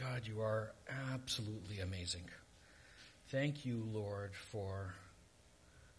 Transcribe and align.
God, 0.00 0.26
you 0.26 0.42
are 0.42 0.70
absolutely 1.12 1.80
amazing. 1.80 2.22
Thank 3.30 3.66
you, 3.66 3.82
Lord, 3.92 4.30
for 4.52 4.94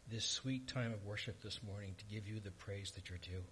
this 0.09 0.23
sweet 0.23 0.69
time 0.69 0.93
of 0.93 1.05
worship 1.05 1.41
this 1.41 1.59
morning 1.61 1.95
to 1.97 2.05
give 2.05 2.25
you 2.25 2.39
the 2.39 2.51
praise 2.51 2.91
that 2.91 3.09
you're 3.09 3.19
due. 3.19 3.43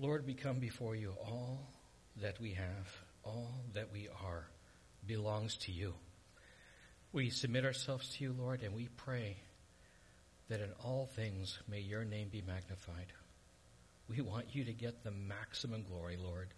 Lord, 0.00 0.26
we 0.26 0.34
come 0.34 0.58
before 0.58 0.96
you. 0.96 1.14
All 1.24 1.60
that 2.20 2.40
we 2.40 2.54
have, 2.54 2.96
all 3.22 3.52
that 3.74 3.92
we 3.92 4.08
are, 4.24 4.48
belongs 5.06 5.56
to 5.58 5.72
you. 5.72 5.94
We 7.12 7.30
submit 7.30 7.64
ourselves 7.64 8.16
to 8.16 8.24
you, 8.24 8.34
Lord, 8.36 8.62
and 8.62 8.74
we 8.74 8.88
pray 8.96 9.36
that 10.48 10.60
in 10.60 10.70
all 10.84 11.08
things 11.14 11.58
may 11.68 11.80
your 11.80 12.04
name 12.04 12.30
be 12.30 12.42
magnified. 12.44 13.12
We 14.08 14.22
want 14.22 14.54
you 14.56 14.64
to 14.64 14.72
get 14.72 15.04
the 15.04 15.12
maximum 15.12 15.84
glory, 15.84 16.16
Lord. 16.16 16.48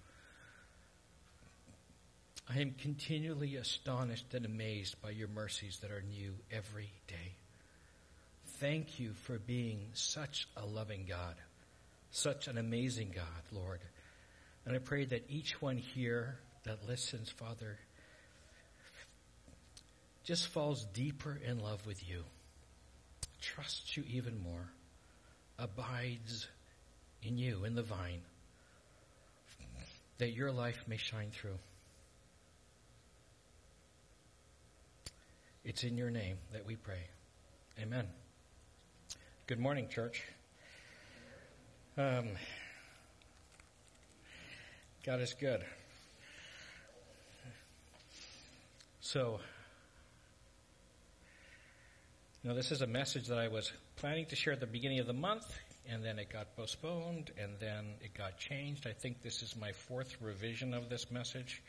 I 2.51 2.61
am 2.61 2.75
continually 2.81 3.57
astonished 3.57 4.33
and 4.33 4.47
amazed 4.47 5.03
by 5.03 5.11
your 5.11 5.29
mercies 5.29 5.81
that 5.83 5.91
are 5.91 6.03
new 6.03 6.33
every 6.51 6.91
day. 7.07 7.35
Thank 8.59 8.99
you 8.99 9.13
for 9.25 9.39
being 9.39 9.91
such 9.93 10.49
a 10.57 10.65
loving 10.65 11.05
God, 11.07 11.35
such 12.11 12.49
an 12.49 12.57
amazing 12.57 13.13
God, 13.15 13.43
Lord. 13.53 13.81
And 14.65 14.75
I 14.75 14.79
pray 14.79 15.05
that 15.05 15.27
each 15.29 15.61
one 15.61 15.77
here 15.77 16.39
that 16.65 16.89
listens, 16.89 17.29
Father, 17.29 17.79
just 20.25 20.47
falls 20.47 20.87
deeper 20.95 21.39
in 21.47 21.61
love 21.61 21.87
with 21.87 22.09
you, 22.09 22.25
trusts 23.43 23.95
you 23.95 24.05
even 24.09 24.43
more, 24.43 24.71
abides 25.59 26.49
in 27.23 27.37
you, 27.37 27.65
in 27.65 27.75
the 27.75 27.83
vine, 27.83 28.23
that 30.17 30.33
your 30.33 30.51
life 30.51 30.83
may 30.87 30.97
shine 30.97 31.31
through. 31.31 31.59
It's 35.69 35.85
in 35.85 35.99
your 35.99 36.09
name 36.09 36.39
that 36.55 36.65
we 36.65 36.77
pray. 36.77 37.03
Amen. 37.79 38.07
Good 39.47 39.61
morning, 39.61 39.87
church. 39.87 40.25
Um, 41.99 42.29
God 45.05 45.21
is 45.21 45.35
good. 45.39 45.63
So, 49.03 49.41
you 52.43 52.49
know, 52.49 52.57
this 52.57 52.73
is 52.73 52.81
a 52.81 52.87
message 52.87 53.27
that 53.27 53.37
I 53.37 53.49
was 53.49 53.71
planning 53.97 54.25
to 54.31 54.37
share 54.37 54.55
at 54.55 54.61
the 54.61 54.67
beginning 54.67 55.01
of 55.01 55.07
the 55.07 55.13
month, 55.13 55.55
and 55.87 56.03
then 56.03 56.19
it 56.19 56.31
got 56.31 56.57
postponed, 56.57 57.31
and 57.39 57.53
then 57.61 57.85
it 58.01 58.15
got 58.15 58.39
changed. 58.39 58.87
I 58.87 58.95
think 58.95 59.21
this 59.21 59.43
is 59.43 59.55
my 59.55 59.73
fourth 59.73 60.17
revision 60.23 60.73
of 60.73 60.89
this 60.89 61.11
message. 61.11 61.63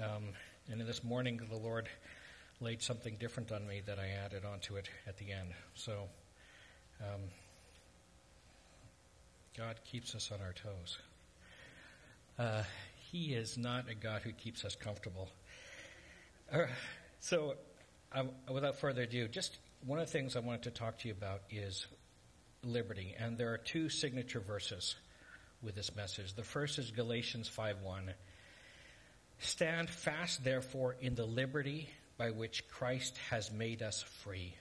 Um, 0.00 0.30
and 0.68 0.80
in 0.80 0.86
this 0.88 1.04
morning, 1.04 1.40
the 1.48 1.56
Lord 1.56 1.88
laid 2.60 2.82
something 2.82 3.16
different 3.18 3.52
on 3.52 3.66
me 3.66 3.80
that 3.86 3.98
I 3.98 4.08
added 4.24 4.44
onto 4.44 4.76
it 4.76 4.88
at 5.06 5.16
the 5.16 5.32
end. 5.32 5.50
So, 5.74 6.08
um, 7.00 7.20
God 9.56 9.80
keeps 9.84 10.14
us 10.14 10.30
on 10.32 10.40
our 10.40 10.52
toes. 10.52 10.98
Uh, 12.38 12.62
he 13.10 13.34
is 13.34 13.56
not 13.56 13.88
a 13.88 13.94
God 13.94 14.22
who 14.22 14.32
keeps 14.32 14.64
us 14.64 14.76
comfortable. 14.76 15.30
Uh, 16.52 16.66
so, 17.20 17.54
um, 18.12 18.30
without 18.52 18.76
further 18.76 19.02
ado, 19.02 19.26
just 19.28 19.58
one 19.86 19.98
of 19.98 20.06
the 20.06 20.12
things 20.12 20.36
I 20.36 20.40
wanted 20.40 20.62
to 20.64 20.70
talk 20.70 20.98
to 20.98 21.08
you 21.08 21.14
about 21.14 21.42
is 21.50 21.86
liberty, 22.62 23.14
and 23.18 23.38
there 23.38 23.52
are 23.52 23.58
two 23.58 23.88
signature 23.88 24.40
verses 24.40 24.96
with 25.62 25.74
this 25.74 25.94
message. 25.96 26.34
The 26.34 26.42
first 26.42 26.78
is 26.78 26.90
Galatians 26.90 27.48
5:1. 27.48 28.14
Stand 29.38 29.88
fast, 29.88 30.44
therefore, 30.44 30.96
in 31.00 31.14
the 31.14 31.24
liberty 31.24 31.88
by 32.20 32.30
which 32.32 32.68
Christ 32.68 33.16
has 33.30 33.50
made 33.50 33.80
us 33.80 34.02
free, 34.02 34.52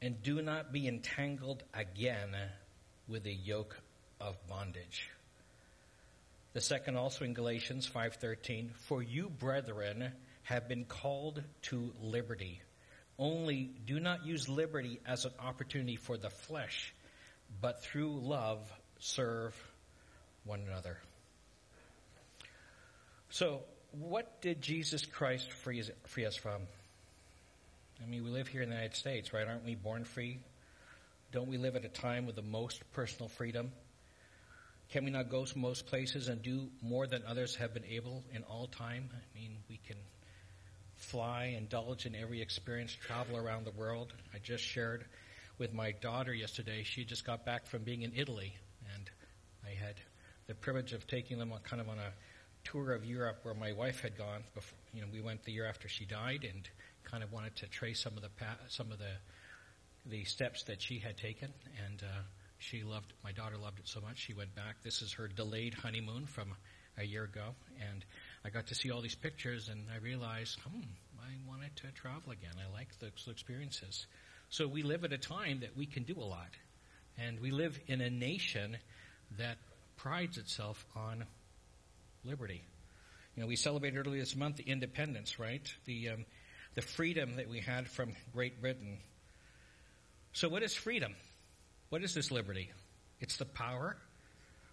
and 0.00 0.22
do 0.22 0.40
not 0.40 0.72
be 0.72 0.86
entangled 0.86 1.64
again 1.74 2.36
with 3.08 3.26
a 3.26 3.32
yoke 3.32 3.76
of 4.20 4.36
bondage. 4.46 5.10
The 6.52 6.60
second 6.60 6.96
also 6.96 7.24
in 7.24 7.34
Galatians 7.34 7.84
5:13, 7.88 8.70
for 8.74 9.02
you 9.02 9.28
brethren 9.28 10.12
have 10.44 10.68
been 10.68 10.84
called 10.84 11.42
to 11.62 11.92
liberty. 12.00 12.62
Only 13.18 13.64
do 13.64 13.98
not 13.98 14.24
use 14.24 14.48
liberty 14.48 15.00
as 15.04 15.24
an 15.24 15.32
opportunity 15.40 15.96
for 15.96 16.16
the 16.16 16.30
flesh, 16.30 16.94
but 17.60 17.82
through 17.82 18.20
love 18.20 18.72
serve 19.00 19.60
one 20.44 20.60
another. 20.60 20.96
So, 23.30 23.64
what 23.92 24.40
did 24.40 24.60
Jesus 24.60 25.04
Christ 25.04 25.52
free, 25.52 25.82
free 26.06 26.26
us 26.26 26.36
from? 26.36 26.62
I 28.02 28.06
mean, 28.06 28.24
we 28.24 28.30
live 28.30 28.48
here 28.48 28.62
in 28.62 28.70
the 28.70 28.74
United 28.74 28.96
States, 28.96 29.32
right? 29.32 29.46
Aren't 29.46 29.64
we 29.64 29.74
born 29.74 30.04
free? 30.04 30.38
Don't 31.32 31.48
we 31.48 31.58
live 31.58 31.76
at 31.76 31.84
a 31.84 31.88
time 31.88 32.26
with 32.26 32.36
the 32.36 32.42
most 32.42 32.82
personal 32.92 33.28
freedom? 33.28 33.72
Can 34.90 35.04
we 35.04 35.10
not 35.10 35.30
go 35.30 35.44
to 35.44 35.58
most 35.58 35.86
places 35.86 36.28
and 36.28 36.42
do 36.42 36.68
more 36.82 37.06
than 37.06 37.22
others 37.26 37.54
have 37.56 37.72
been 37.74 37.84
able 37.84 38.24
in 38.34 38.42
all 38.44 38.66
time? 38.66 39.08
I 39.12 39.38
mean, 39.38 39.56
we 39.68 39.78
can 39.86 39.96
fly, 40.96 41.54
indulge 41.56 42.06
in 42.06 42.14
every 42.14 42.42
experience, 42.42 42.92
travel 42.92 43.36
around 43.36 43.64
the 43.64 43.70
world. 43.72 44.12
I 44.34 44.38
just 44.38 44.64
shared 44.64 45.04
with 45.58 45.72
my 45.72 45.92
daughter 45.92 46.34
yesterday. 46.34 46.82
She 46.84 47.04
just 47.04 47.24
got 47.24 47.44
back 47.44 47.66
from 47.66 47.82
being 47.82 48.02
in 48.02 48.12
Italy, 48.16 48.56
and 48.94 49.10
I 49.64 49.70
had 49.70 49.94
the 50.46 50.54
privilege 50.54 50.92
of 50.92 51.06
taking 51.06 51.38
them 51.38 51.52
on 51.52 51.60
kind 51.60 51.80
of 51.80 51.88
on 51.88 51.98
a 51.98 52.12
tour 52.64 52.92
of 52.92 53.04
Europe 53.04 53.40
where 53.42 53.54
my 53.54 53.72
wife 53.72 54.00
had 54.00 54.16
gone. 54.16 54.44
Before, 54.54 54.78
you 54.92 55.00
know, 55.00 55.08
we 55.12 55.20
went 55.20 55.44
the 55.44 55.52
year 55.52 55.66
after 55.66 55.88
she 55.88 56.04
died, 56.04 56.46
and 56.48 56.68
kind 57.04 57.22
of 57.22 57.32
wanted 57.32 57.56
to 57.56 57.66
trace 57.66 58.00
some 58.00 58.16
of 58.16 58.22
the 58.22 58.30
some 58.68 58.92
of 58.92 58.98
the 58.98 59.12
the 60.06 60.24
steps 60.24 60.64
that 60.64 60.80
she 60.80 60.98
had 60.98 61.16
taken, 61.16 61.52
and 61.86 62.02
uh, 62.02 62.22
she 62.58 62.82
loved. 62.82 63.12
My 63.22 63.32
daughter 63.32 63.56
loved 63.56 63.78
it 63.78 63.88
so 63.88 64.00
much 64.00 64.18
she 64.18 64.34
went 64.34 64.54
back. 64.54 64.82
This 64.82 65.02
is 65.02 65.12
her 65.14 65.28
delayed 65.28 65.74
honeymoon 65.74 66.26
from 66.26 66.54
a 66.98 67.04
year 67.04 67.24
ago, 67.24 67.54
and 67.80 68.04
I 68.44 68.48
got 68.48 68.68
to 68.68 68.74
see 68.74 68.90
all 68.90 69.02
these 69.02 69.14
pictures 69.14 69.68
and 69.68 69.84
I 69.92 69.98
realized, 69.98 70.58
hmm, 70.60 70.80
I 71.18 71.32
wanted 71.46 71.76
to 71.76 71.86
travel 71.92 72.32
again. 72.32 72.54
I 72.58 72.72
like 72.72 72.88
those 72.98 73.28
experiences. 73.30 74.06
So 74.48 74.66
we 74.66 74.82
live 74.82 75.04
at 75.04 75.12
a 75.12 75.18
time 75.18 75.60
that 75.60 75.76
we 75.76 75.86
can 75.86 76.04
do 76.04 76.14
a 76.18 76.24
lot. 76.24 76.50
And 77.18 77.38
we 77.40 77.50
live 77.50 77.78
in 77.86 78.00
a 78.00 78.08
nation 78.08 78.78
that 79.36 79.58
prides 79.96 80.38
itself 80.38 80.86
on 80.96 81.26
liberty. 82.24 82.62
You 83.34 83.42
know, 83.42 83.46
we 83.46 83.56
celebrated 83.56 84.06
earlier 84.06 84.20
this 84.20 84.36
month 84.36 84.56
the 84.56 84.64
independence, 84.64 85.38
right? 85.38 85.62
The, 85.84 86.10
um, 86.10 86.24
the 86.74 86.82
freedom 86.82 87.36
that 87.36 87.48
we 87.48 87.60
had 87.60 87.88
from 87.88 88.12
Great 88.32 88.60
Britain. 88.60 88.98
So 90.32 90.48
what 90.48 90.62
is 90.62 90.74
freedom? 90.74 91.14
What 91.88 92.02
is 92.02 92.14
this 92.14 92.30
liberty? 92.30 92.70
It's 93.20 93.36
the 93.36 93.44
power 93.44 93.96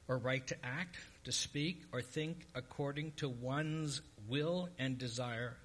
or 0.08 0.18
right 0.18 0.46
to 0.48 0.56
act, 0.64 0.98
to 1.26 1.32
speak, 1.32 1.84
or 1.92 2.02
think 2.02 2.46
according 2.56 3.12
to 3.18 3.28
one's 3.28 4.02
will 4.28 4.70
and 4.80 4.98
desire 4.98 5.58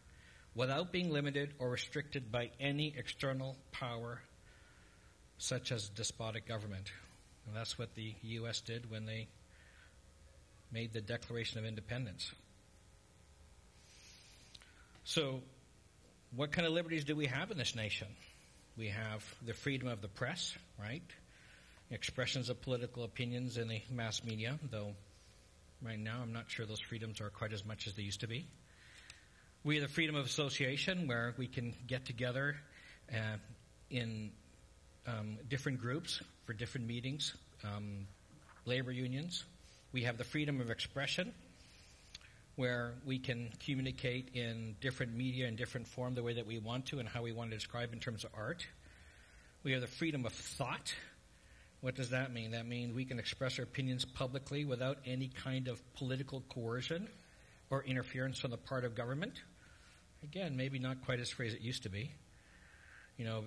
without 0.54 0.92
being 0.92 1.10
limited 1.10 1.54
or 1.58 1.70
restricted 1.70 2.32
by 2.32 2.50
any 2.60 2.94
external 2.96 3.56
power, 3.70 4.20
such 5.38 5.72
as 5.72 5.88
despotic 5.90 6.46
government. 6.46 6.90
And 7.46 7.56
that's 7.56 7.78
what 7.78 7.94
the 7.94 8.14
U.S. 8.22 8.60
did 8.60 8.90
when 8.90 9.06
they 9.06 9.28
made 10.72 10.92
the 10.92 11.00
Declaration 11.00 11.58
of 11.58 11.64
Independence. 11.64 12.32
So, 15.04 15.40
what 16.34 16.52
kind 16.52 16.66
of 16.66 16.72
liberties 16.72 17.04
do 17.04 17.14
we 17.14 17.26
have 17.26 17.50
in 17.50 17.58
this 17.58 17.74
nation? 17.74 18.08
We 18.78 18.88
have 18.88 19.22
the 19.44 19.52
freedom 19.52 19.88
of 19.88 20.00
the 20.00 20.08
press, 20.08 20.56
right? 20.80 21.02
expressions 21.92 22.48
of 22.48 22.60
political 22.62 23.04
opinions 23.04 23.58
in 23.58 23.68
the 23.68 23.82
mass 23.90 24.24
media, 24.24 24.58
though 24.70 24.94
right 25.82 25.98
now 25.98 26.20
I'm 26.22 26.32
not 26.32 26.50
sure 26.50 26.64
those 26.64 26.80
freedoms 26.80 27.20
are 27.20 27.28
quite 27.28 27.52
as 27.52 27.64
much 27.64 27.86
as 27.86 27.94
they 27.94 28.02
used 28.02 28.20
to 28.20 28.26
be. 28.26 28.46
We 29.62 29.76
have 29.76 29.86
the 29.86 29.92
freedom 29.92 30.16
of 30.16 30.24
association 30.24 31.06
where 31.06 31.34
we 31.36 31.46
can 31.46 31.74
get 31.86 32.06
together 32.06 32.56
uh, 33.12 33.36
in 33.90 34.32
um, 35.06 35.38
different 35.48 35.80
groups 35.80 36.20
for 36.46 36.54
different 36.54 36.86
meetings, 36.86 37.34
um, 37.62 38.06
labor 38.64 38.90
unions. 38.90 39.44
We 39.92 40.02
have 40.04 40.18
the 40.18 40.24
freedom 40.24 40.60
of 40.60 40.70
expression 40.70 41.32
where 42.56 42.94
we 43.04 43.18
can 43.18 43.50
communicate 43.64 44.30
in 44.34 44.76
different 44.80 45.14
media 45.14 45.46
and 45.46 45.56
different 45.56 45.86
form 45.86 46.14
the 46.14 46.22
way 46.22 46.34
that 46.34 46.46
we 46.46 46.58
want 46.58 46.86
to 46.86 46.98
and 46.98 47.08
how 47.08 47.22
we 47.22 47.32
want 47.32 47.50
to 47.50 47.56
describe 47.56 47.92
in 47.92 47.98
terms 47.98 48.24
of 48.24 48.30
art. 48.34 48.66
We 49.62 49.72
have 49.72 49.80
the 49.80 49.86
freedom 49.86 50.26
of 50.26 50.32
thought 50.32 50.92
what 51.82 51.96
does 51.96 52.10
that 52.10 52.32
mean? 52.32 52.52
That 52.52 52.64
means 52.64 52.94
we 52.94 53.04
can 53.04 53.18
express 53.18 53.58
our 53.58 53.64
opinions 53.64 54.04
publicly 54.04 54.64
without 54.64 54.98
any 55.04 55.26
kind 55.26 55.66
of 55.66 55.82
political 55.94 56.40
coercion 56.48 57.08
or 57.70 57.82
interference 57.82 58.44
on 58.44 58.52
the 58.52 58.56
part 58.56 58.84
of 58.84 58.94
government. 58.94 59.42
Again, 60.22 60.56
maybe 60.56 60.78
not 60.78 61.04
quite 61.04 61.18
as 61.18 61.28
free 61.28 61.48
as 61.48 61.54
it 61.54 61.60
used 61.60 61.82
to 61.82 61.88
be. 61.88 62.12
You 63.16 63.24
know, 63.24 63.44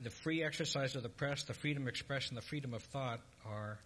the 0.00 0.10
free 0.10 0.44
exercise 0.44 0.94
of 0.94 1.02
the 1.02 1.08
press, 1.08 1.42
the 1.42 1.54
freedom 1.54 1.82
of 1.82 1.88
expression, 1.88 2.36
the 2.36 2.40
freedom 2.40 2.72
of 2.72 2.84
thought 2.84 3.18
are 3.44 3.80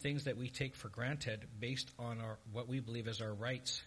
things 0.00 0.24
that 0.24 0.36
we 0.36 0.48
take 0.48 0.74
for 0.74 0.88
granted 0.88 1.46
based 1.58 1.90
on 1.98 2.20
our, 2.20 2.38
what 2.52 2.68
we 2.68 2.80
believe 2.80 3.08
as 3.08 3.20
our 3.20 3.32
rights. 3.32 3.82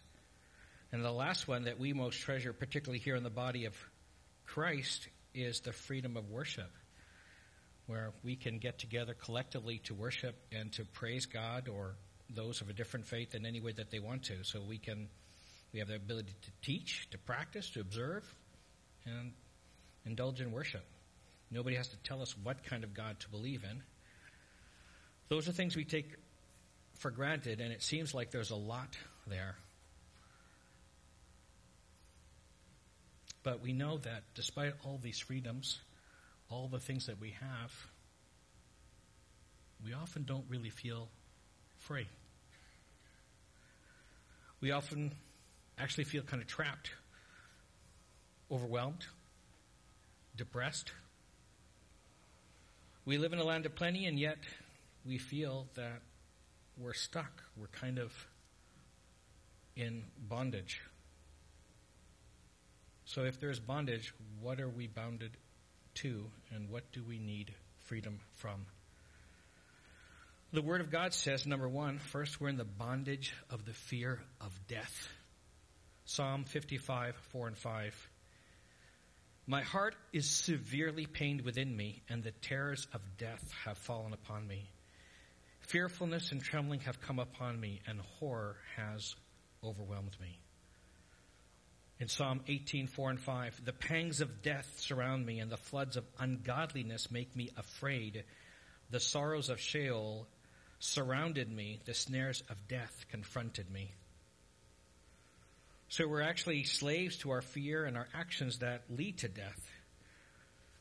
And 0.92 1.04
the 1.04 1.12
last 1.12 1.48
one 1.48 1.66
that 1.66 1.80
we 1.80 1.94
most 1.94 2.20
treasure, 2.22 2.54
particularly 2.54 3.00
here 3.00 3.16
in 3.16 3.24
the 3.24 3.30
body 3.30 3.66
of 3.66 3.76
Christ, 4.46 5.08
is 5.34 5.60
the 5.60 5.74
freedom 5.74 6.18
of 6.18 6.30
worship, 6.30 6.72
where 7.86 8.12
we 8.24 8.36
can 8.36 8.58
get 8.58 8.80
together 8.80 9.14
collectively 9.14 9.80
to 9.86 9.94
worship 9.94 10.36
and 10.52 10.72
to 10.74 10.86
praise 10.86 11.26
God 11.26 11.68
or 11.68 11.96
those 12.30 12.62
of 12.62 12.70
a 12.70 12.74
different 12.74 13.06
faith 13.06 13.36
in 13.36 13.46
any 13.46 13.60
way 13.60 13.74
that 13.74 13.92
they 13.92 14.00
want 14.00 14.24
to. 14.24 14.44
So 14.44 14.62
we 14.62 14.78
can, 14.78 15.08
we 15.74 15.80
have 15.80 15.88
the 15.88 15.96
ability 15.96 16.34
to 16.42 16.52
teach, 16.62 17.10
to 17.12 17.18
practice, 17.18 17.70
to 17.72 17.82
observe, 17.82 18.24
and 19.06 19.32
indulge 20.06 20.42
in 20.42 20.52
worship. 20.52 20.84
Nobody 21.52 21.76
has 21.76 21.90
to 21.90 21.98
tell 21.98 22.22
us 22.22 22.36
what 22.44 22.64
kind 22.64 22.84
of 22.84 22.94
God 22.94 23.20
to 23.22 23.30
believe 23.30 23.64
in. 23.64 23.82
Those 25.30 25.48
are 25.50 25.52
things 25.52 25.76
we 25.76 25.84
take 25.84 26.14
for 26.96 27.12
granted, 27.12 27.62
and 27.62 27.72
it 27.72 27.84
seems 27.84 28.14
like 28.14 28.32
there's 28.32 28.52
a 28.52 28.56
lot 28.56 28.98
there. 29.28 29.56
But 33.44 33.62
we 33.62 33.74
know 33.74 33.98
that 34.00 34.24
despite 34.36 34.74
all 34.84 35.00
these 35.02 35.20
freedoms, 35.20 35.80
all 36.50 36.68
the 36.68 36.80
things 36.80 37.06
that 37.06 37.20
we 37.20 37.32
have, 37.40 37.72
we 39.86 39.94
often 39.94 40.24
don't 40.24 40.46
really 40.50 40.70
feel 40.70 41.10
free. 41.78 42.08
We 44.60 44.72
often 44.72 45.14
actually 45.78 46.06
feel 46.06 46.24
kind 46.24 46.42
of 46.42 46.48
trapped, 46.48 46.92
overwhelmed, 48.52 49.06
depressed. 50.36 50.92
We 53.06 53.18
live 53.18 53.34
in 53.34 53.40
a 53.40 53.44
land 53.44 53.66
of 53.66 53.76
plenty, 53.76 54.06
and 54.08 54.20
yet 54.20 54.38
we 55.06 55.18
feel 55.18 55.68
that 55.76 56.02
we're 56.78 56.94
stuck. 56.94 57.44
We're 57.56 57.68
kind 57.68 58.00
of 58.00 58.14
in 59.76 60.04
bondage. 60.18 60.82
So, 63.06 63.24
if 63.24 63.40
there's 63.40 63.60
bondage, 63.60 64.14
what 64.42 64.60
are 64.60 64.70
we 64.70 64.88
bounded 64.88 65.32
to, 65.96 66.26
and 66.54 66.70
what 66.70 66.92
do 66.92 67.04
we 67.08 67.20
need 67.20 67.54
freedom 67.86 68.20
from? 68.36 68.66
The 70.54 70.62
Word 70.62 70.82
of 70.82 70.92
God 70.92 71.14
says, 71.14 71.46
number 71.46 71.68
one, 71.68 72.00
first, 72.00 72.40
we're 72.40 72.50
in 72.50 72.58
the 72.58 72.64
bondage 72.66 73.34
of 73.50 73.66
the 73.66 73.74
fear 73.74 74.20
of 74.40 74.58
death. 74.68 75.08
Psalm 76.06 76.46
55, 76.46 77.16
4 77.32 77.48
and 77.48 77.58
5. 77.58 78.10
My 79.46 79.62
heart 79.62 79.96
is 80.12 80.30
severely 80.30 81.06
pained 81.06 81.42
within 81.42 81.76
me, 81.76 82.02
and 82.10 82.24
the 82.24 82.32
terrors 82.32 82.88
of 82.94 83.02
death 83.18 83.54
have 83.66 83.78
fallen 83.78 84.14
upon 84.14 84.48
me. 84.48 84.70
Fearfulness 85.68 86.32
and 86.32 86.42
trembling 86.42 86.80
have 86.82 87.02
come 87.02 87.20
upon 87.20 87.60
me, 87.60 87.82
and 87.88 88.00
horror 88.20 88.56
has 88.78 89.16
overwhelmed 89.64 90.16
me. 90.22 90.40
In 92.00 92.08
Psalm 92.08 92.42
18, 92.48 92.88
4 92.88 93.10
and 93.10 93.20
5, 93.20 93.66
the 93.66 93.74
pangs 93.74 94.22
of 94.22 94.42
death 94.42 94.72
surround 94.78 95.26
me 95.26 95.40
and 95.40 95.52
the 95.52 95.58
floods 95.58 95.98
of 95.98 96.06
ungodliness 96.20 97.12
make 97.12 97.36
me 97.36 97.50
afraid. 97.58 98.24
The 98.92 99.00
sorrows 99.00 99.50
of 99.50 99.60
Sheol 99.60 100.28
surrounded 100.80 101.52
me. 101.52 101.80
The 101.86 101.94
snares 101.94 102.44
of 102.50 102.68
death 102.68 103.06
confronted 103.10 103.70
me. 103.70 103.94
So 105.90 106.08
we're 106.08 106.22
actually 106.22 106.64
slaves 106.64 107.18
to 107.20 107.32
our 107.32 107.42
fear 107.42 107.84
and 107.84 107.98
our 107.98 108.08
actions 108.14 108.60
that 108.60 108.84
lead 108.90 109.18
to 109.20 109.28
death. 109.28 109.60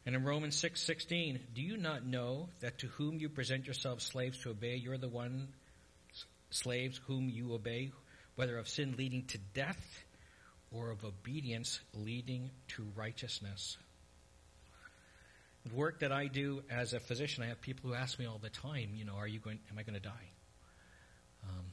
And 0.06 0.14
in 0.14 0.22
Romans 0.22 0.56
6:16, 0.56 1.40
do 1.52 1.60
you 1.60 1.76
not 1.76 2.06
know 2.06 2.48
that 2.60 2.78
to 2.78 2.86
whom 2.86 3.18
you 3.18 3.28
present 3.28 3.66
yourselves 3.66 4.04
slaves 4.04 4.38
to 4.42 4.50
obey, 4.50 4.76
you're 4.76 4.96
the 4.96 5.08
one 5.08 5.52
slaves 6.50 6.98
whom 7.06 7.28
you 7.28 7.52
obey, 7.52 7.90
whether 8.36 8.56
of 8.56 8.68
sin 8.68 8.94
leading 8.96 9.26
to 9.26 9.38
death 9.52 10.04
or 10.70 10.90
of 10.90 11.04
obedience 11.04 11.80
leading 11.92 12.52
to 12.68 12.84
righteousness. 12.94 13.76
Work 15.74 15.98
that 16.00 16.12
I 16.12 16.28
do 16.28 16.62
as 16.70 16.92
a 16.92 17.00
physician, 17.00 17.42
I 17.42 17.48
have 17.48 17.60
people 17.60 17.90
who 17.90 17.96
ask 17.96 18.16
me 18.20 18.26
all 18.26 18.38
the 18.38 18.50
time, 18.50 18.90
you 18.94 19.04
know, 19.04 19.16
are 19.16 19.26
you 19.26 19.40
going, 19.40 19.58
am 19.72 19.78
I 19.78 19.82
going 19.82 19.94
to 19.94 20.00
die? 20.00 20.28
Um, 21.42 21.64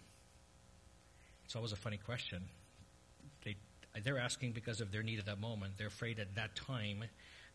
it's 1.46 1.56
always 1.56 1.72
a 1.72 1.76
funny 1.76 1.98
question. 1.98 2.44
They, 3.46 3.58
they're 4.04 4.18
asking 4.18 4.54
because 4.54 4.82
of 4.82 4.92
their 4.92 5.04
need 5.04 5.20
at 5.20 5.28
that 5.28 5.40
moment. 5.40 5.74
They're 5.78 5.86
afraid 5.86 6.18
at 6.18 6.34
that 6.34 6.56
time 6.56 7.04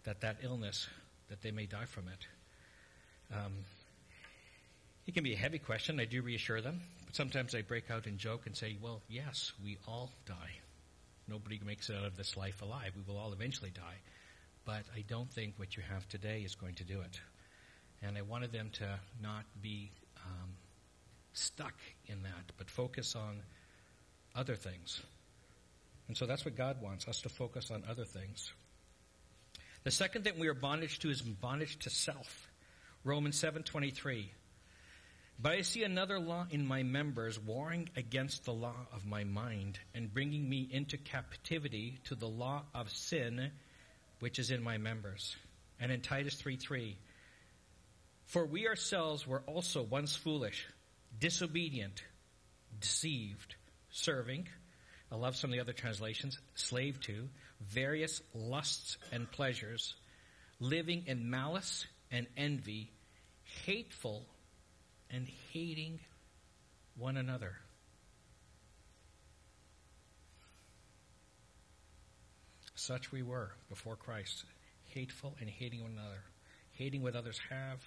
that 0.05 0.21
that 0.21 0.39
illness, 0.43 0.87
that 1.29 1.43
they 1.43 1.51
may 1.51 1.67
die 1.67 1.85
from 1.85 2.09
it. 2.09 3.35
Um, 3.35 3.53
it 5.07 5.15
can 5.15 5.25
be 5.25 5.33
a 5.33 5.37
heavy 5.37 5.59
question. 5.59 6.01
I 6.01 6.05
do 6.05 6.23
reassure 6.23 6.61
them. 6.61 6.81
But 7.07 7.17
sometimes 7.17 7.55
I 7.55 7.63
break 7.63 7.91
out 7.91 8.07
and 8.07 8.19
joke 8.19 8.47
and 8.47 8.57
say, 8.57 8.77
well, 8.83 9.01
yes, 9.09 9.53
we 9.65 9.79
all 9.87 10.13
die. 10.27 10.61
Nobody 11.27 11.61
makes 11.65 11.89
it 11.89 11.97
out 11.97 12.05
of 12.05 12.17
this 12.17 12.37
life 12.37 12.61
alive. 12.63 12.93
We 12.97 13.03
will 13.07 13.19
all 13.19 13.33
eventually 13.33 13.71
die. 13.71 14.01
But 14.65 14.83
I 14.95 15.03
don't 15.09 15.31
think 15.31 15.55
what 15.57 15.77
you 15.77 15.83
have 15.91 16.07
today 16.09 16.43
is 16.43 16.55
going 16.55 16.75
to 16.75 16.85
do 16.85 17.01
it. 17.01 17.21
And 18.03 18.19
I 18.19 18.23
wanted 18.23 18.53
them 18.53 18.71
to 18.75 19.01
not 19.23 19.45
be 19.63 19.91
um, 20.27 20.51
stuck 21.33 21.75
in 22.07 22.23
that, 22.23 22.53
but 22.59 22.69
focus 22.71 23.17
on 23.17 23.41
other 24.37 24.57
things. 24.57 25.03
And 26.07 26.17
so 26.17 26.27
that's 26.27 26.45
what 26.45 26.57
God 26.57 26.83
wants 26.83 27.09
us 27.09 27.23
to 27.23 27.29
focus 27.29 27.71
on 27.71 27.83
other 27.89 28.05
things. 28.05 28.53
The 29.89 29.93
second 29.93 30.25
thing 30.25 30.39
we 30.39 30.49
are 30.49 30.55
bondage 30.55 30.99
to 30.99 31.09
is 31.09 31.23
bondage 31.23 31.79
to 31.79 31.89
self. 31.89 32.51
Romans 33.05 33.41
7:23. 33.41 34.29
But 35.39 35.53
I 35.53 35.63
see 35.63 35.83
another 35.83 36.19
law 36.19 36.47
in 36.51 36.67
my 36.67 36.83
members 36.83 37.39
warring 37.39 37.89
against 37.97 38.45
the 38.45 38.53
law 38.53 38.87
of 38.93 39.07
my 39.07 39.25
mind 39.25 39.81
and 39.95 40.13
bringing 40.13 40.47
me 40.47 40.69
into 40.71 40.99
captivity 40.99 42.01
to 42.05 42.15
the 42.15 42.29
law 42.29 42.67
of 42.75 42.91
sin 42.91 43.51
which 44.19 44.39
is 44.39 44.51
in 44.51 44.63
my 44.63 44.77
members. 44.77 45.35
And 45.81 45.91
in 45.91 46.03
Titus 46.03 46.35
3:3, 46.35 46.99
for 48.27 48.45
we 48.45 48.69
ourselves 48.69 49.27
were 49.27 49.41
also 49.45 49.81
once 49.81 50.15
foolish, 50.15 50.67
disobedient, 51.19 52.05
deceived, 52.79 53.55
serving, 53.89 54.51
I 55.11 55.17
love 55.17 55.37
some 55.37 55.51
of 55.51 55.55
the 55.55 55.61
other 55.61 55.73
translations, 55.73 56.39
slave 56.55 57.01
to, 57.03 57.29
various 57.61 58.21
lusts 58.35 58.99
and 59.11 59.31
pleasures, 59.31 59.95
living 60.61 61.05
in 61.07 61.31
malice 61.31 61.87
and 62.11 62.27
envy, 62.37 62.91
hateful 63.65 64.27
and 65.11 65.27
hating 65.53 66.01
one 66.97 67.17
another. 67.17 67.57
Such 72.75 73.11
we 73.11 73.23
were 73.23 73.53
before 73.69 73.97
Christ, 73.97 74.45
hateful 74.85 75.35
and 75.41 75.49
hating 75.49 75.83
one 75.83 75.93
another, 75.93 76.23
hating 76.73 77.03
what 77.03 77.17
others 77.17 77.41
have, 77.51 77.83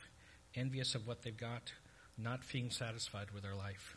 envious 0.56 0.96
of 0.96 1.08
what 1.08 1.22
they've 1.22 1.38
got, 1.38 1.72
not 2.18 2.42
being 2.52 2.72
satisfied 2.72 3.32
with 3.32 3.44
their 3.44 3.56
life. 3.56 3.96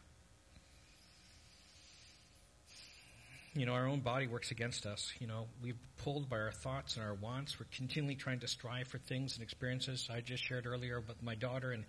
You 3.57 3.67
know, 3.67 3.73
our 3.75 3.87
own 3.87 4.01
body 4.01 4.27
works 4.27 4.51
against 4.51 4.85
us. 4.85 5.13
You 5.21 5.29
know, 5.29 5.47
we're 5.63 5.77
pulled 5.99 6.29
by 6.29 6.41
our 6.41 6.51
thoughts 6.51 6.97
and 6.97 7.07
our 7.07 7.15
wants. 7.15 7.61
We're 7.61 7.67
continually 7.71 8.17
trying 8.17 8.41
to 8.41 8.49
strive 8.49 8.89
for 8.89 8.99
things 8.99 9.35
and 9.35 9.45
experiences. 9.45 10.09
I 10.13 10.23
just 10.23 10.43
shared 10.43 10.67
earlier 10.67 11.01
with 11.01 11.23
my 11.23 11.37
daughter, 11.37 11.71
and 11.71 11.85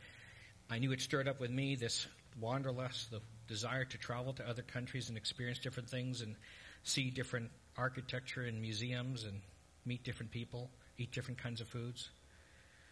I 0.70 0.78
knew 0.78 0.92
it 0.92 1.02
stirred 1.02 1.28
up 1.28 1.40
with 1.40 1.50
me 1.50 1.76
this 1.76 2.06
wanderlust, 2.40 3.10
the 3.10 3.20
desire 3.48 3.84
to 3.84 3.98
travel 3.98 4.34
to 4.34 4.48
other 4.48 4.62
countries 4.62 5.10
and 5.10 5.18
experience 5.18 5.58
different 5.58 5.90
things 5.90 6.22
and 6.22 6.36
see 6.84 7.10
different 7.10 7.50
architecture 7.76 8.46
in 8.46 8.62
museums 8.62 9.24
and 9.24 9.42
meet 9.86 10.04
different 10.04 10.32
people, 10.32 10.70
eat 11.00 11.12
different 11.12 11.42
kinds 11.42 11.62
of 11.62 11.68
foods. 11.68 12.10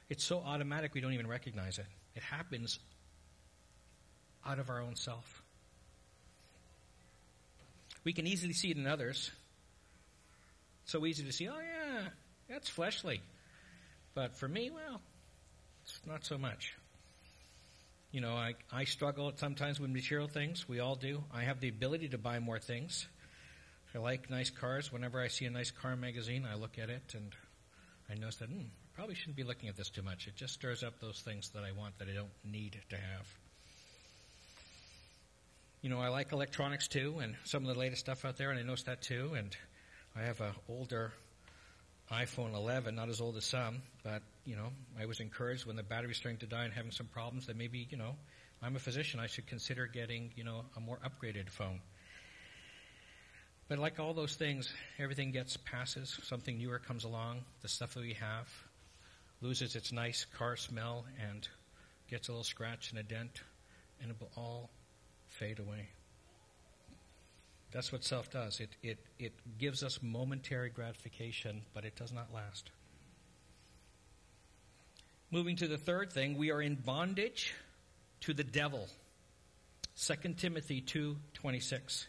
It's 0.09 0.23
so 0.23 0.39
automatic 0.39 0.95
we 0.95 1.01
don't 1.01 1.13
even 1.13 1.27
recognize 1.27 1.77
it. 1.77 1.85
It 2.15 2.23
happens 2.23 2.79
out 4.43 4.57
of 4.57 4.71
our 4.71 4.81
own 4.81 4.95
self. 4.95 5.42
We 8.03 8.13
can 8.13 8.27
easily 8.27 8.53
see 8.53 8.71
it 8.71 8.77
in 8.77 8.87
others. 8.87 9.31
so 10.85 11.05
easy 11.05 11.23
to 11.23 11.31
see, 11.31 11.47
oh 11.47 11.53
yeah, 11.59 12.09
that's 12.49 12.69
fleshly. 12.69 13.21
But 14.13 14.35
for 14.35 14.47
me, 14.47 14.69
well, 14.69 15.01
it's 15.83 15.99
not 16.05 16.25
so 16.25 16.37
much. 16.37 16.75
You 18.11 18.21
know, 18.21 18.33
I, 18.33 18.53
I 18.71 18.83
struggle 18.83 19.31
sometimes 19.35 19.79
with 19.79 19.89
material 19.89 20.27
things. 20.27 20.69
We 20.69 20.79
all 20.79 20.95
do. 20.95 21.23
I 21.33 21.43
have 21.43 21.59
the 21.59 21.69
ability 21.69 22.09
to 22.09 22.17
buy 22.17 22.39
more 22.39 22.59
things. 22.59 23.07
I 23.95 23.97
like 23.99 24.29
nice 24.29 24.49
cars. 24.49 24.91
Whenever 24.91 25.19
I 25.19 25.29
see 25.29 25.45
a 25.45 25.49
nice 25.49 25.71
car 25.71 25.95
magazine, 25.95 26.47
I 26.51 26.55
look 26.55 26.77
at 26.77 26.89
it 26.89 27.13
and 27.15 27.33
I 28.09 28.15
notice 28.15 28.35
that, 28.37 28.49
hmm, 28.49 28.65
probably 28.93 29.15
shouldn't 29.15 29.37
be 29.37 29.43
looking 29.43 29.69
at 29.69 29.75
this 29.75 29.89
too 29.89 30.03
much. 30.03 30.27
It 30.27 30.35
just 30.35 30.53
stirs 30.53 30.83
up 30.83 30.99
those 30.99 31.21
things 31.21 31.49
that 31.55 31.63
I 31.63 31.71
want 31.71 31.97
that 31.99 32.07
I 32.07 32.13
don't 32.13 32.29
need 32.43 32.77
to 32.89 32.95
have. 32.95 33.42
You 35.83 35.89
know, 35.89 35.99
I 35.99 36.07
like 36.07 36.31
electronics 36.31 36.87
too, 36.87 37.19
and 37.21 37.35
some 37.43 37.67
of 37.67 37.73
the 37.73 37.77
latest 37.77 37.99
stuff 37.99 38.23
out 38.23 38.37
there, 38.37 38.51
and 38.51 38.57
I 38.57 38.63
noticed 38.63 38.85
that 38.85 39.01
too. 39.01 39.33
And 39.37 39.53
I 40.15 40.21
have 40.21 40.39
an 40.39 40.53
older 40.69 41.11
iPhone 42.09 42.55
11, 42.55 42.95
not 42.95 43.09
as 43.09 43.19
old 43.19 43.35
as 43.35 43.43
some, 43.43 43.81
but 44.01 44.21
you 44.45 44.55
know, 44.55 44.69
I 44.97 45.07
was 45.07 45.19
encouraged 45.19 45.65
when 45.65 45.75
the 45.75 45.83
battery 45.83 46.07
was 46.07 46.15
starting 46.15 46.39
to 46.39 46.45
die 46.45 46.63
and 46.63 46.73
having 46.73 46.91
some 46.91 47.07
problems 47.07 47.47
that 47.47 47.57
maybe 47.57 47.85
you 47.91 47.97
know 47.97 48.15
I'm 48.61 48.77
a 48.77 48.79
physician. 48.79 49.19
I 49.19 49.27
should 49.27 49.45
consider 49.45 49.85
getting, 49.85 50.31
you 50.37 50.45
know, 50.45 50.63
a 50.77 50.79
more 50.79 50.99
upgraded 51.05 51.49
phone. 51.49 51.81
But 53.67 53.77
like 53.77 53.99
all 53.99 54.13
those 54.13 54.35
things, 54.35 54.73
everything 54.99 55.31
gets 55.31 55.57
passes. 55.57 56.17
Something 56.23 56.59
newer 56.59 56.79
comes 56.79 57.03
along. 57.03 57.41
The 57.61 57.67
stuff 57.67 57.93
that 57.95 58.03
we 58.03 58.13
have 58.13 58.47
loses 59.41 59.75
its 59.75 59.91
nice 59.91 60.25
car 60.37 60.55
smell 60.55 61.03
and 61.29 61.45
gets 62.09 62.29
a 62.29 62.31
little 62.31 62.45
scratch 62.45 62.91
and 62.91 62.99
a 62.99 63.03
dent, 63.03 63.41
and 64.01 64.11
it 64.11 64.17
will 64.17 64.31
all 64.37 64.69
fade 65.33 65.59
away. 65.59 65.89
That's 67.71 67.91
what 67.91 68.03
self 68.03 68.29
does. 68.29 68.59
It, 68.59 68.69
it, 68.83 68.99
it 69.17 69.33
gives 69.57 69.83
us 69.83 69.99
momentary 70.01 70.69
gratification, 70.69 71.63
but 71.73 71.85
it 71.85 71.95
does 71.95 72.13
not 72.13 72.33
last. 72.33 72.69
Moving 75.31 75.55
to 75.57 75.67
the 75.67 75.79
third 75.79 76.13
thing, 76.13 76.37
we 76.37 76.51
are 76.51 76.61
in 76.61 76.75
bondage 76.75 77.55
to 78.21 78.33
the 78.33 78.43
devil. 78.43 78.87
2 79.97 80.33
Timothy 80.35 80.81
2:26. 80.81 82.05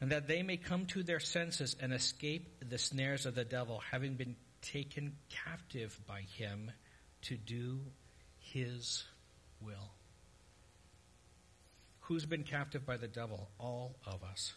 And 0.00 0.10
that 0.10 0.26
they 0.26 0.42
may 0.42 0.56
come 0.56 0.86
to 0.86 1.04
their 1.04 1.20
senses 1.20 1.76
and 1.80 1.92
escape 1.92 2.68
the 2.68 2.78
snares 2.78 3.24
of 3.24 3.36
the 3.36 3.44
devil, 3.44 3.80
having 3.92 4.14
been 4.14 4.34
taken 4.60 5.16
captive 5.28 5.96
by 6.08 6.22
him 6.22 6.72
to 7.22 7.36
do 7.36 7.80
his 8.40 9.04
will. 9.64 9.90
Who's 12.02 12.26
been 12.26 12.42
captive 12.42 12.84
by 12.84 12.96
the 12.96 13.08
devil? 13.08 13.48
All 13.58 13.96
of 14.06 14.22
us. 14.22 14.52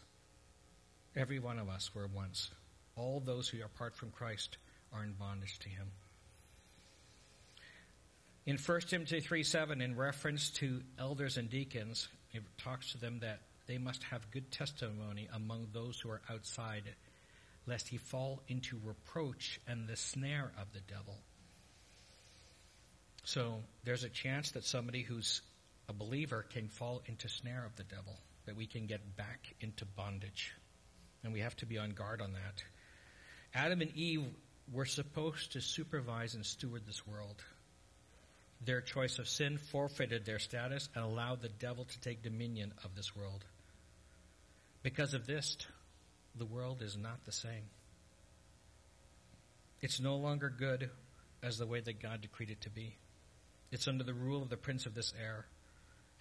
Every 1.16 1.40
one 1.40 1.60
of 1.60 1.70
us 1.70 1.94
were 1.94 2.08
once. 2.08 2.50
All 2.96 3.20
those 3.20 3.48
who 3.48 3.62
are 3.62 3.66
apart 3.66 3.96
from 3.96 4.12
Christ 4.12 4.58
are 4.92 5.04
in 5.04 5.14
bondage 5.14 5.60
to 5.60 5.70
him. 5.70 5.88
In 8.46 8.58
1 8.58 8.82
Timothy 8.82 9.22
3 9.22 9.44
7, 9.44 9.82
in 9.82 9.96
reference 9.96 10.50
to 10.52 10.82
elders 11.00 11.38
and 11.38 11.50
deacons, 11.50 12.08
it 12.32 12.44
talks 12.58 12.92
to 12.92 12.98
them 13.00 13.20
that 13.20 13.42
they 13.68 13.78
must 13.78 14.04
have 14.04 14.30
good 14.32 14.52
testimony 14.52 15.28
among 15.34 15.68
those 15.72 16.00
who 16.00 16.10
are 16.10 16.22
outside, 16.30 16.84
lest 17.66 17.88
he 17.88 17.98
fall 17.98 18.44
into 18.48 18.80
reproach 18.84 19.60
and 19.68 19.88
the 19.88 19.96
snare 19.96 20.52
of 20.60 20.72
the 20.74 20.82
devil. 20.82 21.18
So 23.26 23.56
there's 23.84 24.04
a 24.04 24.10
chance 24.10 24.52
that 24.52 24.64
somebody 24.64 25.02
who's 25.02 25.42
a 25.90 25.94
believer 25.94 26.46
can 26.54 26.68
fall 26.68 27.02
into 27.08 27.28
snare 27.28 27.66
of 27.66 27.76
the 27.76 27.84
devil, 27.84 28.16
that 28.46 28.56
we 28.56 28.68
can 28.68 28.86
get 28.86 29.18
back 29.18 29.56
into 29.60 29.84
bondage. 29.84 30.54
And 31.24 31.34
we 31.34 31.40
have 31.42 31.56
to 31.58 31.66
be 31.66 31.80
on 31.80 31.90
guard 31.92 32.22
on 32.22 32.34
that. 32.34 32.64
Adam 33.54 33.82
and 33.82 33.92
Eve 33.96 34.24
were 34.72 34.86
supposed 34.86 35.54
to 35.54 35.62
supervise 35.62 36.36
and 36.36 36.46
steward 36.46 36.84
this 36.86 37.06
world. 37.08 37.44
Their 38.64 38.82
choice 38.82 39.18
of 39.18 39.28
sin 39.28 39.58
forfeited 39.58 40.26
their 40.26 40.40
status 40.40 40.88
and 40.96 41.04
allowed 41.04 41.42
the 41.42 41.50
devil 41.50 41.86
to 41.86 42.00
take 42.02 42.22
dominion 42.22 42.74
of 42.84 42.96
this 42.96 43.16
world. 43.16 43.44
Because 44.84 45.16
of 45.16 45.26
this, 45.26 45.58
the 46.38 46.46
world 46.46 46.84
is 46.84 46.96
not 46.96 47.26
the 47.26 47.32
same. 47.32 47.70
It's 49.82 50.00
no 50.00 50.16
longer 50.18 50.54
good 50.56 50.92
as 51.42 51.58
the 51.58 51.66
way 51.66 51.80
that 51.80 52.02
God 52.02 52.22
decreed 52.22 52.52
it 52.52 52.62
to 52.62 52.70
be. 52.70 52.96
It's 53.76 53.90
under 53.90 54.06
the 54.06 54.14
rule 54.14 54.42
of 54.42 54.48
the 54.48 54.56
prince 54.56 54.86
of 54.86 54.96
this 54.96 55.14
air. 55.22 55.48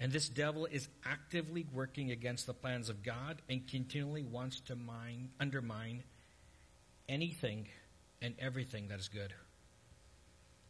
And 0.00 0.10
this 0.10 0.28
devil 0.28 0.66
is 0.66 0.88
actively 1.04 1.64
working 1.72 2.10
against 2.10 2.48
the 2.48 2.52
plans 2.52 2.88
of 2.88 3.04
God 3.04 3.40
and 3.48 3.64
continually 3.68 4.24
wants 4.24 4.58
to 4.62 4.74
mine, 4.74 5.30
undermine 5.38 6.02
anything 7.08 7.68
and 8.20 8.34
everything 8.40 8.88
that 8.88 8.98
is 8.98 9.06
good. 9.06 9.32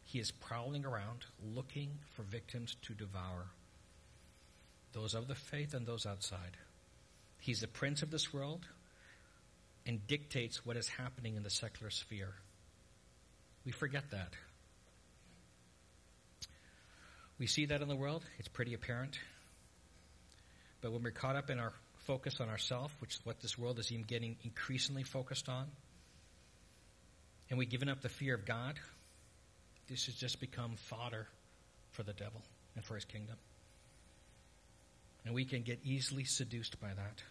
He 0.03 0.19
is 0.19 0.29
prowling 0.29 0.85
around 0.85 1.25
looking 1.43 1.89
for 2.15 2.21
victims 2.21 2.75
to 2.83 2.93
devour, 2.93 3.47
those 4.93 5.15
of 5.15 5.27
the 5.27 5.33
faith 5.33 5.73
and 5.73 5.87
those 5.87 6.05
outside. 6.05 6.55
He's 7.39 7.61
the 7.61 7.67
prince 7.67 8.03
of 8.03 8.11
this 8.11 8.31
world 8.31 8.67
and 9.87 10.05
dictates 10.05 10.63
what 10.63 10.77
is 10.77 10.87
happening 10.87 11.35
in 11.35 11.41
the 11.41 11.49
secular 11.49 11.89
sphere. 11.89 12.35
We 13.65 13.71
forget 13.71 14.11
that. 14.11 14.33
We 17.37 17.47
see 17.47 17.65
that 17.65 17.81
in 17.81 17.87
the 17.87 17.95
world, 17.95 18.23
it's 18.39 18.47
pretty 18.47 18.73
apparent. 18.73 19.19
But 20.81 20.91
when 20.91 21.03
we're 21.03 21.11
caught 21.11 21.35
up 21.35 21.49
in 21.49 21.59
our 21.59 21.73
focus 22.05 22.39
on 22.39 22.49
ourselves, 22.49 22.93
which 22.99 23.15
is 23.15 23.25
what 23.25 23.41
this 23.41 23.57
world 23.57 23.79
is 23.79 23.91
even 23.91 24.05
getting 24.05 24.37
increasingly 24.43 25.03
focused 25.03 25.49
on, 25.49 25.67
and 27.49 27.59
we've 27.59 27.69
given 27.69 27.89
up 27.89 28.01
the 28.01 28.09
fear 28.09 28.35
of 28.35 28.45
God, 28.45 28.79
this 29.89 30.05
has 30.05 30.15
just 30.15 30.39
become 30.39 30.75
fodder 30.77 31.27
for 31.91 32.03
the 32.03 32.13
devil 32.13 32.41
and 32.75 32.83
for 32.83 32.95
his 32.95 33.05
kingdom. 33.05 33.35
And 35.25 35.33
we 35.33 35.45
can 35.45 35.63
get 35.63 35.79
easily 35.83 36.23
seduced 36.23 36.79
by 36.79 36.89
that. 36.89 37.23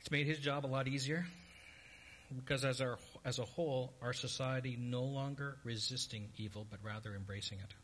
It's 0.00 0.10
made 0.10 0.26
his 0.26 0.38
job 0.38 0.64
a 0.64 0.68
lot 0.68 0.88
easier 0.88 1.26
because 2.34 2.64
as 2.64 2.80
our 2.80 2.96
as 3.24 3.38
a 3.38 3.44
whole, 3.44 3.92
our 4.00 4.12
society 4.12 4.76
no 4.80 5.02
longer 5.02 5.58
resisting 5.64 6.30
evil, 6.36 6.66
but 6.68 6.80
rather 6.82 7.14
embracing 7.14 7.58
it. 7.58 7.74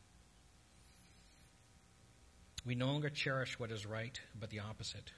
We 2.64 2.74
no 2.74 2.86
longer 2.86 3.10
cherish 3.10 3.58
what 3.58 3.70
is 3.70 3.86
right, 3.86 4.18
but 4.38 4.50
the 4.50 4.60
opposite. 4.60 5.12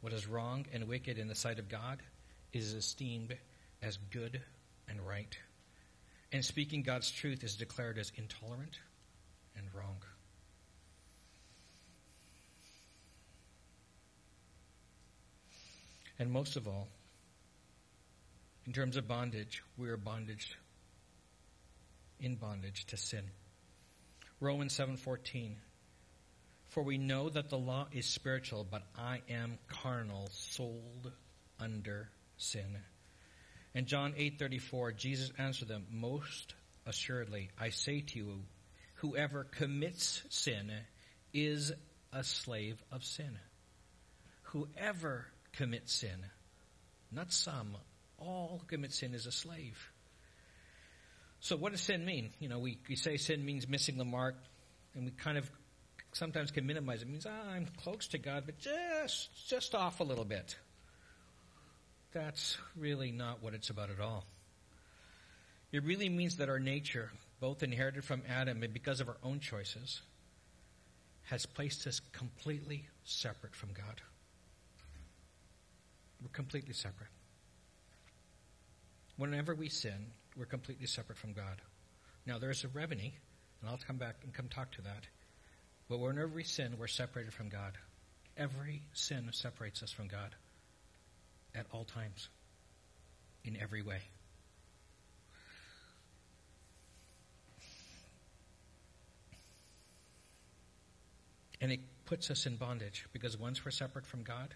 What 0.00 0.12
is 0.12 0.26
wrong 0.26 0.66
and 0.72 0.88
wicked 0.88 1.18
in 1.18 1.28
the 1.28 1.34
sight 1.34 1.58
of 1.58 1.68
God 1.68 2.02
is 2.52 2.74
esteemed 2.74 3.36
as 3.82 3.96
good 4.10 4.42
and 4.88 5.00
right. 5.06 5.38
And 6.32 6.44
speaking 6.44 6.82
God's 6.82 7.10
truth 7.10 7.44
is 7.44 7.56
declared 7.56 7.98
as 7.98 8.12
intolerant 8.16 8.78
and 9.56 9.66
wrong. 9.74 9.96
And 16.18 16.30
most 16.30 16.56
of 16.56 16.66
all, 16.66 16.88
in 18.66 18.72
terms 18.72 18.96
of 18.96 19.06
bondage, 19.06 19.62
we 19.76 19.88
are 19.88 19.96
bondage 19.96 20.58
in 22.18 22.34
bondage 22.34 22.86
to 22.86 22.96
sin. 22.96 23.30
Romans 24.40 24.74
7:14 24.74 25.56
For 26.68 26.82
we 26.82 26.98
know 26.98 27.28
that 27.28 27.48
the 27.48 27.58
law 27.58 27.88
is 27.92 28.06
spiritual, 28.06 28.64
but 28.64 28.82
I 28.96 29.22
am 29.28 29.58
carnal, 29.68 30.28
sold 30.32 31.12
under 31.58 32.10
sin. 32.36 32.82
And 33.74 33.86
John 33.86 34.14
8:34 34.16 34.92
Jesus 34.92 35.30
answered 35.38 35.68
them, 35.68 35.86
"Most 35.90 36.54
assuredly, 36.86 37.50
I 37.58 37.70
say 37.70 38.00
to 38.00 38.18
you, 38.18 38.46
whoever 38.94 39.44
commits 39.44 40.22
sin 40.30 40.72
is 41.32 41.72
a 42.12 42.24
slave 42.24 42.82
of 42.90 43.04
sin. 43.04 43.38
Whoever 44.42 45.26
commits 45.52 45.92
sin, 45.92 46.24
not 47.10 47.32
some, 47.32 47.76
all 48.18 48.62
commit 48.66 48.92
sin 48.92 49.14
is 49.14 49.26
a 49.26 49.32
slave. 49.32 49.90
So 51.40 51.56
what 51.56 51.72
does 51.72 51.80
sin 51.80 52.04
mean? 52.04 52.30
You 52.40 52.48
know, 52.48 52.58
we, 52.58 52.78
we 52.88 52.96
say 52.96 53.16
sin 53.16 53.44
means 53.44 53.68
missing 53.68 53.98
the 53.98 54.04
mark, 54.04 54.36
and 54.94 55.04
we 55.04 55.10
kind 55.10 55.38
of 55.38 55.50
sometimes 56.12 56.50
can 56.50 56.66
minimize 56.66 57.02
it. 57.02 57.08
It 57.08 57.10
means, 57.10 57.26
ah, 57.26 57.50
I'm 57.50 57.66
close 57.82 58.08
to 58.08 58.18
God, 58.18 58.44
but 58.46 58.58
just, 58.58 59.48
just 59.48 59.74
off 59.74 60.00
a 60.00 60.04
little 60.04 60.24
bit. 60.24 60.56
That's 62.12 62.56
really 62.74 63.12
not 63.12 63.42
what 63.42 63.52
it's 63.52 63.68
about 63.70 63.90
at 63.90 64.00
all. 64.00 64.24
It 65.72 65.84
really 65.84 66.08
means 66.08 66.36
that 66.36 66.48
our 66.48 66.58
nature, 66.58 67.10
both 67.40 67.62
inherited 67.62 68.04
from 68.04 68.22
Adam 68.28 68.62
and 68.62 68.72
because 68.72 69.00
of 69.00 69.08
our 69.08 69.18
own 69.22 69.40
choices, 69.40 70.00
has 71.24 71.44
placed 71.44 71.86
us 71.86 72.00
completely 72.12 72.88
separate 73.04 73.54
from 73.54 73.70
God. 73.74 74.00
We're 76.22 76.28
completely 76.30 76.72
separate. 76.72 77.10
Whenever 79.16 79.54
we 79.54 79.68
sin, 79.68 80.12
we're 80.36 80.44
completely 80.44 80.86
separate 80.86 81.18
from 81.18 81.32
God. 81.32 81.62
Now, 82.26 82.38
there's 82.38 82.64
a 82.64 82.68
remedy, 82.68 83.14
and 83.60 83.70
I'll 83.70 83.78
come 83.78 83.96
back 83.96 84.16
and 84.22 84.34
come 84.34 84.48
talk 84.48 84.72
to 84.72 84.82
that. 84.82 85.06
But 85.88 85.98
whenever 85.98 86.28
we 86.28 86.42
sin, 86.42 86.74
we're 86.78 86.88
separated 86.88 87.32
from 87.32 87.48
God. 87.48 87.78
Every 88.36 88.82
sin 88.92 89.28
separates 89.32 89.82
us 89.82 89.92
from 89.92 90.08
God 90.08 90.34
at 91.54 91.66
all 91.72 91.84
times, 91.84 92.28
in 93.44 93.56
every 93.56 93.80
way. 93.82 94.00
And 101.60 101.72
it 101.72 101.80
puts 102.04 102.30
us 102.30 102.44
in 102.44 102.56
bondage 102.56 103.06
because 103.12 103.38
once 103.38 103.64
we're 103.64 103.70
separate 103.70 104.04
from 104.04 104.22
God, 104.22 104.54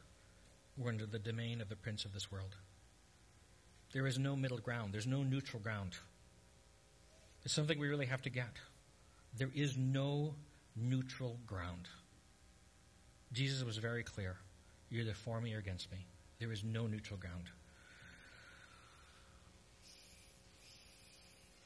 we're 0.76 0.90
under 0.90 1.06
the 1.06 1.18
domain 1.18 1.62
of 1.62 1.68
the 1.68 1.76
prince 1.76 2.04
of 2.04 2.12
this 2.12 2.30
world. 2.30 2.56
There 3.92 4.06
is 4.06 4.18
no 4.18 4.36
middle 4.36 4.58
ground. 4.58 4.92
There's 4.92 5.06
no 5.06 5.22
neutral 5.22 5.62
ground. 5.62 5.96
It's 7.44 7.54
something 7.54 7.78
we 7.78 7.88
really 7.88 8.06
have 8.06 8.22
to 8.22 8.30
get. 8.30 8.50
There 9.36 9.50
is 9.54 9.76
no 9.76 10.34
neutral 10.76 11.38
ground. 11.46 11.88
Jesus 13.32 13.64
was 13.64 13.78
very 13.78 14.02
clear. 14.02 14.36
You're 14.90 15.02
either 15.02 15.14
for 15.14 15.40
me 15.40 15.54
or 15.54 15.58
against 15.58 15.90
me. 15.90 16.06
There 16.38 16.52
is 16.52 16.64
no 16.64 16.86
neutral 16.86 17.18
ground. 17.18 17.44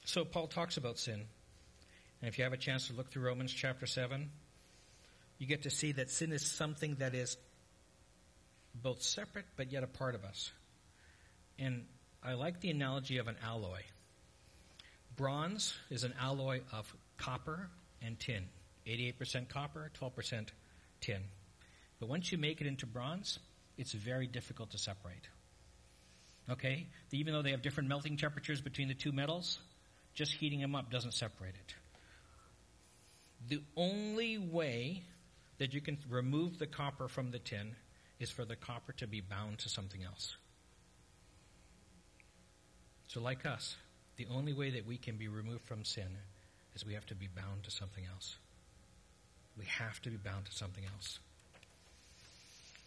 So 0.05 0.25
Paul 0.25 0.47
talks 0.47 0.77
about 0.77 0.99
sin. 0.99 1.25
And 2.21 2.29
if 2.29 2.39
you 2.39 2.45
have 2.45 2.53
a 2.53 2.59
chance 2.59 2.89
to 2.89 2.95
look 2.95 3.11
through 3.11 3.27
Romans 3.27 3.53
chapter 3.53 3.87
7, 3.87 4.31
you 5.39 5.47
get 5.47 5.63
to 5.63 5.71
see 5.71 5.93
that 5.93 6.11
sin 6.11 6.33
is 6.33 6.45
something 6.47 6.97
that 6.97 7.15
is 7.15 7.37
both 8.75 9.03
separate 9.03 9.47
but 9.57 9.73
yet 9.73 9.83
a 9.83 9.87
part 9.87 10.15
of 10.15 10.25
us. 10.25 10.53
And 11.59 11.85
I 12.25 12.35
like 12.35 12.61
the 12.61 12.71
analogy 12.71 13.19
of 13.19 13.29
an 13.29 13.37
alloy. 13.45 13.81
Bronze 15.17 15.75
is 15.91 16.05
an 16.05 16.15
alloy 16.21 16.61
of 16.73 16.93
copper 17.19 17.69
and 18.01 18.19
tin. 18.19 18.47
88% 18.87 19.49
copper, 19.49 19.91
12% 20.01 20.49
tin. 21.01 21.21
But 22.01 22.09
once 22.09 22.33
you 22.33 22.39
make 22.39 22.61
it 22.61 22.67
into 22.67 22.87
bronze, 22.87 23.39
it's 23.77 23.93
very 23.93 24.27
difficult 24.27 24.71
to 24.71 24.79
separate. 24.79 25.29
Okay? 26.51 26.87
Even 27.13 27.35
though 27.35 27.43
they 27.43 27.51
have 27.51 27.63
different 27.63 27.89
melting 27.89 28.17
temperatures 28.17 28.61
between 28.61 28.89
the 28.89 28.95
two 28.95 29.13
metals, 29.13 29.59
just 30.15 30.33
heating 30.33 30.61
them 30.61 30.75
up 30.75 30.91
doesn't 30.91 31.15
separate 31.15 31.55
it. 31.55 31.75
The 33.49 33.63
only 33.77 34.39
way 34.39 35.03
that 35.59 35.75
you 35.75 35.81
can 35.81 35.99
remove 36.09 36.59
the 36.59 36.67
copper 36.67 37.09
from 37.09 37.31
the 37.31 37.39
tin 37.39 37.77
is 38.19 38.31
for 38.31 38.45
the 38.45 38.57
copper 38.57 38.93
to 38.95 39.07
be 39.07 39.21
bound 39.21 39.59
to 39.59 39.69
something 39.69 40.03
else. 40.03 40.37
So, 43.09 43.21
like 43.21 43.47
us, 43.47 43.77
the 44.17 44.27
only 44.35 44.53
way 44.53 44.71
that 44.71 44.87
we 44.87 44.97
can 44.97 45.17
be 45.17 45.29
removed 45.29 45.65
from 45.65 45.85
sin 45.85 46.09
is 46.75 46.85
we 46.85 46.95
have 46.95 47.07
to 47.07 47.15
be 47.15 47.29
bound 47.29 47.65
to 47.65 47.71
something 47.71 48.05
else. 48.13 48.37
We 49.57 49.65
have 49.67 50.01
to 50.03 50.11
be 50.11 50.17
bound 50.17 50.47
to 50.47 50.53
something 50.53 50.85
else. 50.95 51.19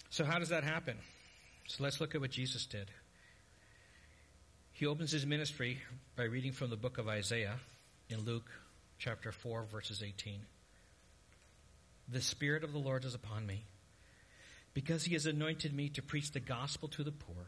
So, 0.09 0.25
how 0.25 0.39
does 0.39 0.49
that 0.49 0.63
happen? 0.63 0.97
So, 1.67 1.83
let's 1.83 2.01
look 2.01 2.15
at 2.15 2.21
what 2.21 2.31
Jesus 2.31 2.65
did. 2.65 2.89
He 4.73 4.85
opens 4.85 5.11
his 5.11 5.25
ministry 5.25 5.79
by 6.15 6.23
reading 6.25 6.51
from 6.51 6.69
the 6.69 6.75
book 6.75 6.97
of 6.97 7.07
Isaiah 7.07 7.55
in 8.09 8.25
Luke 8.25 8.49
chapter 8.99 9.31
4, 9.31 9.63
verses 9.71 10.03
18. 10.05 10.39
The 12.09 12.21
Spirit 12.21 12.63
of 12.63 12.73
the 12.73 12.79
Lord 12.79 13.03
is 13.03 13.15
upon 13.15 13.45
me, 13.45 13.65
because 14.73 15.03
he 15.03 15.13
has 15.13 15.25
anointed 15.25 15.73
me 15.73 15.89
to 15.89 16.01
preach 16.01 16.31
the 16.31 16.39
gospel 16.39 16.87
to 16.89 17.03
the 17.03 17.11
poor. 17.11 17.47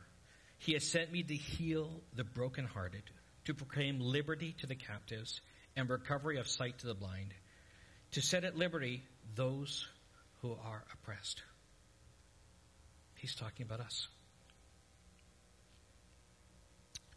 He 0.59 0.73
has 0.73 0.83
sent 0.83 1.11
me 1.11 1.23
to 1.23 1.35
heal 1.35 1.89
the 2.15 2.23
brokenhearted, 2.23 3.03
to 3.45 3.53
proclaim 3.53 3.99
liberty 3.99 4.55
to 4.59 4.67
the 4.67 4.75
captives, 4.75 5.41
and 5.75 5.89
recovery 5.89 6.37
of 6.37 6.47
sight 6.47 6.79
to 6.79 6.87
the 6.87 6.93
blind, 6.93 7.33
to 8.11 8.21
set 8.21 8.43
at 8.43 8.57
liberty 8.57 9.03
those 9.35 9.87
who 10.41 10.51
are 10.51 10.83
oppressed. 10.93 11.43
He's 13.15 13.35
talking 13.35 13.65
about 13.65 13.79
us. 13.79 14.07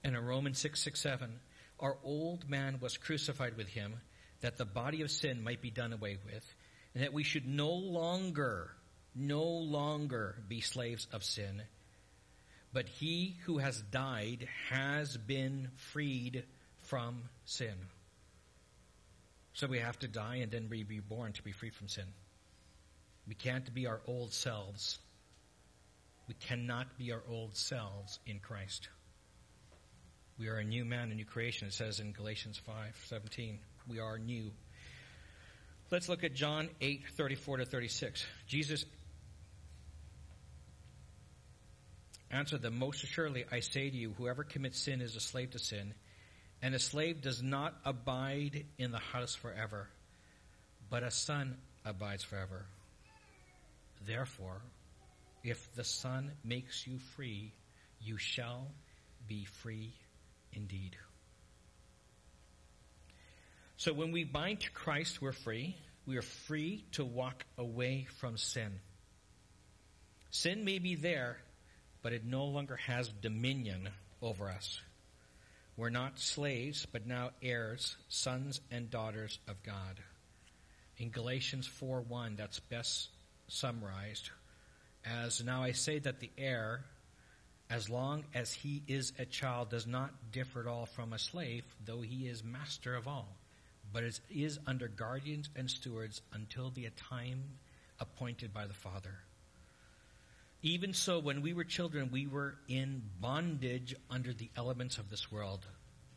And 0.04 0.16
in 0.16 0.24
Romans 0.24 0.58
6, 0.58 0.80
6, 0.80 1.00
7, 1.00 1.40
our 1.80 1.96
old 2.04 2.48
man 2.48 2.78
was 2.80 2.96
crucified 2.96 3.56
with 3.56 3.68
him 3.68 3.94
that 4.40 4.56
the 4.56 4.64
body 4.64 5.02
of 5.02 5.10
sin 5.10 5.42
might 5.42 5.62
be 5.62 5.70
done 5.70 5.92
away 5.92 6.18
with, 6.24 6.54
and 6.94 7.02
that 7.02 7.12
we 7.12 7.22
should 7.22 7.46
no 7.46 7.70
longer, 7.70 8.70
no 9.14 9.42
longer 9.44 10.36
be 10.48 10.60
slaves 10.60 11.06
of 11.12 11.24
sin. 11.24 11.62
But 12.72 12.88
he 12.88 13.36
who 13.44 13.58
has 13.58 13.80
died 13.80 14.48
has 14.70 15.16
been 15.16 15.68
freed 15.76 16.44
from 16.84 17.22
sin. 17.44 17.74
So 19.52 19.66
we 19.66 19.78
have 19.78 19.98
to 19.98 20.08
die 20.08 20.36
and 20.36 20.50
then 20.50 20.68
be 20.68 20.84
reborn 20.84 21.32
to 21.34 21.42
be 21.42 21.52
free 21.52 21.70
from 21.70 21.88
sin. 21.88 22.06
We 23.28 23.34
can't 23.34 23.72
be 23.74 23.86
our 23.86 24.00
old 24.06 24.32
selves. 24.32 24.98
We 26.26 26.34
cannot 26.34 26.96
be 26.96 27.12
our 27.12 27.22
old 27.28 27.56
selves 27.56 28.18
in 28.26 28.38
Christ. 28.38 28.88
We 30.38 30.48
are 30.48 30.56
a 30.56 30.64
new 30.64 30.84
man, 30.84 31.12
a 31.12 31.14
new 31.14 31.26
creation. 31.26 31.68
It 31.68 31.74
says 31.74 32.00
in 32.00 32.12
Galatians 32.12 32.58
5:17, 32.66 33.58
we 33.86 34.00
are 34.00 34.18
new. 34.18 34.50
Let's 35.90 36.08
look 36.08 36.24
at 36.24 36.34
John 36.34 36.70
8:34 36.80 37.58
to 37.58 37.64
36. 37.66 38.24
Jesus 38.46 38.86
answered 42.32 42.62
them, 42.62 42.78
Most 42.78 43.04
assuredly 43.04 43.44
I 43.52 43.60
say 43.60 43.90
to 43.90 43.96
you, 43.96 44.14
whoever 44.16 44.42
commits 44.42 44.80
sin 44.80 45.00
is 45.00 45.14
a 45.14 45.20
slave 45.20 45.50
to 45.50 45.58
sin, 45.58 45.94
and 46.60 46.74
a 46.74 46.78
slave 46.78 47.20
does 47.20 47.42
not 47.42 47.74
abide 47.84 48.64
in 48.78 48.90
the 48.90 48.98
house 48.98 49.34
forever, 49.34 49.88
but 50.90 51.02
a 51.02 51.10
son 51.10 51.56
abides 51.84 52.24
forever. 52.24 52.64
Therefore, 54.06 54.62
if 55.44 55.74
the 55.74 55.84
Son 55.84 56.32
makes 56.44 56.86
you 56.86 56.98
free, 57.16 57.52
you 58.00 58.16
shall 58.16 58.68
be 59.26 59.44
free 59.44 59.92
indeed. 60.52 60.96
So 63.76 63.92
when 63.92 64.12
we 64.12 64.24
bind 64.24 64.60
to 64.60 64.70
Christ, 64.70 65.20
we're 65.20 65.32
free. 65.32 65.76
We 66.06 66.16
are 66.16 66.22
free 66.22 66.84
to 66.92 67.04
walk 67.04 67.44
away 67.58 68.06
from 68.20 68.36
sin. 68.36 68.80
Sin 70.30 70.64
may 70.64 70.78
be 70.78 70.94
there, 70.94 71.38
but 72.02 72.12
it 72.12 72.24
no 72.24 72.44
longer 72.44 72.76
has 72.76 73.08
dominion 73.08 73.88
over 74.20 74.48
us. 74.48 74.80
We're 75.76 75.90
not 75.90 76.18
slaves, 76.18 76.86
but 76.86 77.06
now 77.06 77.30
heirs, 77.42 77.96
sons 78.08 78.60
and 78.70 78.90
daughters 78.90 79.38
of 79.48 79.62
God. 79.62 80.00
In 80.98 81.10
Galatians 81.10 81.66
4:1, 81.66 82.36
that's 82.36 82.60
best 82.60 83.08
summarized 83.48 84.30
as 85.04 85.42
now 85.42 85.62
I 85.62 85.72
say 85.72 85.98
that 85.98 86.20
the 86.20 86.30
heir, 86.38 86.84
as 87.70 87.88
long 87.88 88.24
as 88.34 88.52
he 88.52 88.82
is 88.86 89.12
a 89.18 89.24
child, 89.24 89.70
does 89.70 89.86
not 89.86 90.30
differ 90.30 90.60
at 90.60 90.66
all 90.66 90.86
from 90.86 91.12
a 91.12 91.18
slave, 91.18 91.64
though 91.84 92.00
he 92.00 92.28
is 92.28 92.44
master 92.44 92.94
of 92.94 93.08
all, 93.08 93.28
but 93.92 94.04
is, 94.04 94.20
is 94.30 94.58
under 94.66 94.88
guardians 94.88 95.48
and 95.56 95.70
stewards 95.70 96.22
until 96.32 96.70
the 96.70 96.88
time 96.96 97.42
appointed 97.98 98.52
by 98.52 98.66
the 98.66 98.74
Father. 98.74 99.18
Even 100.62 100.94
so, 100.94 101.18
when 101.18 101.42
we 101.42 101.52
were 101.52 101.64
children, 101.64 102.10
we 102.12 102.26
were 102.26 102.54
in 102.68 103.02
bondage 103.20 103.96
under 104.08 104.32
the 104.32 104.48
elements 104.56 104.98
of 104.98 105.10
this 105.10 105.30
world. 105.30 105.66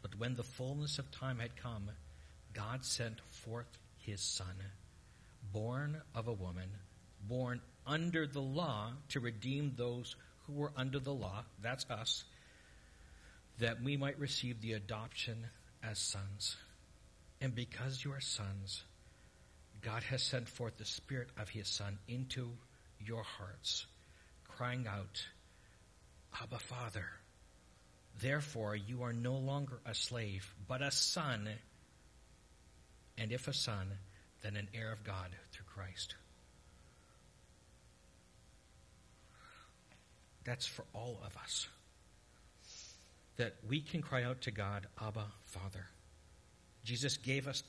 But 0.03 0.19
when 0.19 0.35
the 0.35 0.43
fullness 0.43 0.99
of 0.99 1.09
time 1.09 1.39
had 1.39 1.55
come, 1.55 1.89
God 2.53 2.85
sent 2.85 3.19
forth 3.31 3.65
his 3.97 4.21
Son, 4.21 4.55
born 5.51 5.99
of 6.13 6.27
a 6.27 6.33
woman, 6.33 6.69
born 7.27 7.59
under 7.87 8.27
the 8.27 8.41
law 8.41 8.91
to 9.09 9.19
redeem 9.19 9.73
those 9.75 10.15
who 10.45 10.53
were 10.53 10.71
under 10.77 10.99
the 10.99 11.13
law, 11.13 11.43
that's 11.63 11.89
us, 11.89 12.23
that 13.57 13.81
we 13.81 13.97
might 13.97 14.19
receive 14.19 14.61
the 14.61 14.73
adoption 14.73 15.47
as 15.83 15.97
sons. 15.97 16.55
And 17.41 17.55
because 17.55 18.05
you 18.05 18.11
are 18.11 18.21
sons, 18.21 18.83
God 19.81 20.03
has 20.03 20.21
sent 20.21 20.47
forth 20.47 20.77
the 20.77 20.85
Spirit 20.85 21.29
of 21.37 21.49
His 21.49 21.67
Son 21.67 21.97
into 22.07 22.51
your 22.99 23.23
hearts, 23.23 23.87
crying 24.57 24.85
out, 24.87 25.25
Abba, 26.41 26.59
Father. 26.59 27.05
Therefore, 28.21 28.75
you 28.75 29.03
are 29.03 29.13
no 29.13 29.35
longer 29.35 29.79
a 29.85 29.93
slave, 29.93 30.53
but 30.67 30.81
a 30.81 30.91
son. 30.91 31.49
And 33.17 33.31
if 33.31 33.47
a 33.47 33.53
son, 33.53 33.87
then 34.41 34.55
an 34.55 34.67
heir 34.73 34.91
of 34.91 35.03
God 35.03 35.29
through 35.51 35.65
Christ. 35.73 36.15
That's 40.45 40.65
for 40.65 40.85
all 40.93 41.19
of 41.25 41.35
us. 41.37 41.67
That 43.37 43.55
we 43.67 43.81
can 43.81 44.01
cry 44.01 44.23
out 44.23 44.41
to 44.41 44.51
God, 44.51 44.87
Abba, 45.01 45.25
Father. 45.45 45.85
Jesus 46.85 47.17
gave 47.17 47.47
us 47.47 47.63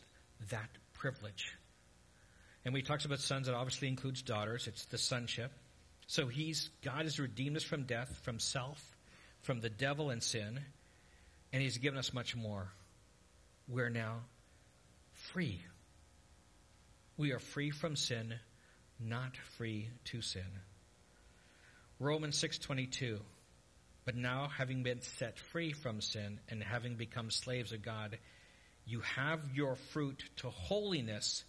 that 0.51 0.69
privilege. 0.93 1.57
And 2.65 2.73
when 2.73 2.83
he 2.83 2.87
talks 2.87 3.05
about 3.05 3.19
sons, 3.19 3.49
it 3.49 3.55
obviously 3.55 3.89
includes 3.89 4.23
daughters. 4.23 4.67
It's 4.69 4.85
the 4.85 4.99
sonship. 4.99 5.51
So 6.07 6.29
he's, 6.29 6.71
God 6.83 7.03
has 7.03 7.19
redeemed 7.19 7.57
us 7.57 7.63
from 7.63 7.85
death, 7.85 8.21
from 8.23 8.39
self, 8.39 8.83
from 9.43 9.61
the 9.61 9.71
devil 9.71 10.11
and 10.11 10.23
sin, 10.23 10.61
and 11.53 11.63
he's 11.63 11.79
given 11.79 11.99
us 11.99 12.13
much 12.13 12.37
more. 12.37 12.69
We're 13.69 13.91
now 13.91 14.21
free. 15.13 15.61
We 17.17 17.33
are 17.33 17.39
free 17.39 17.71
from 17.71 17.97
sin, 17.97 18.35
not 19.01 19.37
free 19.57 19.89
to 20.07 20.21
sin. 20.23 20.61
Romans 21.99 22.37
6:22 22.39 23.21
But 24.05 24.17
now 24.17 24.49
having 24.49 24.83
been 24.83 25.01
set 25.01 25.39
free 25.39 25.73
from 25.73 26.01
sin 26.01 26.39
and 26.49 26.63
having 26.63 26.97
become 26.97 27.31
slaves 27.31 27.73
of 27.73 27.83
God 27.83 28.19
you 28.87 29.01
have 29.01 29.41
your 29.53 29.75
fruit 29.75 30.23
to 30.37 30.49
holiness 30.49 31.45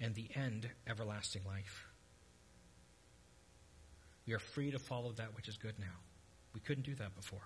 and 0.00 0.14
the 0.14 0.28
end 0.34 0.68
everlasting 0.88 1.42
life. 1.46 1.86
We 4.30 4.34
are 4.34 4.38
free 4.38 4.70
to 4.70 4.78
follow 4.78 5.10
that 5.16 5.34
which 5.34 5.48
is 5.48 5.56
good 5.56 5.76
now. 5.80 5.98
We 6.54 6.60
couldn't 6.60 6.84
do 6.84 6.94
that 6.94 7.16
before. 7.16 7.42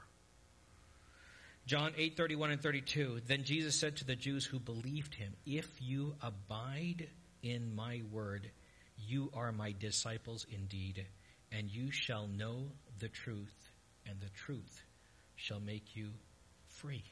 John 1.64 1.94
8:31 1.96 2.50
and 2.50 2.60
32 2.60 3.22
Then 3.26 3.42
Jesus 3.42 3.74
said 3.74 3.96
to 3.96 4.04
the 4.04 4.14
Jews 4.14 4.44
who 4.44 4.58
believed 4.58 5.14
him 5.14 5.34
if 5.46 5.66
you 5.80 6.14
abide 6.20 7.08
in 7.42 7.74
my 7.74 8.02
word 8.12 8.50
you 8.98 9.30
are 9.32 9.50
my 9.50 9.72
disciples 9.72 10.44
indeed 10.50 11.06
and 11.50 11.70
you 11.70 11.90
shall 11.90 12.26
know 12.26 12.70
the 12.98 13.08
truth, 13.08 13.70
and 14.06 14.20
the 14.20 14.28
truth 14.28 14.82
shall 15.36 15.60
make 15.60 15.96
you 15.96 16.10
free. 16.66 17.04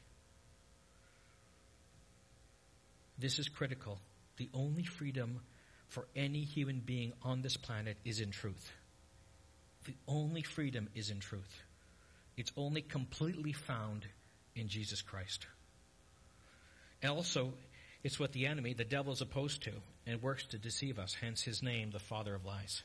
This 3.17 3.39
is 3.39 3.49
critical. 3.49 3.97
The 4.37 4.51
only 4.53 4.83
freedom 4.83 5.41
for 5.87 6.07
any 6.15 6.41
human 6.41 6.79
being 6.79 7.13
on 7.23 7.41
this 7.41 7.57
planet 7.57 7.97
is 8.05 8.19
in 8.19 8.29
truth. 8.29 8.71
The 9.85 9.95
only 10.07 10.43
freedom 10.43 10.89
is 10.95 11.09
in 11.09 11.19
truth. 11.19 11.61
It's 12.37 12.51
only 12.57 12.81
completely 12.81 13.53
found 13.53 14.05
in 14.55 14.67
Jesus 14.67 15.01
Christ. 15.01 15.45
And 17.01 17.11
also, 17.11 17.53
it's 18.03 18.19
what 18.19 18.31
the 18.31 18.47
enemy, 18.47 18.73
the 18.73 18.83
devil, 18.83 19.13
is 19.13 19.21
opposed 19.21 19.63
to 19.63 19.71
and 20.05 20.21
works 20.21 20.45
to 20.47 20.57
deceive 20.57 20.99
us, 20.99 21.15
hence 21.19 21.41
his 21.41 21.61
name, 21.61 21.91
the 21.91 21.99
father 21.99 22.33
of 22.33 22.45
lies. 22.45 22.81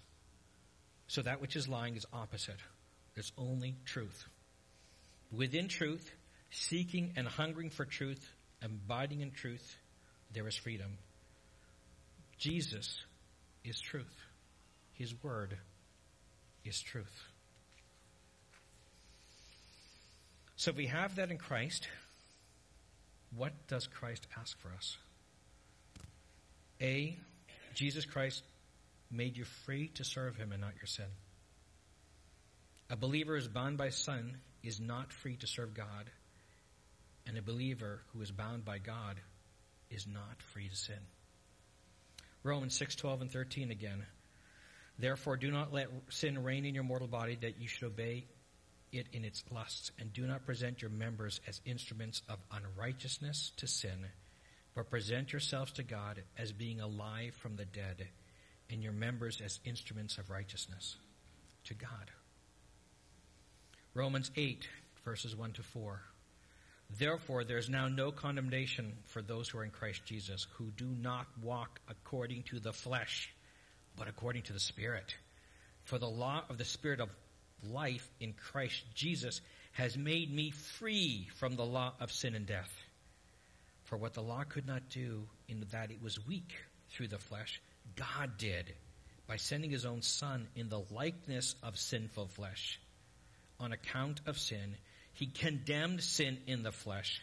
So 1.07 1.23
that 1.23 1.41
which 1.41 1.57
is 1.57 1.69
lying 1.69 1.97
is 1.97 2.07
opposite. 2.13 2.61
There's 3.15 3.33
only 3.39 3.77
truth. 3.85 4.27
Within 5.33 5.69
truth, 5.69 6.11
seeking 6.51 7.13
and 7.17 7.27
hungering 7.27 7.71
for 7.71 7.85
truth, 7.85 8.29
abiding 8.63 9.21
in 9.21 9.31
truth, 9.31 9.77
there 10.33 10.47
is 10.47 10.57
freedom. 10.57 10.99
Jesus 12.39 13.03
is 13.65 13.81
truth. 13.81 14.17
His 14.95 15.15
word 15.23 15.57
is 16.69 16.81
truth. 16.81 17.25
So 20.57 20.71
if 20.71 20.77
we 20.77 20.87
have 20.87 21.17
that 21.17 21.31
in 21.31 21.39
Christ, 21.39 21.89
what 23.37 23.53
does 23.69 23.87
Christ 23.87 24.27
ask 24.39 24.59
for 24.61 24.69
us? 24.77 24.97
A, 26.81 27.17
Jesus 27.75 28.05
Christ 28.05 28.43
made 29.11 29.37
you 29.37 29.45
free 29.45 29.89
to 29.95 30.05
serve 30.05 30.37
him 30.37 30.53
and 30.53 30.61
not 30.61 30.75
your 30.77 30.87
sin. 30.87 31.07
A 32.91 32.97
believer 32.97 33.33
who 33.33 33.39
is 33.39 33.49
bound 33.49 33.79
by 33.79 33.91
sin 33.91 34.37
is 34.63 34.81
not 34.81 35.13
free 35.13 35.37
to 35.37 35.47
serve 35.47 35.75
God, 35.75 36.11
and 37.27 37.37
a 37.37 37.43
believer 37.43 38.01
who 38.13 38.23
is 38.23 38.31
bound 38.31 38.65
by 38.65 38.79
God 38.79 39.17
is 39.91 40.07
not 40.07 40.43
free 40.53 40.69
to 40.69 40.77
sin. 40.77 41.01
Romans 42.43 42.77
6, 42.77 42.97
12 42.97 43.23
and 43.23 43.33
13 43.33 43.71
again. 43.71 44.05
Therefore, 44.99 45.37
do 45.37 45.51
not 45.51 45.73
let 45.73 45.89
sin 46.09 46.43
reign 46.43 46.65
in 46.65 46.75
your 46.75 46.85
mortal 46.85 47.09
body 47.09 47.37
that 47.43 47.61
you 47.61 47.69
should 47.69 47.85
obey 47.85 48.27
it 48.93 49.07
in 49.13 49.25
its 49.25 49.45
lusts, 49.53 49.93
and 49.99 50.13
do 50.13 50.27
not 50.27 50.47
present 50.47 50.83
your 50.83 50.91
members 50.91 51.41
as 51.47 51.61
instruments 51.65 52.23
of 52.29 52.39
unrighteousness 52.51 53.53
to 53.59 53.67
sin, 53.67 54.07
but 54.75 54.91
present 54.91 55.33
yourselves 55.33 55.73
to 55.73 55.83
God 55.83 56.23
as 56.39 56.53
being 56.53 56.81
alive 56.81 57.35
from 57.35 57.57
the 57.57 57.67
dead, 57.67 58.09
and 58.71 58.83
your 58.83 58.93
members 58.93 59.41
as 59.45 59.61
instruments 59.65 60.19
of 60.19 60.31
righteousness 60.31 60.97
to 61.65 61.75
God. 61.75 62.11
Romans 63.95 64.31
8, 64.37 64.67
verses 65.05 65.37
1 65.37 65.53
to 65.53 65.63
4. 65.63 66.01
Therefore, 66.99 67.45
there 67.45 67.59
is 67.59 67.69
now 67.69 67.89
no 67.89 68.11
condemnation 68.11 68.95
for 69.05 69.21
those 69.21 69.49
who 69.49 69.59
are 69.59 69.65
in 69.65 69.71
Christ 69.71 70.05
Jesus, 70.07 70.47
who 70.55 70.71
do 70.77 70.87
not 70.87 71.27
walk 71.43 71.81
according 71.89 72.45
to 72.45 72.61
the 72.61 72.73
flesh, 72.73 73.35
but 73.99 74.09
according 74.09 74.43
to 74.43 74.53
the 74.53 74.61
Spirit. 74.61 75.15
For 75.85 75.99
the 75.99 76.09
law 76.09 76.43
of 76.49 76.59
the 76.59 76.65
Spirit 76.65 77.01
of 77.01 77.11
life 77.63 78.09
in 78.21 78.33
Christ 78.33 78.85
Jesus 78.95 79.41
has 79.73 79.97
made 79.97 80.33
me 80.33 80.51
free 80.51 81.29
from 81.37 81.57
the 81.57 81.65
law 81.65 81.93
of 82.01 82.13
sin 82.13 82.35
and 82.35 82.47
death. 82.47 82.73
For 83.85 83.97
what 83.97 84.15
the 84.15 84.23
law 84.23 84.45
could 84.45 84.67
not 84.67 84.89
do, 84.91 85.27
in 85.49 85.65
that 85.73 85.91
it 85.91 86.03
was 86.03 86.27
weak 86.27 86.55
through 86.91 87.09
the 87.09 87.19
flesh, 87.19 87.61
God 87.97 88.37
did 88.39 88.75
by 89.27 89.37
sending 89.37 89.71
his 89.71 89.87
own 89.87 90.03
Son 90.03 90.49
in 90.57 90.69
the 90.69 90.83
likeness 90.91 91.55
of 91.63 91.79
sinful 91.79 92.29
flesh. 92.29 92.81
On 93.61 93.73
account 93.73 94.21
of 94.27 94.39
sin, 94.39 94.77
he 95.13 95.27
condemned 95.27 96.03
sin 96.03 96.39
in 96.47 96.63
the 96.63 96.73
flesh, 96.73 97.21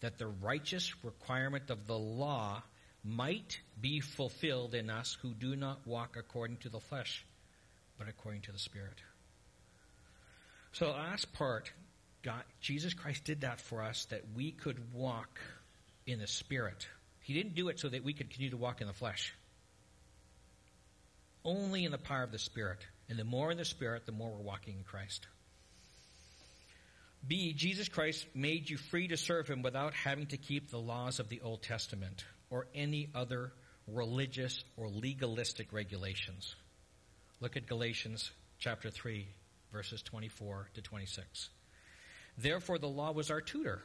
that 0.00 0.18
the 0.18 0.28
righteous 0.28 0.92
requirement 1.04 1.70
of 1.70 1.86
the 1.86 1.98
law 1.98 2.62
might 3.08 3.60
be 3.80 4.00
fulfilled 4.00 4.74
in 4.74 4.90
us 4.90 5.16
who 5.22 5.32
do 5.34 5.56
not 5.56 5.86
walk 5.86 6.16
according 6.18 6.58
to 6.58 6.68
the 6.68 6.80
flesh, 6.80 7.24
but 7.98 8.08
according 8.08 8.42
to 8.42 8.52
the 8.52 8.58
Spirit. 8.58 9.00
So 10.72 10.86
the 10.86 10.92
last 10.92 11.32
part, 11.32 11.72
God, 12.22 12.42
Jesus 12.60 12.94
Christ 12.94 13.24
did 13.24 13.40
that 13.40 13.60
for 13.60 13.82
us 13.82 14.04
that 14.06 14.22
we 14.36 14.52
could 14.52 14.92
walk 14.92 15.40
in 16.06 16.18
the 16.18 16.26
Spirit. 16.26 16.86
He 17.22 17.34
didn't 17.34 17.54
do 17.54 17.68
it 17.68 17.80
so 17.80 17.88
that 17.88 18.04
we 18.04 18.12
could 18.12 18.28
continue 18.28 18.50
to 18.50 18.56
walk 18.56 18.80
in 18.80 18.86
the 18.86 18.92
flesh. 18.92 19.34
Only 21.44 21.84
in 21.84 21.92
the 21.92 21.98
power 21.98 22.22
of 22.22 22.32
the 22.32 22.38
Spirit. 22.38 22.78
And 23.08 23.18
the 23.18 23.24
more 23.24 23.50
in 23.50 23.56
the 23.58 23.64
Spirit, 23.64 24.06
the 24.06 24.12
more 24.12 24.30
we're 24.30 24.42
walking 24.42 24.76
in 24.76 24.84
Christ. 24.84 25.26
B. 27.26 27.52
Jesus 27.52 27.88
Christ 27.88 28.26
made 28.34 28.68
you 28.70 28.76
free 28.76 29.08
to 29.08 29.16
serve 29.16 29.48
Him 29.48 29.62
without 29.62 29.94
having 29.94 30.26
to 30.26 30.36
keep 30.36 30.70
the 30.70 30.78
laws 30.78 31.18
of 31.20 31.28
the 31.28 31.40
Old 31.40 31.62
Testament 31.62 32.24
or 32.50 32.66
any 32.74 33.10
other 33.14 33.52
religious 33.86 34.62
or 34.76 34.88
legalistic 34.88 35.72
regulations. 35.72 36.54
Look 37.40 37.56
at 37.56 37.66
Galatians 37.66 38.30
chapter 38.58 38.90
3, 38.90 39.26
verses 39.72 40.02
24 40.02 40.68
to 40.74 40.82
26. 40.82 41.50
Therefore, 42.36 42.78
the 42.78 42.88
law 42.88 43.12
was 43.12 43.30
our 43.30 43.40
tutor 43.40 43.82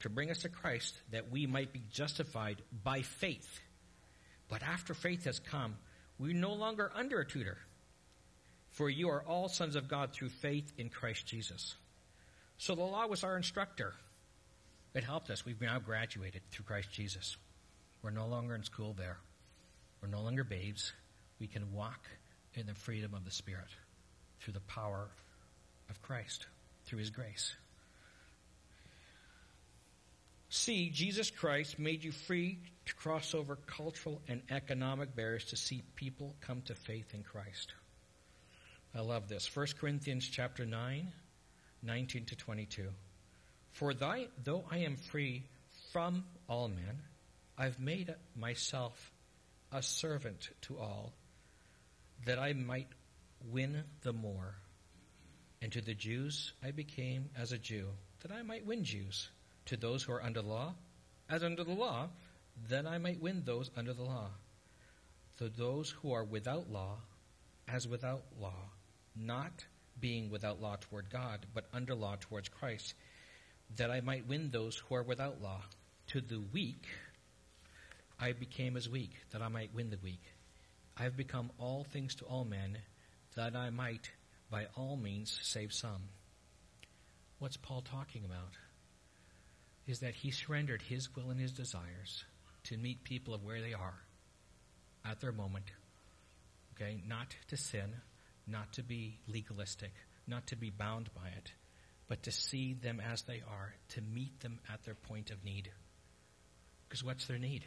to 0.00 0.10
bring 0.10 0.30
us 0.30 0.38
to 0.38 0.48
Christ 0.48 0.94
that 1.12 1.30
we 1.30 1.46
might 1.46 1.72
be 1.72 1.82
justified 1.90 2.60
by 2.82 3.02
faith. 3.02 3.60
But 4.48 4.62
after 4.62 4.94
faith 4.94 5.24
has 5.24 5.38
come, 5.38 5.76
we're 6.18 6.34
no 6.34 6.52
longer 6.52 6.90
under 6.94 7.20
a 7.20 7.26
tutor. 7.26 7.58
For 8.70 8.90
you 8.90 9.08
are 9.10 9.22
all 9.22 9.48
sons 9.48 9.76
of 9.76 9.88
God 9.88 10.12
through 10.12 10.30
faith 10.30 10.72
in 10.76 10.88
Christ 10.88 11.26
Jesus. 11.26 11.74
So 12.58 12.74
the 12.74 12.82
law 12.82 13.06
was 13.06 13.24
our 13.24 13.36
instructor. 13.36 13.94
It 14.94 15.04
helped 15.04 15.30
us. 15.30 15.44
We've 15.44 15.60
now 15.60 15.78
graduated 15.78 16.42
through 16.50 16.66
Christ 16.66 16.90
Jesus. 16.92 17.36
We're 18.04 18.10
no 18.10 18.26
longer 18.26 18.54
in 18.54 18.62
school 18.62 18.94
there. 18.98 19.16
We're 20.02 20.08
no 20.08 20.20
longer 20.20 20.44
babes. 20.44 20.92
We 21.40 21.46
can 21.46 21.72
walk 21.72 22.06
in 22.52 22.66
the 22.66 22.74
freedom 22.74 23.14
of 23.14 23.24
the 23.24 23.30
Spirit 23.30 23.70
through 24.40 24.52
the 24.52 24.60
power 24.60 25.08
of 25.88 26.02
Christ, 26.02 26.46
through 26.84 26.98
His 26.98 27.08
grace. 27.08 27.54
See, 30.50 30.90
Jesus 30.90 31.30
Christ 31.30 31.78
made 31.78 32.04
you 32.04 32.12
free 32.12 32.58
to 32.84 32.94
cross 32.94 33.34
over 33.34 33.56
cultural 33.56 34.20
and 34.28 34.42
economic 34.50 35.16
barriers 35.16 35.46
to 35.46 35.56
see 35.56 35.82
people 35.96 36.34
come 36.42 36.60
to 36.66 36.74
faith 36.74 37.14
in 37.14 37.22
Christ. 37.22 37.72
I 38.94 39.00
love 39.00 39.28
this. 39.28 39.48
1 39.56 39.66
Corinthians 39.80 40.28
chapter 40.28 40.66
9, 40.66 41.10
19 41.82 42.24
to 42.26 42.36
22. 42.36 42.84
For 43.72 43.94
thy, 43.94 44.26
though 44.44 44.64
I 44.70 44.78
am 44.78 44.96
free 44.96 45.44
from 45.90 46.24
all 46.48 46.68
men, 46.68 47.00
I've 47.56 47.78
made 47.78 48.14
myself 48.36 49.12
a 49.70 49.82
servant 49.82 50.50
to 50.62 50.78
all, 50.78 51.12
that 52.26 52.38
I 52.38 52.52
might 52.52 52.88
win 53.50 53.84
the 54.02 54.12
more. 54.12 54.54
And 55.62 55.72
to 55.72 55.80
the 55.80 55.94
Jews 55.94 56.52
I 56.62 56.72
became 56.72 57.30
as 57.36 57.52
a 57.52 57.58
Jew, 57.58 57.88
that 58.22 58.32
I 58.32 58.42
might 58.42 58.66
win 58.66 58.84
Jews. 58.84 59.28
To 59.66 59.76
those 59.76 60.02
who 60.02 60.12
are 60.12 60.22
under 60.22 60.42
the 60.42 60.48
law, 60.48 60.74
as 61.28 61.42
under 61.42 61.64
the 61.64 61.72
law, 61.72 62.08
that 62.68 62.86
I 62.86 62.98
might 62.98 63.20
win 63.20 63.42
those 63.44 63.70
under 63.76 63.92
the 63.92 64.02
law. 64.02 64.28
To 65.38 65.48
those 65.48 65.90
who 65.90 66.12
are 66.12 66.24
without 66.24 66.70
law, 66.70 66.98
as 67.66 67.88
without 67.88 68.24
law, 68.40 68.70
not 69.16 69.64
being 69.98 70.30
without 70.30 70.60
law 70.60 70.76
toward 70.80 71.10
God, 71.10 71.46
but 71.54 71.66
under 71.72 71.94
law 71.94 72.16
towards 72.20 72.48
Christ, 72.48 72.94
that 73.76 73.90
I 73.90 74.00
might 74.00 74.28
win 74.28 74.50
those 74.50 74.76
who 74.76 74.94
are 74.96 75.02
without 75.02 75.40
law. 75.40 75.62
To 76.08 76.20
the 76.20 76.42
weak, 76.52 76.86
I 78.24 78.32
became 78.32 78.78
as 78.78 78.88
weak, 78.88 79.10
that 79.32 79.42
I 79.42 79.48
might 79.48 79.74
win 79.74 79.90
the 79.90 79.98
weak. 80.02 80.22
I 80.96 81.02
have 81.02 81.14
become 81.14 81.50
all 81.58 81.84
things 81.84 82.14
to 82.14 82.24
all 82.24 82.46
men, 82.46 82.78
that 83.36 83.54
I 83.54 83.68
might 83.68 84.10
by 84.50 84.66
all 84.74 84.96
means 84.96 85.38
save 85.42 85.74
some. 85.74 86.08
What's 87.38 87.58
Paul 87.58 87.82
talking 87.82 88.24
about? 88.24 88.54
Is 89.86 90.00
that 90.00 90.14
he 90.14 90.30
surrendered 90.30 90.80
his 90.80 91.14
will 91.14 91.28
and 91.28 91.38
his 91.38 91.52
desires 91.52 92.24
to 92.62 92.78
meet 92.78 93.04
people 93.04 93.34
of 93.34 93.44
where 93.44 93.60
they 93.60 93.74
are 93.74 94.00
at 95.04 95.20
their 95.20 95.32
moment. 95.32 95.66
Okay, 96.74 97.02
not 97.06 97.36
to 97.48 97.58
sin, 97.58 97.92
not 98.46 98.72
to 98.72 98.82
be 98.82 99.18
legalistic, 99.28 99.92
not 100.26 100.46
to 100.46 100.56
be 100.56 100.70
bound 100.70 101.10
by 101.14 101.28
it, 101.36 101.52
but 102.08 102.22
to 102.22 102.32
see 102.32 102.72
them 102.72 103.00
as 103.00 103.20
they 103.24 103.42
are, 103.46 103.74
to 103.90 104.00
meet 104.00 104.40
them 104.40 104.60
at 104.72 104.82
their 104.84 104.94
point 104.94 105.30
of 105.30 105.44
need. 105.44 105.70
Because 106.88 107.04
what's 107.04 107.26
their 107.26 107.38
need? 107.38 107.66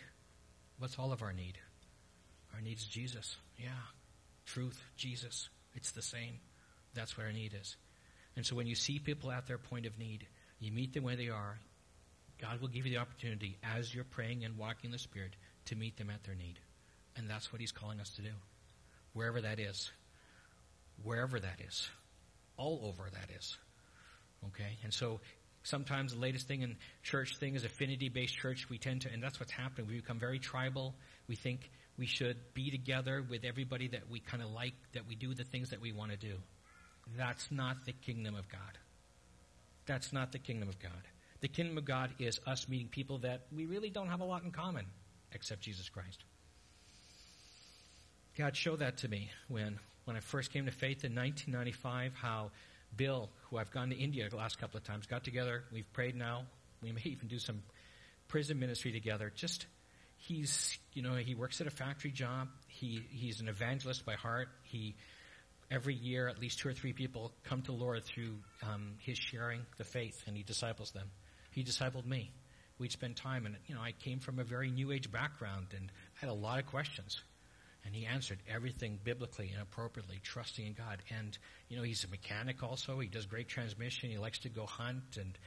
What's 0.79 0.97
all 0.99 1.11
of 1.11 1.21
our 1.21 1.33
need? 1.33 1.57
Our 2.53 2.61
need 2.61 2.77
is 2.77 2.85
Jesus. 2.85 3.35
Yeah. 3.57 3.69
Truth, 4.45 4.81
Jesus. 4.95 5.49
It's 5.73 5.91
the 5.91 6.01
same. 6.01 6.39
That's 6.93 7.17
what 7.17 7.25
our 7.25 7.33
need 7.33 7.55
is. 7.59 7.75
And 8.35 8.45
so 8.45 8.55
when 8.55 8.67
you 8.67 8.75
see 8.75 8.99
people 8.99 9.31
at 9.31 9.47
their 9.47 9.57
point 9.57 9.85
of 9.85 9.97
need, 9.97 10.27
you 10.59 10.71
meet 10.71 10.93
them 10.93 11.03
where 11.03 11.15
they 11.15 11.29
are. 11.29 11.59
God 12.39 12.61
will 12.61 12.67
give 12.67 12.85
you 12.85 12.93
the 12.93 12.99
opportunity 12.99 13.57
as 13.63 13.93
you're 13.93 14.03
praying 14.03 14.45
and 14.45 14.57
walking 14.57 14.91
the 14.91 14.99
Spirit 14.99 15.35
to 15.65 15.75
meet 15.75 15.97
them 15.97 16.09
at 16.09 16.23
their 16.23 16.35
need. 16.35 16.59
And 17.15 17.29
that's 17.29 17.51
what 17.51 17.59
He's 17.59 17.71
calling 17.71 17.99
us 17.99 18.11
to 18.11 18.21
do. 18.21 18.31
Wherever 19.13 19.41
that 19.41 19.59
is 19.59 19.91
wherever 21.03 21.39
that 21.39 21.59
is, 21.67 21.89
all 22.57 22.81
over 22.83 23.09
that 23.11 23.35
is. 23.37 23.57
Okay? 24.47 24.77
And 24.83 24.93
so 24.93 25.19
sometimes 25.67 26.13
the 26.13 26.19
latest 26.19 26.47
thing 26.47 26.61
in 26.61 26.77
church 27.03 27.37
thing 27.37 27.55
is 27.55 27.65
affinity 27.65 28.09
based 28.09 28.35
church. 28.35 28.69
We 28.69 28.77
tend 28.77 29.01
to, 29.01 29.11
and 29.11 29.21
that's 29.21 29.39
what's 29.39 29.51
happening. 29.51 29.87
We 29.87 29.97
become 29.97 30.19
very 30.19 30.39
tribal. 30.39 30.95
We 31.27 31.35
think 31.35 31.69
we 31.97 32.05
should 32.05 32.37
be 32.53 32.71
together 32.71 33.23
with 33.27 33.43
everybody 33.43 33.89
that 33.89 34.09
we 34.09 34.19
kind 34.19 34.41
of 34.41 34.49
like, 34.51 34.73
that 34.93 35.07
we 35.07 35.15
do 35.15 35.33
the 35.33 35.43
things 35.43 35.69
that 35.71 35.81
we 35.81 35.91
want 35.91 36.11
to 36.11 36.17
do. 36.17 36.35
That's 37.17 37.51
not 37.51 37.85
the 37.85 37.91
kingdom 37.91 38.35
of 38.35 38.47
God. 38.49 38.77
That's 39.85 40.13
not 40.13 40.31
the 40.31 40.39
kingdom 40.39 40.69
of 40.69 40.79
God. 40.79 40.91
The 41.41 41.47
kingdom 41.47 41.77
of 41.77 41.85
God 41.85 42.11
is 42.19 42.39
us 42.47 42.67
meeting 42.67 42.87
people 42.87 43.19
that 43.19 43.47
we 43.53 43.65
really 43.65 43.89
don't 43.89 44.07
have 44.07 44.21
a 44.21 44.25
lot 44.25 44.43
in 44.43 44.51
common 44.51 44.85
except 45.33 45.61
Jesus 45.61 45.89
Christ. 45.89 46.23
God 48.37 48.55
showed 48.55 48.79
that 48.79 48.97
to 48.99 49.07
me 49.07 49.31
when, 49.47 49.79
when 50.05 50.15
I 50.15 50.19
first 50.19 50.53
came 50.53 50.65
to 50.65 50.71
faith 50.71 51.03
in 51.03 51.15
1995, 51.15 52.13
how 52.13 52.51
Bill, 52.95 53.29
who 53.49 53.57
I've 53.57 53.71
gone 53.71 53.89
to 53.89 53.95
India 53.95 54.27
the 54.29 54.35
last 54.35 54.59
couple 54.59 54.77
of 54.77 54.83
times, 54.83 55.05
got 55.05 55.23
together. 55.23 55.63
We've 55.71 55.91
prayed 55.93 56.15
now. 56.15 56.45
We 56.81 56.91
may 56.91 57.01
even 57.05 57.27
do 57.27 57.39
some 57.39 57.61
prison 58.27 58.59
ministry 58.59 58.91
together. 58.91 59.31
Just, 59.35 59.65
he's, 60.17 60.77
you 60.93 61.01
know, 61.01 61.15
he 61.15 61.35
works 61.35 61.61
at 61.61 61.67
a 61.67 61.71
factory 61.71 62.11
job. 62.11 62.49
He, 62.67 63.03
he's 63.09 63.39
an 63.39 63.47
evangelist 63.47 64.05
by 64.05 64.13
heart. 64.13 64.49
He, 64.63 64.95
every 65.69 65.95
year, 65.95 66.27
at 66.27 66.39
least 66.39 66.59
two 66.59 66.69
or 66.69 66.73
three 66.73 66.93
people 66.93 67.33
come 67.43 67.61
to 67.63 67.71
Lord 67.71 68.03
through 68.03 68.37
um, 68.63 68.95
his 68.99 69.17
sharing 69.17 69.61
the 69.77 69.83
faith, 69.83 70.23
and 70.27 70.35
he 70.35 70.43
disciples 70.43 70.91
them. 70.91 71.09
He 71.51 71.63
discipled 71.63 72.05
me. 72.05 72.31
We'd 72.79 72.91
spend 72.91 73.15
time, 73.15 73.45
and 73.45 73.55
you 73.65 73.75
know, 73.75 73.81
I 73.81 73.91
came 73.91 74.19
from 74.19 74.37
a 74.39 74.43
very 74.43 74.69
New 74.69 74.91
Age 74.91 75.11
background, 75.11 75.67
and 75.75 75.91
I 76.17 76.25
had 76.25 76.29
a 76.29 76.33
lot 76.33 76.59
of 76.59 76.67
questions. 76.67 77.21
And 77.85 77.95
he 77.95 78.05
answered 78.05 78.39
everything 78.53 78.99
biblically 79.03 79.49
and 79.53 79.61
appropriately, 79.61 80.19
trusting 80.21 80.65
in 80.65 80.73
God. 80.73 81.01
And, 81.17 81.37
you 81.69 81.77
know, 81.77 81.83
he's 81.83 82.03
a 82.03 82.09
mechanic 82.09 82.61
also. 82.61 82.99
He 82.99 83.07
does 83.07 83.25
great 83.25 83.47
transmission. 83.47 84.09
He 84.09 84.17
likes 84.17 84.39
to 84.39 84.49
go 84.49 84.65
hunt 84.65 85.17
and 85.17 85.37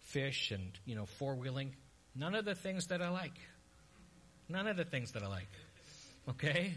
fish 0.00 0.52
and, 0.52 0.70
you 0.84 0.94
know, 0.94 1.06
four 1.06 1.34
wheeling. 1.34 1.74
None 2.14 2.34
of 2.34 2.44
the 2.44 2.54
things 2.54 2.86
that 2.88 3.02
I 3.02 3.08
like. 3.08 3.36
None 4.48 4.66
of 4.66 4.76
the 4.76 4.84
things 4.84 5.12
that 5.12 5.22
I 5.22 5.26
like. 5.26 5.50
Okay? 6.28 6.74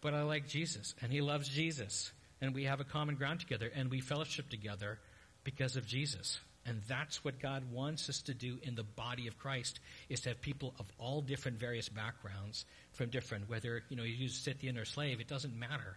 But 0.00 0.14
I 0.14 0.22
like 0.22 0.46
Jesus, 0.48 0.94
and 1.00 1.10
he 1.10 1.20
loves 1.20 1.48
Jesus. 1.48 2.12
And 2.40 2.54
we 2.54 2.64
have 2.64 2.80
a 2.80 2.84
common 2.84 3.14
ground 3.14 3.40
together, 3.40 3.70
and 3.74 3.90
we 3.90 4.00
fellowship 4.00 4.50
together 4.50 4.98
because 5.44 5.76
of 5.76 5.86
Jesus. 5.86 6.38
And 6.66 6.82
that's 6.88 7.24
what 7.24 7.38
God 7.38 7.62
wants 7.70 8.08
us 8.08 8.22
to 8.22 8.34
do 8.34 8.58
in 8.62 8.74
the 8.74 8.82
body 8.82 9.28
of 9.28 9.38
Christ, 9.38 9.78
is 10.08 10.20
to 10.20 10.30
have 10.30 10.40
people 10.40 10.74
of 10.78 10.90
all 10.98 11.20
different 11.20 11.58
various 11.58 11.88
backgrounds 11.88 12.64
from 12.92 13.10
different, 13.10 13.48
whether, 13.48 13.82
you 13.88 13.96
know, 13.96 14.02
you 14.02 14.14
use 14.14 14.34
Scythian 14.34 14.76
or 14.76 14.84
slave, 14.84 15.20
it 15.20 15.28
doesn't 15.28 15.56
matter. 15.56 15.96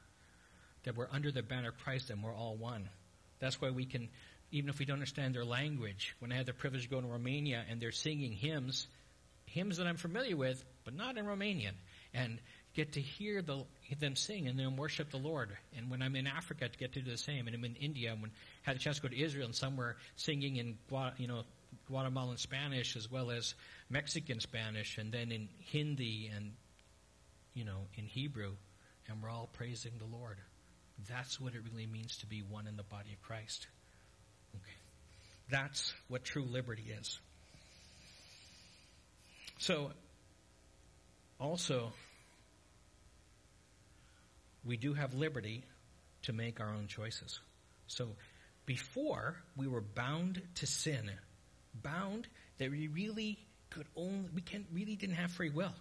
That 0.83 0.95
we're 0.95 1.07
under 1.11 1.31
the 1.31 1.41
banner 1.41 1.69
of 1.69 1.77
Christ 1.79 2.09
and 2.09 2.23
we're 2.23 2.35
all 2.35 2.55
one. 2.55 2.87
That's 3.39 3.59
why 3.59 3.71
we 3.71 3.85
can, 3.85 4.09
even 4.51 4.69
if 4.69 4.79
we 4.79 4.85
don't 4.85 4.95
understand 4.95 5.33
their 5.33 5.45
language, 5.45 6.15
when 6.19 6.31
I 6.31 6.35
had 6.35 6.45
the 6.45 6.53
privilege 6.53 6.83
to 6.83 6.89
go 6.89 7.01
to 7.01 7.07
Romania 7.07 7.63
and 7.69 7.81
they're 7.81 7.91
singing 7.91 8.31
hymns, 8.31 8.87
hymns 9.45 9.77
that 9.77 9.87
I'm 9.87 9.97
familiar 9.97 10.37
with, 10.37 10.63
but 10.85 10.93
not 10.93 11.17
in 11.17 11.25
Romanian, 11.25 11.73
and 12.13 12.39
get 12.79 12.93
to 12.93 13.01
hear 13.01 13.41
the, 13.41 13.65
them 13.99 14.15
sing 14.15 14.47
and 14.47 14.57
then 14.57 14.77
worship 14.77 15.11
the 15.11 15.17
Lord. 15.17 15.49
And 15.75 15.89
when 15.89 16.01
I'm 16.01 16.15
in 16.15 16.27
Africa, 16.27 16.65
I 16.65 16.77
get 16.77 16.93
to 16.93 17.01
do 17.01 17.11
the 17.11 17.17
same. 17.17 17.47
And 17.47 17.53
I'm 17.53 17.65
in 17.65 17.75
India, 17.75 18.15
when 18.17 18.31
I 18.65 18.69
had 18.69 18.77
a 18.77 18.79
chance 18.79 18.95
to 18.97 19.01
go 19.01 19.09
to 19.09 19.21
Israel 19.21 19.47
and 19.47 19.55
somewhere 19.55 19.97
singing 20.15 20.55
in, 20.55 20.77
you 21.17 21.27
know, 21.27 21.41
Guatemalan 21.89 22.37
Spanish 22.37 22.95
as 22.95 23.11
well 23.11 23.31
as 23.31 23.53
Mexican 23.89 24.39
Spanish, 24.39 24.97
and 24.97 25.11
then 25.11 25.33
in 25.33 25.49
Hindi 25.71 26.31
and, 26.33 26.53
you 27.53 27.65
know, 27.65 27.81
in 27.95 28.05
Hebrew, 28.05 28.53
and 29.09 29.21
we're 29.21 29.29
all 29.29 29.49
praising 29.51 29.91
the 29.99 30.17
Lord. 30.17 30.37
That's 31.09 31.39
what 31.39 31.55
it 31.55 31.61
really 31.69 31.85
means 31.85 32.17
to 32.19 32.27
be 32.27 32.43
one 32.49 32.65
in 32.65 32.77
the 32.77 32.83
body 32.83 33.11
of 33.11 33.21
Christ. 33.21 33.67
Okay. 34.55 34.77
That's 35.49 35.93
what 36.07 36.23
true 36.23 36.45
liberty 36.45 36.93
is. 36.97 37.19
So, 39.57 39.91
also, 41.39 41.91
we 44.65 44.77
do 44.77 44.93
have 44.93 45.13
liberty 45.13 45.63
to 46.23 46.33
make 46.33 46.59
our 46.59 46.69
own 46.69 46.87
choices. 46.87 47.39
So 47.87 48.09
before 48.65 49.35
we 49.55 49.67
were 49.67 49.81
bound 49.81 50.41
to 50.55 50.67
sin, 50.67 51.09
bound 51.73 52.27
that 52.57 52.69
we 52.69 52.87
really 52.87 53.39
could 53.69 53.87
only, 53.95 54.29
we 54.33 54.41
can 54.41 54.65
really 54.73 54.95
didn't 54.95 55.15
have 55.15 55.31
free 55.31 55.49
will. 55.49 55.73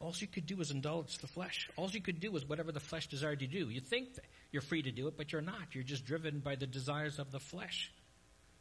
All 0.00 0.14
you 0.16 0.28
could 0.28 0.46
do 0.46 0.56
was 0.56 0.70
indulge 0.70 1.18
the 1.18 1.26
flesh. 1.26 1.68
All 1.76 1.90
you 1.90 2.00
could 2.00 2.20
do 2.20 2.30
was 2.30 2.48
whatever 2.48 2.70
the 2.70 2.80
flesh 2.80 3.08
desired 3.08 3.40
to 3.40 3.48
do. 3.48 3.68
You 3.68 3.80
think 3.80 4.10
you're 4.52 4.62
free 4.62 4.82
to 4.82 4.92
do 4.92 5.08
it, 5.08 5.16
but 5.16 5.32
you're 5.32 5.42
not. 5.42 5.74
You're 5.74 5.82
just 5.82 6.04
driven 6.04 6.38
by 6.38 6.54
the 6.54 6.66
desires 6.66 7.18
of 7.18 7.32
the 7.32 7.40
flesh. 7.40 7.92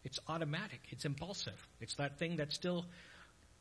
It's 0.03 0.19
automatic. 0.27 0.79
It's 0.89 1.05
impulsive. 1.05 1.67
It's 1.79 1.95
that 1.95 2.17
thing 2.17 2.37
that 2.37 2.53
still 2.53 2.85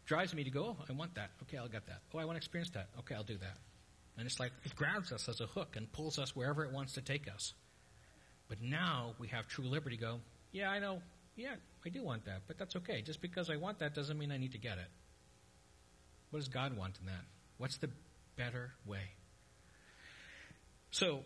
drives 0.07 0.35
me 0.35 0.45
to 0.45 0.51
go, 0.51 0.77
oh, 0.79 0.85
I 0.89 0.93
want 0.95 1.17
that. 1.17 1.31
Okay, 1.43 1.59
I'll 1.59 1.69
get 1.69 1.87
that. 1.87 2.01
Oh, 2.15 2.19
I 2.19 2.25
want 2.25 2.37
to 2.37 2.39
experience 2.39 2.71
that. 2.71 2.89
Okay, 3.01 3.15
I'll 3.15 3.25
do 3.25 3.37
that. 3.37 3.59
And 4.17 4.27
it's 4.27 4.41
like 4.41 4.53
it 4.65 4.75
grabs 4.75 5.13
us 5.13 5.29
as 5.29 5.41
a 5.41 5.47
hook 5.47 5.77
and 5.77 5.91
pulls 5.93 6.19
us 6.19 6.35
wherever 6.35 6.65
it 6.65 6.73
wants 6.73 6.95
to 6.95 7.03
take 7.03 7.29
us. 7.33 7.53
But 8.49 8.63
now 8.63 9.15
we 9.19 9.29
have 9.29 9.47
true 9.49 9.65
liberty 9.67 9.97
go, 9.97 10.21
yeah, 10.53 10.71
I 10.71 10.79
know. 10.79 11.03
Yeah, 11.35 11.57
I 11.85 11.91
do 11.91 12.03
want 12.03 12.25
that, 12.25 12.43
but 12.47 12.57
that's 12.57 12.77
okay. 12.77 13.03
Just 13.03 13.21
because 13.21 13.51
I 13.51 13.57
want 13.57 13.81
that 13.81 13.95
doesn't 13.95 14.17
mean 14.19 14.33
I 14.33 14.39
need 14.39 14.53
to 14.53 14.59
get 14.59 14.79
it. 14.79 14.89
What 16.31 16.39
does 16.39 16.49
God 16.49 16.77
want 16.77 16.99
in 16.99 17.07
that? 17.07 17.25
What's 17.59 17.77
the 17.77 17.91
better 18.37 18.73
way? 18.87 19.03
So, 20.91 21.25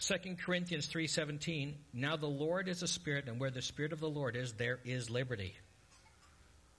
2 0.00 0.36
Corinthians 0.44 0.88
3:17, 0.88 1.74
now 1.92 2.16
the 2.16 2.26
Lord 2.26 2.68
is 2.68 2.82
a 2.82 2.88
spirit 2.88 3.28
and 3.28 3.38
where 3.38 3.50
the 3.50 3.62
spirit 3.62 3.92
of 3.92 4.00
the 4.00 4.10
Lord 4.10 4.36
is 4.36 4.52
there 4.54 4.80
is 4.84 5.10
liberty. 5.10 5.54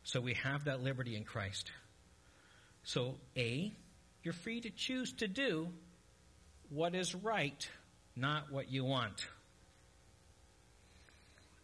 So 0.04 0.22
we 0.22 0.36
have 0.36 0.66
that 0.66 0.82
liberty 0.82 1.16
in 1.16 1.24
Christ. 1.24 1.72
So, 2.84 3.16
A, 3.36 3.74
you're 4.28 4.34
free 4.34 4.60
to 4.60 4.70
choose 4.70 5.14
to 5.14 5.26
do 5.30 5.70
what 6.68 6.94
is 6.94 7.16
right, 7.16 7.70
not 8.14 8.52
what 8.52 8.70
you 8.70 8.84
want. 8.84 9.26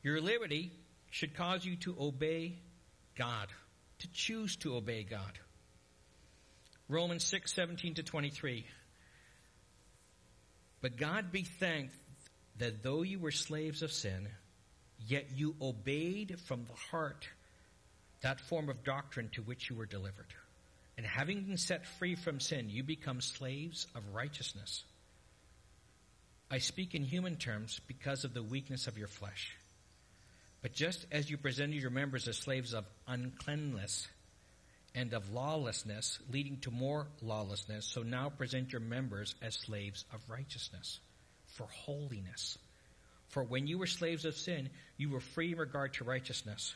Your 0.01 0.21
liberty 0.21 0.71
should 1.11 1.35
cause 1.35 1.65
you 1.65 1.75
to 1.75 1.93
obey 1.99 2.55
God, 3.17 3.49
to 3.99 4.07
choose 4.13 4.55
to 4.55 4.77
obey 4.77 5.03
God. 5.03 5.37
Romans 6.87 7.25
6, 7.25 7.53
17 7.53 7.95
to 7.95 8.03
23. 8.03 8.65
But 10.79 10.95
God 10.95 11.33
be 11.33 11.43
thanked 11.43 11.97
that 12.59 12.81
though 12.81 13.01
you 13.01 13.19
were 13.19 13.31
slaves 13.31 13.81
of 13.81 13.91
sin, 13.91 14.29
yet 15.05 15.25
you 15.35 15.53
obeyed 15.61 16.39
from 16.45 16.63
the 16.63 16.79
heart 16.91 17.27
that 18.21 18.39
form 18.39 18.69
of 18.69 18.85
doctrine 18.85 19.27
to 19.33 19.41
which 19.41 19.69
you 19.69 19.75
were 19.75 19.85
delivered. 19.85 20.33
And 20.97 21.05
having 21.05 21.43
been 21.43 21.57
set 21.57 21.85
free 21.85 22.15
from 22.15 22.39
sin, 22.39 22.69
you 22.69 22.83
become 22.83 23.19
slaves 23.19 23.87
of 23.95 24.03
righteousness. 24.13 24.83
I 26.51 26.59
speak 26.59 26.93
in 26.93 27.03
human 27.03 27.35
terms 27.35 27.81
because 27.87 28.25
of 28.25 28.33
the 28.33 28.43
weakness 28.43 28.85
of 28.87 28.97
your 28.97 29.07
flesh. 29.07 29.57
But 30.61 30.73
just 30.73 31.05
as 31.11 31.29
you 31.29 31.37
presented 31.37 31.81
your 31.81 31.89
members 31.89 32.27
as 32.27 32.37
slaves 32.37 32.73
of 32.73 32.85
uncleanness 33.07 34.07
and 34.95 35.13
of 35.13 35.33
lawlessness, 35.33 36.19
leading 36.31 36.57
to 36.61 36.71
more 36.71 37.07
lawlessness, 37.21 37.85
so 37.85 38.03
now 38.03 38.29
present 38.29 38.71
your 38.71 38.81
members 38.81 39.33
as 39.41 39.55
slaves 39.55 40.05
of 40.13 40.21
righteousness, 40.29 40.99
for 41.47 41.67
holiness. 41.67 42.57
For 43.29 43.43
when 43.43 43.65
you 43.65 43.79
were 43.79 43.87
slaves 43.87 44.23
of 44.25 44.37
sin, 44.37 44.69
you 44.95 45.09
were 45.09 45.19
free 45.19 45.53
in 45.53 45.57
regard 45.57 45.95
to 45.95 46.03
righteousness. 46.03 46.75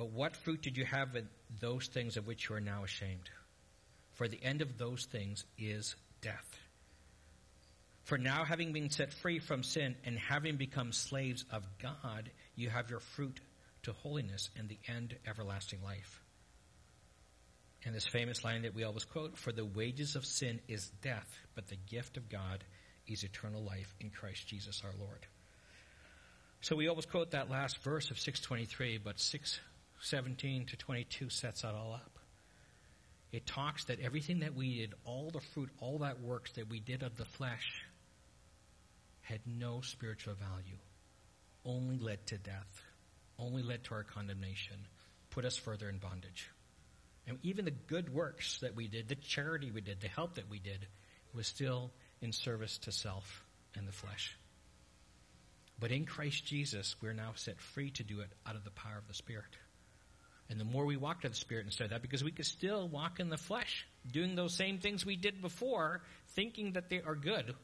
But 0.00 0.12
what 0.12 0.34
fruit 0.34 0.62
did 0.62 0.78
you 0.78 0.86
have 0.86 1.14
in 1.14 1.28
those 1.60 1.86
things 1.86 2.16
of 2.16 2.26
which 2.26 2.48
you 2.48 2.56
are 2.56 2.60
now 2.60 2.84
ashamed? 2.84 3.28
For 4.14 4.28
the 4.28 4.42
end 4.42 4.62
of 4.62 4.78
those 4.78 5.04
things 5.04 5.44
is 5.58 5.94
death. 6.22 6.58
For 8.04 8.16
now, 8.16 8.46
having 8.46 8.72
been 8.72 8.88
set 8.88 9.12
free 9.12 9.40
from 9.40 9.62
sin 9.62 9.94
and 10.06 10.18
having 10.18 10.56
become 10.56 10.92
slaves 10.92 11.44
of 11.52 11.66
God, 11.82 12.30
you 12.56 12.70
have 12.70 12.88
your 12.88 13.00
fruit 13.00 13.40
to 13.82 13.92
holiness 13.92 14.48
and 14.56 14.70
the 14.70 14.78
end 14.88 15.16
everlasting 15.26 15.82
life. 15.82 16.22
And 17.84 17.94
this 17.94 18.06
famous 18.06 18.42
line 18.42 18.62
that 18.62 18.74
we 18.74 18.84
always 18.84 19.04
quote, 19.04 19.36
for 19.36 19.52
the 19.52 19.66
wages 19.66 20.16
of 20.16 20.24
sin 20.24 20.60
is 20.66 20.88
death, 21.02 21.28
but 21.54 21.68
the 21.68 21.76
gift 21.90 22.16
of 22.16 22.30
God 22.30 22.64
is 23.06 23.22
eternal 23.22 23.62
life 23.62 23.94
in 24.00 24.08
Christ 24.08 24.48
Jesus 24.48 24.80
our 24.82 24.94
Lord. 24.98 25.26
So 26.62 26.74
we 26.74 26.88
always 26.88 27.04
quote 27.06 27.32
that 27.32 27.50
last 27.50 27.82
verse 27.82 28.10
of 28.10 28.18
623, 28.18 28.96
but 28.96 29.20
6 29.20 29.60
17 30.00 30.66
to 30.66 30.76
22 30.76 31.28
sets 31.30 31.62
that 31.62 31.74
all 31.74 31.92
up. 31.92 32.18
It 33.32 33.46
talks 33.46 33.84
that 33.84 34.00
everything 34.00 34.40
that 34.40 34.54
we 34.54 34.78
did, 34.78 34.94
all 35.04 35.30
the 35.30 35.40
fruit, 35.40 35.70
all 35.78 35.98
that 35.98 36.20
works 36.20 36.52
that 36.52 36.68
we 36.68 36.80
did 36.80 37.02
of 37.02 37.16
the 37.16 37.24
flesh, 37.24 37.84
had 39.20 39.40
no 39.46 39.80
spiritual 39.82 40.34
value, 40.34 40.78
only 41.64 41.98
led 41.98 42.26
to 42.26 42.38
death, 42.38 42.82
only 43.38 43.62
led 43.62 43.84
to 43.84 43.94
our 43.94 44.02
condemnation, 44.02 44.76
put 45.30 45.44
us 45.44 45.56
further 45.56 45.88
in 45.88 45.98
bondage. 45.98 46.50
And 47.28 47.38
even 47.44 47.64
the 47.64 47.70
good 47.70 48.12
works 48.12 48.58
that 48.60 48.74
we 48.74 48.88
did, 48.88 49.08
the 49.08 49.14
charity 49.14 49.70
we 49.70 49.80
did, 49.80 50.00
the 50.00 50.08
help 50.08 50.34
that 50.34 50.50
we 50.50 50.58
did, 50.58 50.86
was 51.32 51.46
still 51.46 51.92
in 52.20 52.32
service 52.32 52.78
to 52.78 52.92
self 52.92 53.44
and 53.76 53.86
the 53.86 53.92
flesh. 53.92 54.36
But 55.78 55.92
in 55.92 56.04
Christ 56.04 56.44
Jesus, 56.44 56.96
we're 57.00 57.12
now 57.12 57.32
set 57.36 57.60
free 57.60 57.90
to 57.92 58.02
do 58.02 58.20
it 58.20 58.32
out 58.46 58.56
of 58.56 58.64
the 58.64 58.70
power 58.70 58.98
of 58.98 59.06
the 59.06 59.14
Spirit. 59.14 59.56
And 60.50 60.58
the 60.58 60.64
more 60.64 60.84
we 60.84 60.96
walk 60.96 61.20
to 61.20 61.28
the 61.28 61.34
Spirit 61.34 61.64
instead 61.64 61.84
of 61.84 61.90
that, 61.90 62.02
because 62.02 62.24
we 62.24 62.32
could 62.32 62.44
still 62.44 62.88
walk 62.88 63.20
in 63.20 63.28
the 63.28 63.36
flesh, 63.36 63.86
doing 64.10 64.34
those 64.34 64.52
same 64.52 64.78
things 64.78 65.06
we 65.06 65.14
did 65.14 65.40
before, 65.40 66.02
thinking 66.34 66.72
that 66.72 66.90
they 66.90 67.00
are 67.00 67.14
good 67.14 67.54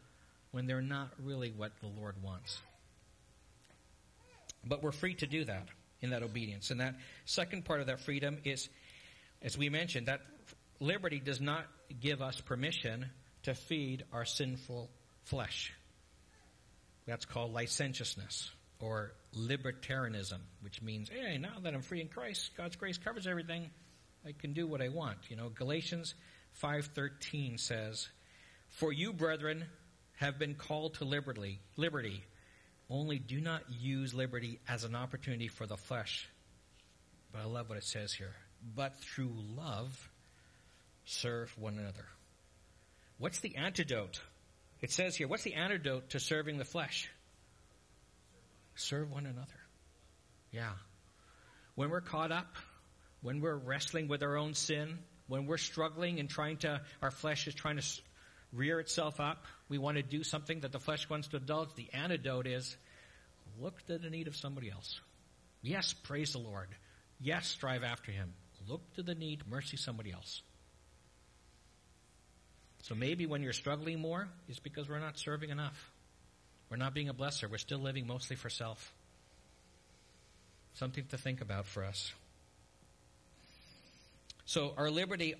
when 0.53 0.67
they're 0.67 0.81
not 0.81 1.11
really 1.23 1.51
what 1.51 1.73
the 1.81 1.89
Lord 1.89 2.15
wants. 2.23 2.61
But 4.65 4.85
we're 4.85 4.93
free 4.93 5.15
to 5.15 5.27
do 5.27 5.45
that 5.47 5.67
in 6.01 6.11
that 6.11 6.23
obedience. 6.23 6.71
And 6.71 6.81
that 6.81 6.95
second 7.25 7.65
part 7.65 7.81
of 7.81 7.89
that 7.89 8.01
freedom 8.01 8.39
is, 8.45 8.69
as 9.43 9.59
we 9.59 9.69
mentioned, 9.69 10.07
that 10.07 10.21
liberty 10.79 11.19
does 11.19 11.41
not 11.41 11.67
give 12.01 12.23
us 12.23 12.41
permission 12.41 13.07
to 13.43 13.55
feed 13.55 14.05
our 14.13 14.25
sinful 14.25 14.91
flesh. 15.25 15.73
That's 17.07 17.25
called 17.25 17.53
licentiousness 17.53 18.51
or 18.81 19.13
libertarianism, 19.37 20.41
which 20.61 20.83
means, 20.83 21.09
hey, 21.09 21.39
now 21.39 21.59
that 21.63 21.75
I'm 21.75 21.83
free 21.83 22.01
in 22.01 22.09
Christ, 22.09 22.51
God's 22.57 22.77
grace 22.77 22.99
covers 22.99 23.27
everything. 23.27 23.71
I 24.25 24.33
can 24.33 24.53
do 24.53 24.67
what 24.67 24.83
I 24.83 24.89
want. 24.89 25.19
You 25.29 25.37
know, 25.37 25.49
Galatians 25.49 26.15
5:13 26.61 27.59
says, 27.59 28.09
"For 28.69 28.93
you, 28.93 29.13
brethren, 29.13 29.69
have 30.17 30.39
been 30.39 30.55
called 30.55 30.95
to 30.95 31.05
liberty, 31.05 31.61
liberty. 31.77 32.25
Only 32.89 33.19
do 33.19 33.41
not 33.41 33.71
use 33.71 34.15
liberty 34.15 34.61
as 34.67 34.85
an 34.85 34.95
opportunity 34.95 35.49
for 35.49 35.67
the 35.67 35.77
flesh." 35.77 36.29
But 37.31 37.43
I 37.43 37.45
love 37.45 37.69
what 37.69 37.79
it 37.79 37.85
says 37.85 38.13
here. 38.13 38.35
But 38.75 38.97
through 38.97 39.33
love 39.33 40.11
serve 41.05 41.57
one 41.57 41.79
another. 41.79 42.07
What's 43.19 43.41
the 43.41 43.57
antidote? 43.57 44.21
It 44.81 44.91
says 44.91 45.17
here, 45.17 45.29
what's 45.29 45.45
the 45.45 45.55
antidote 45.55 46.11
to 46.11 46.21
serving 46.21 46.59
the 46.59 46.65
flesh? 46.65 47.09
Serve 48.77 49.11
one 49.11 49.27
another. 49.27 49.61
Yeah. 50.53 50.73
When 51.75 51.91
we're 51.91 52.01
caught 52.01 52.33
up, 52.33 52.55
when 53.23 53.41
we're 53.41 53.57
wrestling 53.57 54.09
with 54.09 54.23
our 54.23 54.37
own 54.37 54.55
sin, 54.55 54.99
when 55.27 55.47
we're 55.47 55.57
struggling 55.57 56.21
and 56.21 56.29
trying 56.29 56.59
to, 56.59 56.81
our 57.03 57.11
flesh 57.11 57.47
is 57.47 57.55
trying 57.55 57.79
to 57.79 57.85
rear 58.53 58.79
itself 58.79 59.19
up, 59.19 59.45
we 59.69 59.79
want 59.79 59.97
to 59.97 60.03
do 60.03 60.23
something 60.23 60.61
that 60.61 60.73
the 60.73 60.79
flesh 60.79 61.09
wants 61.09 61.29
to 61.29 61.39
indulge. 61.39 61.75
The 61.75 61.89
antidote 61.93 62.47
is 62.47 62.77
look 63.61 63.85
to 63.87 63.99
the 63.99 64.11
need 64.11 64.29
of 64.29 64.37
somebody 64.37 64.71
else. 64.71 65.01
Yes, 65.63 65.93
praise 65.93 66.33
the 66.33 66.39
Lord. 66.39 66.69
Yes, 67.21 67.49
strive 67.49 67.83
after 67.83 68.13
Him. 68.13 68.35
Look 68.69 68.95
to 68.95 69.03
the 69.03 69.15
need, 69.15 69.43
mercy 69.49 69.77
somebody 69.77 70.13
else. 70.13 70.43
So 72.83 72.95
maybe 72.95 73.27
when 73.27 73.43
you're 73.43 73.53
struggling 73.53 74.01
more, 74.01 74.29
it's 74.49 74.61
because 74.61 74.89
we're 74.89 75.01
not 75.01 75.19
serving 75.19 75.51
enough. 75.51 75.91
We're 76.71 76.77
not 76.77 76.95
being 76.95 77.09
a 77.09 77.15
blesser. 77.15 77.51
We're 77.51 77.59
still 77.59 77.79
living 77.79 78.07
mostly 78.07 78.37
for 78.37 78.51
self. 78.51 78.93
Something 80.75 81.05
to 81.11 81.19
think 81.19 81.41
about 81.41 81.67
for 81.67 81.85
us. 81.85 82.13
So 84.45 84.75
our 84.77 84.91
liberty 84.91 85.35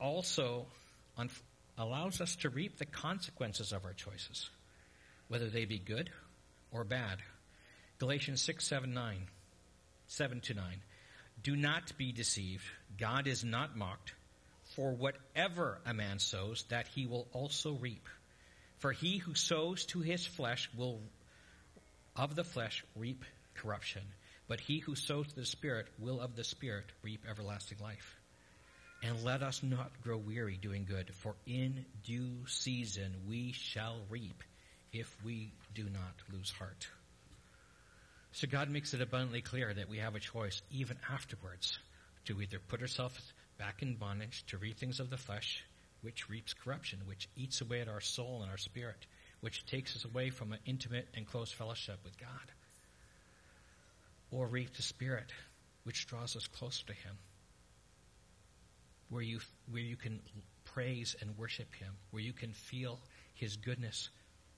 also 0.00 0.66
allows 1.78 2.20
us 2.20 2.36
to 2.36 2.50
reap 2.50 2.78
the 2.78 2.86
consequences 2.86 3.72
of 3.72 3.84
our 3.84 3.92
choices, 3.92 4.48
whether 5.28 5.48
they 5.48 5.64
be 5.64 5.78
good 5.78 6.10
or 6.70 6.84
bad. 6.84 7.18
Galatians 7.98 8.42
6, 8.42 8.66
7, 8.66 8.92
9, 8.92 9.16
7 10.08 10.40
to 10.40 10.54
9. 10.54 10.64
Do 11.42 11.56
not 11.56 11.96
be 11.98 12.12
deceived. 12.12 12.64
God 12.98 13.26
is 13.26 13.44
not 13.44 13.76
mocked. 13.76 14.14
For 14.74 14.92
whatever 14.92 15.78
a 15.86 15.94
man 15.94 16.18
sows, 16.18 16.64
that 16.70 16.88
he 16.88 17.06
will 17.06 17.28
also 17.32 17.74
reap. 17.74 18.08
For 18.78 18.92
he 18.92 19.18
who 19.18 19.34
sows 19.34 19.86
to 19.86 20.00
his 20.00 20.26
flesh 20.26 20.68
will 20.76 21.00
of 22.14 22.34
the 22.34 22.44
flesh 22.44 22.84
reap 22.94 23.24
corruption, 23.54 24.02
but 24.48 24.60
he 24.60 24.78
who 24.78 24.94
sows 24.94 25.28
to 25.28 25.34
the 25.34 25.46
Spirit 25.46 25.86
will 25.98 26.20
of 26.20 26.36
the 26.36 26.44
Spirit 26.44 26.86
reap 27.02 27.24
everlasting 27.28 27.78
life. 27.80 28.16
And 29.02 29.24
let 29.24 29.42
us 29.42 29.62
not 29.62 30.02
grow 30.02 30.16
weary 30.16 30.58
doing 30.60 30.86
good, 30.88 31.14
for 31.14 31.34
in 31.46 31.84
due 32.04 32.46
season 32.46 33.14
we 33.28 33.52
shall 33.52 33.96
reap 34.08 34.42
if 34.92 35.14
we 35.24 35.52
do 35.74 35.84
not 35.84 36.14
lose 36.32 36.50
heart. 36.50 36.88
So 38.32 38.46
God 38.46 38.70
makes 38.70 38.92
it 38.94 39.00
abundantly 39.00 39.40
clear 39.40 39.72
that 39.72 39.88
we 39.88 39.98
have 39.98 40.14
a 40.14 40.20
choice 40.20 40.60
even 40.70 40.98
afterwards 41.10 41.78
to 42.26 42.40
either 42.40 42.58
put 42.58 42.82
ourselves 42.82 43.32
back 43.58 43.82
in 43.82 43.94
bondage 43.94 44.44
to 44.48 44.58
reap 44.58 44.78
things 44.78 45.00
of 45.00 45.10
the 45.10 45.16
flesh 45.16 45.64
which 46.06 46.28
reaps 46.28 46.54
corruption, 46.54 47.00
which 47.06 47.28
eats 47.34 47.60
away 47.60 47.80
at 47.80 47.88
our 47.88 48.00
soul 48.00 48.38
and 48.40 48.48
our 48.48 48.56
spirit, 48.56 49.08
which 49.40 49.66
takes 49.66 49.96
us 49.96 50.04
away 50.04 50.30
from 50.30 50.52
an 50.52 50.60
intimate 50.64 51.08
and 51.16 51.26
close 51.26 51.50
fellowship 51.50 51.98
with 52.04 52.16
God. 52.16 52.52
Or 54.30 54.46
reap 54.46 54.72
the 54.76 54.82
Spirit, 54.82 55.32
which 55.82 56.06
draws 56.06 56.36
us 56.36 56.46
closer 56.46 56.86
to 56.86 56.92
Him, 56.92 57.18
where 59.10 59.22
you, 59.22 59.40
where 59.68 59.82
you 59.82 59.96
can 59.96 60.20
praise 60.64 61.16
and 61.20 61.36
worship 61.36 61.74
Him, 61.74 61.92
where 62.12 62.22
you 62.22 62.32
can 62.32 62.52
feel 62.52 63.00
His 63.34 63.56
goodness 63.56 64.08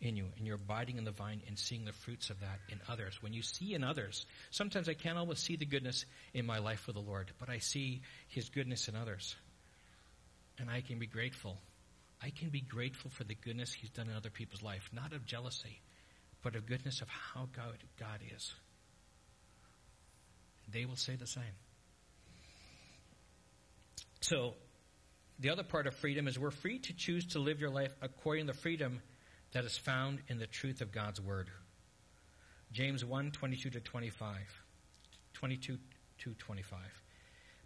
in 0.02 0.16
you, 0.16 0.26
and 0.36 0.46
you're 0.46 0.56
abiding 0.56 0.98
in 0.98 1.04
the 1.04 1.12
vine 1.12 1.40
and 1.48 1.58
seeing 1.58 1.86
the 1.86 1.92
fruits 1.94 2.28
of 2.28 2.40
that 2.40 2.60
in 2.68 2.78
others. 2.90 3.22
When 3.22 3.32
you 3.32 3.40
see 3.40 3.72
in 3.72 3.82
others, 3.82 4.26
sometimes 4.50 4.86
I 4.86 4.94
can't 4.94 5.16
always 5.16 5.38
see 5.38 5.56
the 5.56 5.64
goodness 5.64 6.04
in 6.34 6.44
my 6.44 6.58
life 6.58 6.86
with 6.86 6.96
the 6.96 7.00
Lord, 7.00 7.30
but 7.38 7.48
I 7.48 7.58
see 7.60 8.02
His 8.28 8.50
goodness 8.50 8.86
in 8.88 8.96
others 8.96 9.34
and 10.58 10.70
I 10.70 10.80
can 10.80 10.98
be 10.98 11.06
grateful. 11.06 11.58
I 12.22 12.30
can 12.30 12.48
be 12.48 12.60
grateful 12.60 13.10
for 13.10 13.24
the 13.24 13.34
goodness 13.34 13.72
He's 13.72 13.90
done 13.90 14.08
in 14.08 14.16
other 14.16 14.30
people's 14.30 14.62
life, 14.62 14.88
not 14.92 15.12
of 15.12 15.24
jealousy, 15.24 15.80
but 16.42 16.56
of 16.56 16.66
goodness 16.66 17.00
of 17.00 17.08
how 17.08 17.48
God, 17.54 17.78
God 17.98 18.20
is. 18.34 18.54
They 20.70 20.84
will 20.84 20.96
say 20.96 21.16
the 21.16 21.26
same. 21.26 21.44
So, 24.20 24.54
the 25.38 25.50
other 25.50 25.62
part 25.62 25.86
of 25.86 25.94
freedom 25.94 26.26
is 26.26 26.38
we're 26.38 26.50
free 26.50 26.80
to 26.80 26.92
choose 26.92 27.26
to 27.28 27.38
live 27.38 27.60
your 27.60 27.70
life 27.70 27.94
according 28.02 28.46
to 28.46 28.52
the 28.52 28.58
freedom 28.58 29.00
that 29.52 29.64
is 29.64 29.78
found 29.78 30.18
in 30.28 30.38
the 30.38 30.46
truth 30.46 30.80
of 30.80 30.90
God's 30.90 31.20
Word. 31.20 31.48
James 32.72 33.04
1 33.04 33.30
22 33.30 33.70
to 33.70 33.80
25. 33.80 34.36
22 35.34 35.78
to 36.18 36.34
25. 36.34 36.78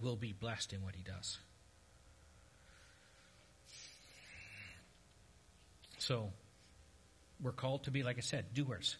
will 0.00 0.16
be 0.16 0.32
blessed 0.32 0.72
in 0.72 0.82
what 0.82 0.94
he 0.94 1.02
does. 1.02 1.38
So, 5.98 6.30
we're 7.42 7.52
called 7.52 7.84
to 7.84 7.90
be, 7.90 8.02
like 8.02 8.18
I 8.18 8.20
said, 8.20 8.54
doers. 8.54 8.96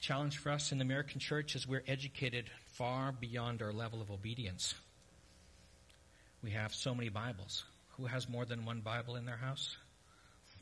Challenge 0.00 0.36
for 0.38 0.50
us 0.50 0.72
in 0.72 0.78
the 0.78 0.84
American 0.84 1.20
church 1.20 1.54
is 1.54 1.66
we're 1.66 1.84
educated 1.86 2.50
far 2.72 3.12
beyond 3.12 3.62
our 3.62 3.72
level 3.72 4.00
of 4.00 4.10
obedience. 4.10 4.74
We 6.42 6.50
have 6.52 6.72
so 6.72 6.94
many 6.94 7.08
Bibles. 7.08 7.64
Who 7.96 8.06
has 8.06 8.28
more 8.28 8.44
than 8.44 8.64
one 8.64 8.80
Bible 8.80 9.16
in 9.16 9.26
their 9.26 9.36
house? 9.36 9.76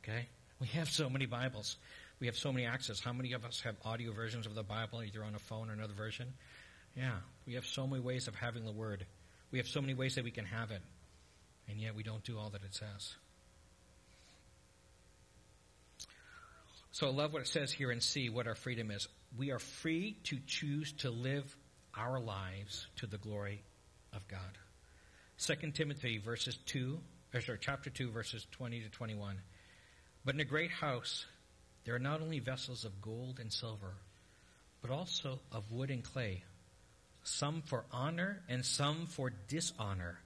Okay? 0.03 0.27
We 0.59 0.69
have 0.69 0.89
so 0.89 1.11
many 1.11 1.27
Bibles. 1.27 1.77
We 2.19 2.27
have 2.29 2.37
so 2.37 2.51
many 2.51 2.65
access. 2.65 2.99
How 2.99 3.13
many 3.13 3.33
of 3.33 3.45
us 3.45 3.61
have 3.61 3.77
audio 3.85 4.13
versions 4.13 4.47
of 4.47 4.55
the 4.55 4.63
Bible, 4.63 5.03
either 5.03 5.23
on 5.23 5.35
a 5.35 5.39
phone 5.39 5.69
or 5.69 5.75
another 5.75 5.93
version? 5.93 6.33
Yeah, 6.97 7.17
we 7.47 7.55
have 7.55 7.67
so 7.67 7.87
many 7.87 8.01
ways 8.01 8.27
of 8.27 8.35
having 8.35 8.65
the 8.65 8.73
Word. 8.73 9.05
We 9.57 9.61
have 9.61 9.69
so 9.69 9.81
many 9.81 9.95
ways 9.95 10.17
that 10.17 10.25
we 10.25 10.31
can 10.31 10.45
have 10.45 10.71
it, 10.71 10.83
and 11.67 11.81
yet 11.81 11.95
we 11.95 12.03
don't 12.03 12.23
do 12.23 12.39
all 12.39 12.51
that 12.51 12.63
it 12.63 12.75
says. 12.75 13.15
So 16.93 17.07
I 17.07 17.11
love 17.11 17.33
what 17.33 17.41
it 17.41 17.49
says 17.49 17.73
here 17.73 17.91
and 17.91 18.03
see 18.03 18.29
what 18.29 18.47
our 18.47 18.55
freedom 18.55 18.91
is. 18.91 19.09
We 19.35 19.53
are 19.53 19.59
free 19.59 20.19
to 20.25 20.39
choose 20.47 20.93
to 20.99 21.11
live 21.11 21.57
our 21.97 22.21
lives 22.21 22.87
to 22.97 23.07
the 23.07 23.17
glory 23.17 23.63
of 24.13 24.29
God. 24.29 24.41
2 25.39 25.71
Timothy 25.71 26.19
verses 26.19 26.59
2, 26.67 26.99
or 27.33 27.41
sorry, 27.41 27.59
chapter 27.59 27.89
2 27.89 28.11
verses 28.11 28.47
20 28.51 28.83
to 28.83 28.91
21. 28.91 29.39
But 30.23 30.35
in 30.35 30.43
a 30.43 30.45
great 30.45 30.71
house 30.71 31.25
there 31.87 31.95
are 31.95 31.99
not 31.99 32.21
only 32.21 32.41
vessels 32.41 32.85
of 32.85 33.01
gold 33.01 33.39
and 33.41 33.51
silver, 33.51 33.95
but 34.83 34.91
also 34.91 35.41
of 35.51 35.73
wood 35.73 35.91
and 35.91 36.05
clay 36.05 36.43
some 37.27 37.63
for 37.63 37.85
honor 37.93 38.43
and 38.49 38.65
some 38.65 39.07
for 39.07 39.33
dishonor. 39.49 40.21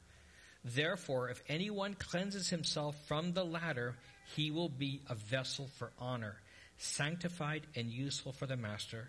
Therefore, 0.64 1.30
if 1.30 1.42
anyone 1.48 1.94
cleanses 1.94 2.50
himself 2.50 2.94
from 3.06 3.32
the 3.32 3.44
latter, 3.44 3.96
he 4.36 4.50
will 4.50 4.68
be 4.68 5.00
a 5.08 5.14
vessel 5.14 5.68
for 5.78 5.92
honor, 5.98 6.36
sanctified 6.76 7.62
and 7.74 7.90
useful 7.90 8.32
for 8.32 8.46
the 8.46 8.56
master, 8.56 9.08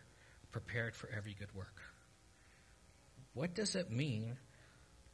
prepared 0.52 0.96
for 0.96 1.10
every 1.16 1.36
good 1.38 1.54
work. 1.54 1.82
What 3.34 3.54
does 3.54 3.76
it 3.76 3.92
mean 3.92 4.38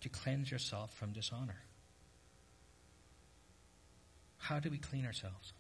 to 0.02 0.10
cleanse 0.10 0.52
yourself 0.52 0.94
from 0.94 1.14
dishonor? 1.14 1.58
How 4.38 4.60
do 4.60 4.70
we 4.70 4.78
clean 4.78 5.06
ourselves? 5.06 5.54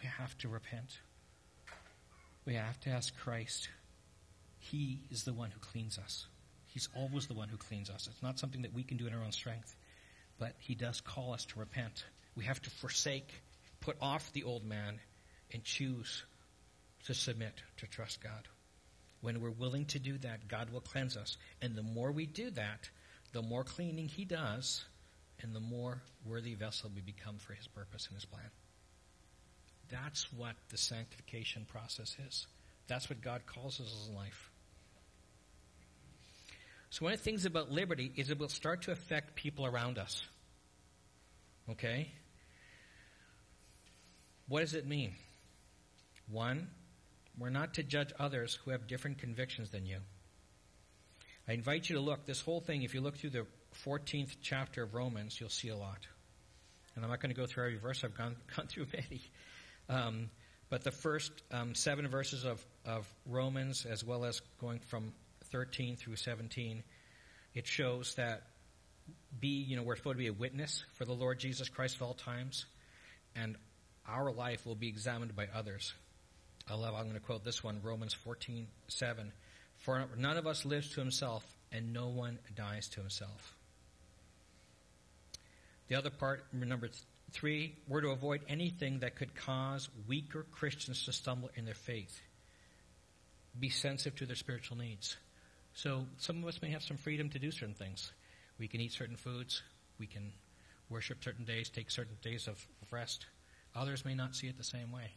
We 0.00 0.08
have 0.08 0.38
to 0.38 0.48
repent. 0.48 1.00
We 2.46 2.54
have 2.54 2.80
to 2.80 2.90
ask 2.90 3.14
Christ. 3.18 3.68
He 4.60 5.00
is 5.10 5.24
the 5.24 5.32
one 5.32 5.50
who 5.50 5.58
cleans 5.58 5.98
us. 5.98 6.26
He's 6.66 6.88
always 6.94 7.26
the 7.26 7.34
one 7.34 7.48
who 7.48 7.56
cleans 7.56 7.90
us. 7.90 8.08
It's 8.10 8.22
not 8.22 8.38
something 8.38 8.62
that 8.62 8.72
we 8.72 8.84
can 8.84 8.96
do 8.96 9.06
in 9.06 9.14
our 9.14 9.24
own 9.24 9.32
strength, 9.32 9.74
but 10.38 10.54
He 10.58 10.74
does 10.74 11.00
call 11.00 11.32
us 11.32 11.44
to 11.46 11.58
repent. 11.58 12.04
We 12.36 12.44
have 12.44 12.62
to 12.62 12.70
forsake, 12.70 13.32
put 13.80 13.96
off 14.00 14.32
the 14.32 14.44
old 14.44 14.64
man, 14.64 15.00
and 15.52 15.64
choose 15.64 16.24
to 17.06 17.14
submit, 17.14 17.62
to 17.78 17.86
trust 17.86 18.22
God. 18.22 18.46
When 19.20 19.40
we're 19.40 19.50
willing 19.50 19.86
to 19.86 19.98
do 19.98 20.16
that, 20.18 20.46
God 20.46 20.70
will 20.70 20.80
cleanse 20.80 21.16
us. 21.16 21.36
And 21.60 21.74
the 21.74 21.82
more 21.82 22.12
we 22.12 22.26
do 22.26 22.50
that, 22.50 22.88
the 23.32 23.42
more 23.42 23.64
cleaning 23.64 24.08
He 24.08 24.24
does, 24.24 24.84
and 25.42 25.54
the 25.54 25.60
more 25.60 26.02
worthy 26.24 26.54
vessel 26.54 26.90
we 26.94 27.00
become 27.00 27.38
for 27.38 27.54
His 27.54 27.66
purpose 27.66 28.06
and 28.06 28.14
His 28.14 28.24
plan. 28.26 28.50
That's 29.90 30.32
what 30.32 30.54
the 30.68 30.78
sanctification 30.78 31.66
process 31.66 32.16
is. 32.28 32.46
That's 32.86 33.10
what 33.10 33.20
God 33.20 33.42
calls 33.46 33.80
us 33.80 34.08
in 34.08 34.14
life. 34.14 34.49
So 36.90 37.04
one 37.04 37.12
of 37.12 37.20
the 37.20 37.24
things 37.24 37.46
about 37.46 37.70
liberty 37.70 38.12
is 38.16 38.30
it 38.30 38.38
will 38.38 38.48
start 38.48 38.82
to 38.82 38.92
affect 38.92 39.36
people 39.36 39.64
around 39.64 39.96
us. 39.96 40.22
Okay? 41.70 42.10
What 44.48 44.60
does 44.60 44.74
it 44.74 44.86
mean? 44.86 45.14
One, 46.28 46.68
we're 47.38 47.50
not 47.50 47.74
to 47.74 47.84
judge 47.84 48.12
others 48.18 48.58
who 48.64 48.72
have 48.72 48.88
different 48.88 49.18
convictions 49.18 49.70
than 49.70 49.86
you. 49.86 49.98
I 51.48 51.52
invite 51.52 51.88
you 51.88 51.96
to 51.96 52.02
look, 52.02 52.26
this 52.26 52.40
whole 52.40 52.60
thing, 52.60 52.82
if 52.82 52.92
you 52.92 53.00
look 53.00 53.16
through 53.16 53.30
the 53.30 53.46
14th 53.84 54.36
chapter 54.42 54.82
of 54.82 54.94
Romans, 54.94 55.40
you'll 55.40 55.48
see 55.48 55.68
a 55.68 55.76
lot. 55.76 56.06
And 56.94 57.04
I'm 57.04 57.10
not 57.10 57.20
going 57.20 57.32
to 57.32 57.40
go 57.40 57.46
through 57.46 57.66
every 57.66 57.78
verse, 57.78 58.02
I've 58.02 58.16
gone, 58.16 58.36
gone 58.56 58.66
through 58.66 58.86
many. 58.92 59.22
Um, 59.88 60.30
but 60.68 60.82
the 60.82 60.90
first 60.90 61.32
um, 61.52 61.74
seven 61.74 62.08
verses 62.08 62.44
of, 62.44 62.64
of 62.84 63.06
Romans, 63.26 63.86
as 63.86 64.04
well 64.04 64.24
as 64.24 64.40
going 64.60 64.80
from 64.80 65.12
13 65.52 65.96
through 65.96 66.16
17, 66.16 66.82
it 67.54 67.66
shows 67.66 68.14
that 68.14 68.42
be, 69.38 69.48
you 69.48 69.76
know, 69.76 69.82
we're 69.82 69.96
supposed 69.96 70.14
to 70.14 70.18
be 70.18 70.28
a 70.28 70.32
witness 70.32 70.84
for 70.94 71.04
the 71.04 71.12
Lord 71.12 71.38
Jesus 71.38 71.68
Christ 71.68 71.96
at 71.96 72.02
all 72.02 72.14
times, 72.14 72.66
and 73.34 73.56
our 74.08 74.32
life 74.32 74.66
will 74.66 74.74
be 74.74 74.88
examined 74.88 75.34
by 75.34 75.48
others. 75.54 75.92
I 76.68 76.74
love, 76.74 76.94
I'm 76.94 77.04
going 77.04 77.14
to 77.14 77.20
quote 77.20 77.44
this 77.44 77.64
one, 77.64 77.80
Romans 77.82 78.12
14, 78.12 78.66
7. 78.88 79.32
For 79.78 80.06
none 80.16 80.36
of 80.36 80.46
us 80.46 80.64
lives 80.64 80.90
to 80.90 81.00
himself, 81.00 81.44
and 81.72 81.92
no 81.92 82.08
one 82.08 82.38
dies 82.54 82.88
to 82.90 83.00
himself. 83.00 83.56
The 85.88 85.96
other 85.96 86.10
part, 86.10 86.44
number 86.52 86.90
three, 87.32 87.74
we're 87.88 88.02
to 88.02 88.10
avoid 88.10 88.42
anything 88.48 89.00
that 89.00 89.16
could 89.16 89.34
cause 89.34 89.88
weaker 90.06 90.46
Christians 90.52 91.04
to 91.06 91.12
stumble 91.12 91.50
in 91.56 91.64
their 91.64 91.74
faith. 91.74 92.20
Be 93.58 93.70
sensitive 93.70 94.16
to 94.18 94.26
their 94.26 94.36
spiritual 94.36 94.76
needs. 94.76 95.16
So 95.82 96.04
some 96.18 96.42
of 96.42 96.46
us 96.46 96.60
may 96.60 96.68
have 96.72 96.82
some 96.82 96.98
freedom 96.98 97.30
to 97.30 97.38
do 97.38 97.50
certain 97.50 97.74
things. 97.74 98.12
We 98.58 98.68
can 98.68 98.82
eat 98.82 98.92
certain 98.92 99.16
foods. 99.16 99.62
We 99.98 100.06
can 100.06 100.30
worship 100.90 101.24
certain 101.24 101.46
days, 101.46 101.70
take 101.70 101.90
certain 101.90 102.18
days 102.20 102.48
of 102.48 102.62
rest. 102.90 103.24
Others 103.74 104.04
may 104.04 104.14
not 104.14 104.36
see 104.36 104.48
it 104.48 104.58
the 104.58 104.64
same 104.64 104.92
way. 104.92 105.10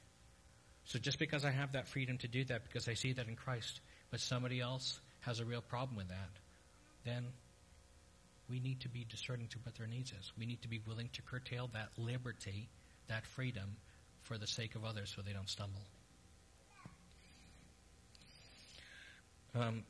So 0.86 1.00
just 1.00 1.20
because 1.20 1.44
I 1.44 1.52
have 1.52 1.74
that 1.74 1.90
freedom 1.90 2.18
to 2.20 2.30
do 2.30 2.46
that, 2.46 2.64
because 2.64 2.88
I 2.88 2.94
see 2.94 3.12
that 3.12 3.28
in 3.28 3.36
Christ, 3.36 3.82
but 4.10 4.22
somebody 4.22 4.62
else 4.62 5.02
has 5.20 5.42
a 5.42 5.46
real 5.46 5.62
problem 5.62 5.98
with 5.98 6.08
that, 6.08 6.30
then 7.04 7.26
we 8.50 8.62
need 8.62 8.80
to 8.82 8.90
be 8.90 9.06
discerning 9.10 9.50
to 9.50 9.58
what 9.64 9.76
their 9.76 9.88
needs 9.88 10.14
is. 10.18 10.32
We 10.40 10.46
need 10.46 10.62
to 10.62 10.70
be 10.70 10.80
willing 10.88 11.10
to 11.12 11.22
curtail 11.24 11.70
that 11.74 11.90
liberty, 11.98 12.70
that 13.10 13.26
freedom, 13.26 13.76
for 14.22 14.38
the 14.38 14.48
sake 14.48 14.76
of 14.76 14.86
others 14.86 15.12
so 15.14 15.22
they 15.22 15.34
don't 15.34 15.50
stumble. 15.50 15.82
Um, 19.56 19.84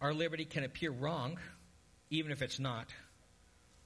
our 0.00 0.12
liberty 0.12 0.44
can 0.44 0.64
appear 0.64 0.90
wrong, 0.90 1.38
even 2.10 2.32
if 2.32 2.42
it's 2.42 2.58
not. 2.58 2.88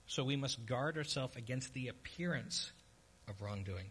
So 0.07 0.25
we 0.25 0.37
must 0.37 0.67
guard 0.67 0.97
ourselves 0.97 1.37
against 1.37 1.73
the 1.73 1.89
appearance 1.89 2.73
of 3.29 3.41
wrongdoing. 3.41 3.91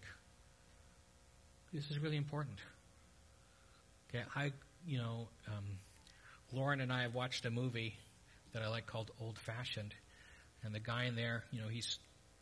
This 1.72 1.90
is 1.92 2.00
really 2.00 2.18
important. 2.18 2.60
Okay, 4.10 4.24
I, 4.36 4.52
you 4.86 4.98
know, 4.98 5.28
um, 5.48 5.66
Lauren 6.52 6.82
and 6.82 6.92
I 6.92 7.04
have 7.04 7.14
watched 7.14 7.46
a 7.46 7.52
movie 7.52 7.96
that 8.54 8.64
I 8.64 8.68
like 8.68 8.88
called 8.88 9.12
Old 9.22 9.38
Fashioned, 9.38 9.94
and 10.64 10.74
the 10.74 10.80
guy 10.80 11.06
in 11.06 11.16
there, 11.16 11.44
you 11.52 11.62
know, 11.62 11.68
he's 11.68 12.00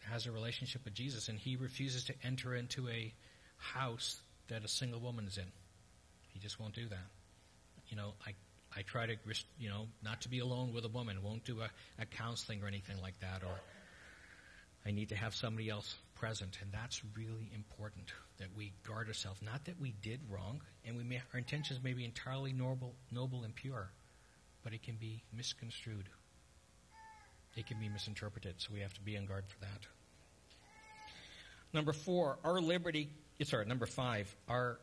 has 0.09 0.25
a 0.25 0.31
relationship 0.31 0.85
with 0.85 0.93
Jesus, 0.93 1.27
and 1.27 1.37
he 1.37 1.57
refuses 1.57 2.05
to 2.05 2.13
enter 2.23 2.55
into 2.55 2.87
a 2.87 3.13
house 3.57 4.21
that 4.47 4.63
a 4.63 4.67
single 4.67 5.01
woman 5.01 5.27
is 5.27 5.37
in. 5.37 5.51
He 6.33 6.39
just 6.39 6.59
won't 6.59 6.73
do 6.73 6.87
that. 6.87 7.07
You 7.89 7.97
know, 7.97 8.13
I 8.25 8.33
I 8.77 8.83
try 8.83 9.07
to, 9.07 9.15
you 9.57 9.69
know, 9.69 9.87
not 10.03 10.21
to 10.21 10.29
be 10.29 10.39
alone 10.39 10.71
with 10.73 10.85
a 10.85 10.89
woman. 10.89 11.23
Won't 11.23 11.43
do 11.45 11.61
a, 11.61 11.69
a 11.99 12.05
counseling 12.05 12.61
or 12.61 12.67
anything 12.67 13.01
like 13.01 13.19
that. 13.21 13.41
Or 13.43 13.59
I 14.85 14.91
need 14.91 15.09
to 15.09 15.15
have 15.15 15.33
somebody 15.33 15.69
else 15.69 15.95
present, 16.15 16.59
and 16.61 16.71
that's 16.71 17.01
really 17.15 17.51
important 17.55 18.11
that 18.37 18.47
we 18.55 18.73
guard 18.87 19.07
ourselves. 19.07 19.41
Not 19.41 19.65
that 19.65 19.81
we 19.81 19.93
did 20.01 20.19
wrong, 20.29 20.61
and 20.85 20.95
we 20.95 21.03
may, 21.03 21.21
our 21.33 21.39
intentions 21.39 21.83
may 21.83 21.93
be 21.93 22.05
entirely 22.05 22.53
noble, 22.53 22.93
noble 23.11 23.43
and 23.43 23.55
pure, 23.55 23.89
but 24.63 24.73
it 24.73 24.83
can 24.83 24.95
be 24.95 25.23
misconstrued. 25.35 26.09
It 27.55 27.65
can 27.65 27.79
be 27.79 27.89
misinterpreted, 27.89 28.55
so 28.57 28.69
we 28.73 28.81
have 28.81 28.93
to 28.93 29.01
be 29.01 29.17
on 29.17 29.25
guard 29.25 29.45
for 29.47 29.59
that. 29.61 29.87
Number 31.73 31.93
four, 31.93 32.37
our 32.43 32.61
liberty. 32.61 33.09
Sorry, 33.43 33.65
number 33.65 33.85
five, 33.85 34.33
our 34.47 34.79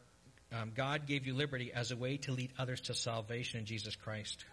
um, 0.54 0.72
God 0.74 1.06
gave 1.06 1.26
you 1.26 1.34
liberty 1.34 1.72
as 1.72 1.90
a 1.90 1.96
way 1.96 2.16
to 2.18 2.32
lead 2.32 2.52
others 2.58 2.80
to 2.82 2.94
salvation 2.94 3.58
in 3.60 3.66
Jesus 3.66 3.96
Christ. 3.96 4.44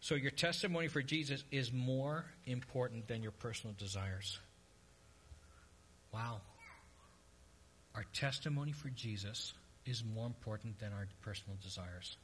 So 0.00 0.16
your 0.16 0.32
testimony 0.32 0.88
for 0.88 1.00
Jesus 1.00 1.44
is 1.50 1.72
more 1.72 2.24
important 2.46 3.08
than 3.08 3.22
your 3.22 3.32
personal 3.32 3.74
desires. 3.78 4.38
Wow. 6.12 6.40
Our 7.94 8.04
testimony 8.12 8.72
for 8.72 8.88
Jesus 8.90 9.54
is 9.86 10.04
more 10.04 10.26
important 10.26 10.78
than 10.78 10.92
our 10.92 11.06
personal 11.22 11.56
desires. 11.62 12.16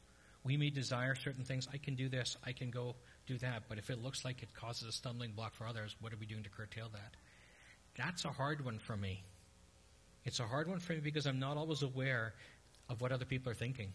We 0.45 0.57
may 0.57 0.71
desire 0.71 1.15
certain 1.15 1.45
things. 1.45 1.69
I 1.73 1.79
can 1.79 1.95
do 1.95 2.09
this. 2.09 2.37
I 2.45 2.53
can 2.53 2.71
go 2.71 2.97
do 3.27 3.39
that. 3.39 3.65
But 3.69 3.79
if 3.79 3.91
it 3.91 4.03
looks 4.03 4.25
like 4.25 4.43
it 4.43 4.53
causes 4.55 4.89
a 4.89 4.93
stumbling 4.93 5.33
block 5.33 5.55
for 5.55 5.67
others, 5.67 5.97
what 6.01 6.13
are 6.13 6.17
we 6.17 6.27
doing 6.27 6.43
to 6.43 6.51
curtail 6.51 6.89
that? 6.93 7.15
That's 7.97 8.25
a 8.25 8.31
hard 8.31 8.65
one 8.65 8.79
for 8.79 8.97
me. 8.97 9.23
It's 10.25 10.41
a 10.41 10.47
hard 10.47 10.69
one 10.69 10.79
for 10.79 10.93
me 10.93 11.01
because 11.01 11.27
I'm 11.27 11.39
not 11.39 11.57
always 11.57 11.83
aware 11.83 12.35
of 12.89 13.01
what 13.01 13.13
other 13.13 13.25
people 13.25 13.53
are 13.53 13.55
thinking. 13.55 13.93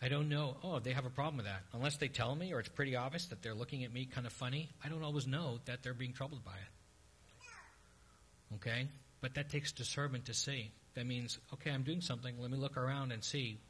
I 0.00 0.08
don't 0.08 0.28
know, 0.28 0.56
oh, 0.64 0.80
they 0.80 0.92
have 0.92 1.06
a 1.06 1.10
problem 1.10 1.36
with 1.36 1.46
that. 1.46 1.62
Unless 1.72 1.98
they 1.98 2.08
tell 2.08 2.34
me 2.34 2.52
or 2.52 2.58
it's 2.58 2.68
pretty 2.68 2.96
obvious 2.96 3.26
that 3.26 3.40
they're 3.40 3.54
looking 3.54 3.84
at 3.84 3.92
me 3.92 4.04
kind 4.04 4.26
of 4.26 4.32
funny, 4.32 4.68
I 4.84 4.88
don't 4.88 5.04
always 5.04 5.28
know 5.28 5.60
that 5.66 5.84
they're 5.84 5.94
being 5.94 6.12
troubled 6.12 6.44
by 6.44 6.52
it. 6.52 8.54
Okay? 8.56 8.88
But 9.20 9.34
that 9.34 9.48
takes 9.48 9.70
discernment 9.70 10.26
to 10.26 10.34
see. 10.34 10.72
That 10.94 11.06
means, 11.06 11.38
okay, 11.54 11.70
I'm 11.70 11.84
doing 11.84 12.00
something, 12.00 12.34
let 12.40 12.50
me 12.50 12.58
look 12.58 12.76
around 12.76 13.12
and 13.12 13.22
see, 13.22 13.60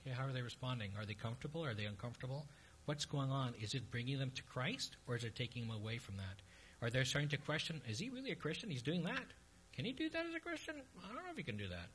okay, 0.00 0.14
how 0.16 0.26
are 0.26 0.32
they 0.32 0.42
responding? 0.42 0.92
Are 0.96 1.04
they 1.04 1.14
comfortable? 1.14 1.64
Are 1.64 1.74
they 1.74 1.86
uncomfortable? 1.86 2.46
What's 2.84 3.04
going 3.04 3.32
on? 3.32 3.54
Is 3.60 3.74
it 3.74 3.90
bringing 3.90 4.18
them 4.18 4.30
to 4.36 4.42
Christ 4.44 4.96
or 5.08 5.16
is 5.16 5.24
it 5.24 5.34
taking 5.34 5.66
them 5.66 5.76
away 5.76 5.98
from 5.98 6.18
that? 6.18 6.36
Are 6.82 6.90
they 6.90 7.02
starting 7.02 7.30
to 7.30 7.36
question, 7.36 7.80
is 7.88 7.98
he 7.98 8.10
really 8.10 8.30
a 8.30 8.36
Christian? 8.36 8.70
He's 8.70 8.82
doing 8.82 9.02
that. 9.04 9.24
Can 9.72 9.84
he 9.84 9.92
do 9.92 10.08
that 10.10 10.26
as 10.26 10.34
a 10.34 10.40
Christian? 10.40 10.76
I 11.02 11.08
don't 11.08 11.16
know 11.16 11.30
if 11.32 11.36
he 11.36 11.42
can 11.42 11.56
do 11.56 11.66
that. 11.68 11.88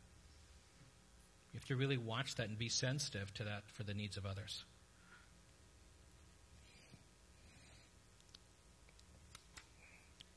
You 1.54 1.60
have 1.60 1.68
to 1.68 1.76
really 1.76 1.98
watch 1.98 2.36
that 2.36 2.50
and 2.50 2.58
be 2.58 2.70
sensitive 2.70 3.34
to 3.36 3.44
that 3.46 3.64
for 3.74 3.84
the 3.84 3.94
needs 3.94 4.18
of 4.18 4.26
others. 4.26 4.64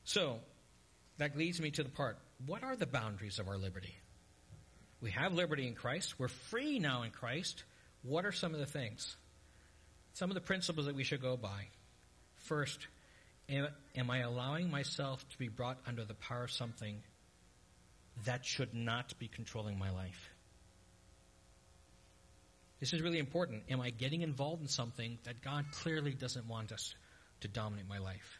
So, 0.05 0.39
that 1.17 1.37
leads 1.37 1.61
me 1.61 1.71
to 1.71 1.83
the 1.83 1.89
part 1.89 2.17
what 2.45 2.63
are 2.63 2.75
the 2.75 2.85
boundaries 2.85 3.39
of 3.39 3.47
our 3.47 3.57
liberty? 3.57 3.95
We 5.01 5.11
have 5.11 5.33
liberty 5.33 5.67
in 5.67 5.75
Christ. 5.75 6.19
We're 6.19 6.27
free 6.27 6.79
now 6.79 7.03
in 7.03 7.11
Christ. 7.11 7.63
What 8.03 8.25
are 8.25 8.31
some 8.31 8.53
of 8.53 8.59
the 8.59 8.65
things? 8.65 9.15
Some 10.13 10.29
of 10.29 10.35
the 10.35 10.41
principles 10.41 10.85
that 10.85 10.95
we 10.95 11.03
should 11.03 11.21
go 11.21 11.37
by. 11.37 11.67
First, 12.35 12.87
am, 13.49 13.67
am 13.95 14.09
I 14.09 14.19
allowing 14.19 14.69
myself 14.69 15.27
to 15.29 15.37
be 15.37 15.47
brought 15.47 15.77
under 15.87 16.03
the 16.03 16.13
power 16.13 16.43
of 16.43 16.51
something 16.51 17.01
that 18.25 18.45
should 18.45 18.73
not 18.73 19.17
be 19.19 19.27
controlling 19.27 19.77
my 19.77 19.89
life? 19.89 20.32
This 22.83 22.91
is 22.91 23.01
really 23.01 23.19
important. 23.19 23.63
Am 23.69 23.79
I 23.79 23.91
getting 23.91 24.23
involved 24.23 24.61
in 24.61 24.67
something 24.67 25.17
that 25.23 25.41
God 25.41 25.63
clearly 25.71 26.11
doesn't 26.11 26.45
want 26.49 26.73
us 26.73 26.93
to 27.39 27.47
dominate 27.47 27.87
my 27.87 27.99
life? 27.99 28.39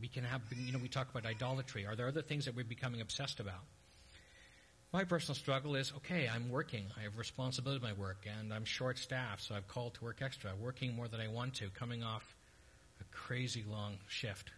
We 0.00 0.08
can 0.08 0.24
have, 0.24 0.40
you 0.56 0.72
know, 0.72 0.80
we 0.80 0.88
talk 0.88 1.08
about 1.08 1.24
idolatry. 1.24 1.86
Are 1.86 1.94
there 1.94 2.08
other 2.08 2.20
things 2.20 2.46
that 2.46 2.56
we're 2.56 2.64
becoming 2.64 3.00
obsessed 3.00 3.38
about? 3.38 3.62
My 4.92 5.04
personal 5.04 5.36
struggle 5.36 5.76
is 5.76 5.92
okay, 5.98 6.28
I'm 6.28 6.50
working. 6.50 6.86
I 6.98 7.02
have 7.04 7.16
responsibility 7.16 7.80
with 7.80 7.96
my 7.96 7.96
work, 7.96 8.26
and 8.40 8.52
I'm 8.52 8.64
short 8.64 8.98
staffed, 8.98 9.42
so 9.42 9.54
I've 9.54 9.68
called 9.68 9.94
to 9.94 10.04
work 10.04 10.20
extra, 10.20 10.50
working 10.60 10.92
more 10.96 11.06
than 11.06 11.20
I 11.20 11.28
want 11.28 11.54
to, 11.54 11.68
coming 11.68 12.02
off 12.02 12.34
a 13.00 13.04
crazy 13.16 13.64
long 13.70 13.98
shift. 14.08 14.50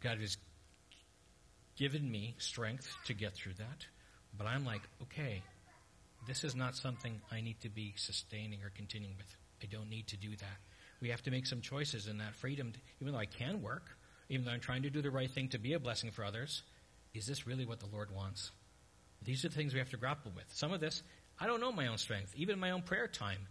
God 0.00 0.18
has 0.18 0.36
given 1.76 2.10
me 2.10 2.34
strength 2.38 2.92
to 3.04 3.14
get 3.14 3.34
through 3.34 3.54
that, 3.58 3.86
but 4.36 4.48
I'm 4.48 4.64
like, 4.64 4.82
okay, 5.02 5.44
this 6.26 6.44
is 6.44 6.54
not 6.54 6.76
something 6.76 7.20
I 7.30 7.40
need 7.40 7.60
to 7.60 7.68
be 7.68 7.94
sustaining 7.96 8.62
or 8.62 8.70
continuing 8.70 9.16
with. 9.16 9.36
I 9.62 9.66
don't 9.66 9.90
need 9.90 10.08
to 10.08 10.16
do 10.16 10.30
that. 10.36 10.58
We 11.00 11.08
have 11.08 11.22
to 11.24 11.30
make 11.30 11.46
some 11.46 11.60
choices 11.60 12.06
in 12.06 12.18
that 12.18 12.34
freedom, 12.36 12.72
even 13.00 13.12
though 13.12 13.18
I 13.18 13.26
can 13.26 13.60
work, 13.60 13.90
even 14.28 14.44
though 14.44 14.52
I'm 14.52 14.60
trying 14.60 14.82
to 14.82 14.90
do 14.90 15.02
the 15.02 15.10
right 15.10 15.30
thing 15.30 15.48
to 15.48 15.58
be 15.58 15.72
a 15.72 15.80
blessing 15.80 16.10
for 16.10 16.24
others. 16.24 16.62
Is 17.12 17.26
this 17.26 17.46
really 17.46 17.66
what 17.66 17.80
the 17.80 17.88
Lord 17.92 18.10
wants? 18.14 18.52
These 19.24 19.44
are 19.44 19.48
the 19.48 19.54
things 19.54 19.72
we 19.72 19.80
have 19.80 19.90
to 19.90 19.96
grapple 19.96 20.32
with. 20.34 20.46
Some 20.52 20.72
of 20.72 20.80
this, 20.80 21.02
I 21.40 21.46
don't 21.46 21.60
know 21.60 21.72
my 21.72 21.88
own 21.88 21.98
strength, 21.98 22.32
even 22.36 22.58
my 22.58 22.70
own 22.70 22.82
prayer 22.82 23.08
time. 23.08 23.46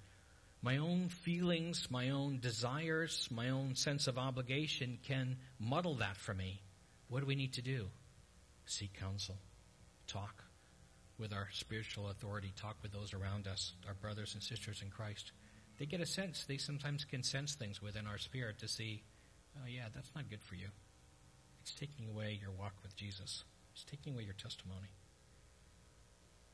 My 0.63 0.77
own 0.77 1.09
feelings, 1.09 1.87
my 1.89 2.11
own 2.11 2.39
desires, 2.39 3.27
my 3.31 3.49
own 3.49 3.75
sense 3.75 4.07
of 4.07 4.19
obligation 4.19 4.99
can 5.07 5.37
muddle 5.59 5.95
that 5.95 6.17
for 6.17 6.33
me. 6.35 6.61
What 7.09 7.21
do 7.21 7.25
we 7.25 7.35
need 7.35 7.53
to 7.53 7.61
do? 7.61 7.87
Seek 8.65 8.93
counsel. 8.93 9.37
Talk 10.07 10.40
with 11.21 11.31
our 11.31 11.47
spiritual 11.53 12.09
authority. 12.09 12.51
Talk 12.59 12.75
with 12.81 12.91
those 12.91 13.13
around 13.13 13.47
us, 13.47 13.73
our 13.87 13.93
brothers 13.93 14.33
and 14.33 14.41
sisters 14.41 14.81
in 14.81 14.89
Christ. 14.89 15.31
They 15.77 15.85
get 15.85 16.01
a 16.01 16.05
sense. 16.05 16.43
They 16.43 16.57
sometimes 16.57 17.05
can 17.05 17.23
sense 17.23 17.53
things 17.53 17.81
within 17.81 18.07
our 18.07 18.17
spirit 18.17 18.59
to 18.59 18.67
see, 18.67 19.03
oh 19.57 19.67
yeah, 19.67 19.85
that's 19.93 20.11
not 20.15 20.29
good 20.29 20.41
for 20.41 20.55
you. 20.55 20.67
It's 21.61 21.73
taking 21.73 22.09
away 22.09 22.39
your 22.41 22.51
walk 22.51 22.73
with 22.81 22.95
Jesus. 22.95 23.43
It's 23.73 23.83
taking 23.83 24.13
away 24.13 24.23
your 24.23 24.33
testimony. 24.33 24.89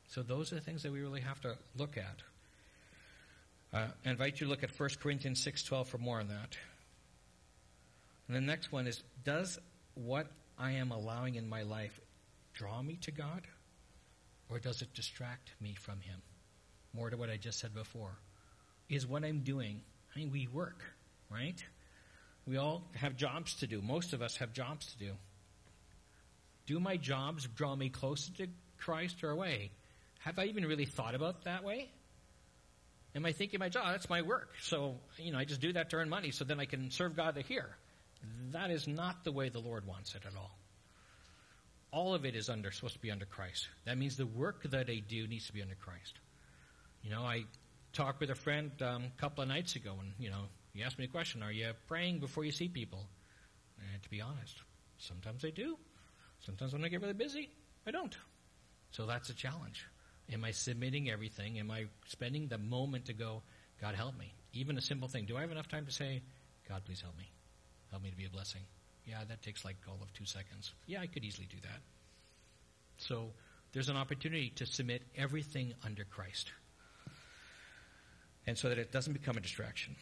So 0.10 0.22
those 0.22 0.52
are 0.52 0.56
the 0.56 0.62
things 0.62 0.84
that 0.84 0.92
we 0.92 1.02
really 1.02 1.22
have 1.22 1.42
to 1.42 1.56
look 1.76 1.98
at. 1.98 2.22
Uh, 3.74 3.88
I 4.06 4.10
invite 4.10 4.40
you 4.40 4.48
to 4.48 4.50
look 4.50 4.64
at 4.64 4.78
1 4.78 4.90
Corinthians 5.02 5.44
6.12 5.44 5.88
for 5.88 5.98
more 5.98 6.20
on 6.20 6.28
that. 6.28 6.58
And 8.28 8.36
the 8.36 8.42
next 8.42 8.72
one 8.72 8.88
is, 8.88 9.02
does 9.24 9.60
what 9.96 10.28
I 10.58 10.72
am 10.72 10.92
allowing 10.92 11.36
in 11.36 11.48
my 11.48 11.64
life 11.64 12.00
draw 12.54 12.82
me 12.82 12.98
to 13.02 13.12
God? 13.12 13.44
Or 14.50 14.60
does 14.60 14.82
it 14.82 14.94
distract 14.94 15.52
me 15.60 15.76
from 15.76 16.00
Him? 16.02 16.22
More 16.94 17.10
to 17.10 17.18
what 17.18 17.30
I 17.30 17.38
just 17.38 17.60
said 17.60 17.74
before. 17.74 18.18
Is 18.90 19.06
what 19.06 19.24
I'm 19.24 19.42
doing, 19.42 19.82
I 20.16 20.20
mean, 20.20 20.32
we 20.32 20.48
work, 20.48 20.82
right? 21.30 21.62
We 22.46 22.58
all 22.58 22.84
have 22.96 23.18
jobs 23.18 23.56
to 23.56 23.68
do. 23.68 23.82
Most 23.82 24.14
of 24.14 24.22
us 24.22 24.38
have 24.38 24.54
jobs 24.54 24.86
to 24.94 24.98
do. 24.98 25.12
Do 26.66 26.80
my 26.80 26.96
jobs 26.98 27.48
draw 27.56 27.76
me 27.76 27.90
closer 27.90 28.32
to 28.34 28.48
Christ 28.78 29.24
or 29.24 29.32
away? 29.32 29.72
Have 30.20 30.40
I 30.40 30.46
even 30.46 30.66
really 30.66 30.86
thought 30.86 31.16
about 31.16 31.44
that 31.44 31.64
way? 31.64 31.90
Am 33.16 33.26
I 33.26 33.32
thinking 33.32 33.60
my 33.60 33.70
job, 33.70 33.84
oh, 33.88 33.92
that's 33.92 34.10
my 34.10 34.22
work. 34.22 34.50
So, 34.62 34.96
you 35.18 35.32
know, 35.32 35.40
I 35.40 35.46
just 35.46 35.62
do 35.62 35.74
that 35.74 35.90
to 35.90 35.98
earn 35.98 36.10
money 36.10 36.32
so 36.32 36.46
then 36.46 36.60
I 36.60 36.66
can 36.66 36.92
serve 36.92 37.16
God 37.16 37.38
here. 37.48 37.70
That 38.52 38.72
is 38.72 38.88
not 38.88 39.24
the 39.24 39.32
way 39.32 39.50
the 39.50 39.60
Lord 39.60 39.86
wants 39.86 40.16
it 40.16 40.24
at 40.26 40.36
all. 40.38 40.58
All 41.92 42.14
of 42.14 42.26
it 42.26 42.36
is 42.36 42.50
under, 42.50 42.72
supposed 42.72 42.96
to 42.96 43.00
be 43.00 43.12
under 43.12 43.26
Christ. 43.26 43.68
That 43.86 43.98
means 43.98 44.18
the 44.18 44.26
work 44.26 44.64
that 44.64 44.90
I 44.90 45.02
do 45.08 45.28
needs 45.28 45.48
to 45.48 45.54
be 45.54 45.62
under 45.62 45.76
Christ. 45.76 46.20
You 47.02 47.12
know, 47.12 47.22
I 47.22 47.46
talked 47.94 48.20
with 48.20 48.30
a 48.30 48.36
friend 48.36 48.72
um, 48.82 49.06
a 49.06 49.22
couple 49.22 49.42
of 49.42 49.48
nights 49.48 49.76
ago 49.76 49.96
and, 50.00 50.12
you 50.20 50.30
know, 50.30 50.44
he 50.74 50.84
asked 50.84 51.00
me 51.00 51.06
a 51.06 51.08
question, 51.08 51.42
are 51.42 51.52
you 51.52 51.72
praying 51.88 52.20
before 52.20 52.44
you 52.44 52.52
see 52.52 52.68
people? 52.68 53.08
And 53.94 54.04
to 54.04 54.10
be 54.10 54.22
honest, 54.22 54.62
sometimes 54.98 55.44
I 55.44 55.50
do. 55.50 55.78
Sometimes 56.46 56.74
when 56.74 56.84
I 56.84 56.90
get 56.90 57.02
really 57.02 57.14
busy, 57.14 57.50
I 57.88 57.92
don't. 57.92 58.16
So 58.92 59.06
that's 59.06 59.30
a 59.30 59.34
challenge. 59.34 59.86
Am 60.32 60.44
I 60.44 60.52
submitting 60.52 61.10
everything? 61.10 61.58
Am 61.58 61.72
I 61.72 61.86
spending 62.06 62.48
the 62.48 62.58
moment 62.58 63.06
to 63.06 63.14
go, 63.14 63.42
God 63.82 63.96
help 63.96 64.18
me? 64.18 64.34
Even 64.54 64.78
a 64.78 64.82
simple 64.82 65.08
thing. 65.08 65.26
Do 65.26 65.38
I 65.38 65.42
have 65.42 65.52
enough 65.52 65.68
time 65.68 65.86
to 65.86 65.92
say, 65.92 66.22
God 66.68 66.84
please 66.86 67.02
help 67.02 67.18
me? 67.18 67.32
Help 67.90 68.04
me 68.04 68.12
to 68.12 68.18
be 68.18 68.26
a 68.26 68.30
blessing. 68.30 68.62
Yeah, 69.08 69.24
that 69.28 69.42
takes 69.42 69.64
like 69.64 69.78
all 69.88 70.00
of 70.02 70.12
two 70.14 70.26
seconds. 70.26 70.74
Yeah, 70.86 71.00
I 71.00 71.08
could 71.08 71.24
easily 71.24 71.48
do 71.50 71.58
that. 71.64 71.80
So 72.98 73.30
there's 73.72 73.90
an 73.90 73.96
opportunity 73.96 74.50
to 74.58 74.66
submit 74.66 75.02
everything 75.16 75.74
under 75.86 76.04
Christ. 76.04 76.52
And 78.46 78.58
so 78.58 78.70
that 78.70 78.78
it 78.78 78.92
doesn't 78.92 79.14
become 79.14 79.38
a 79.38 79.40
distraction. 79.40 79.96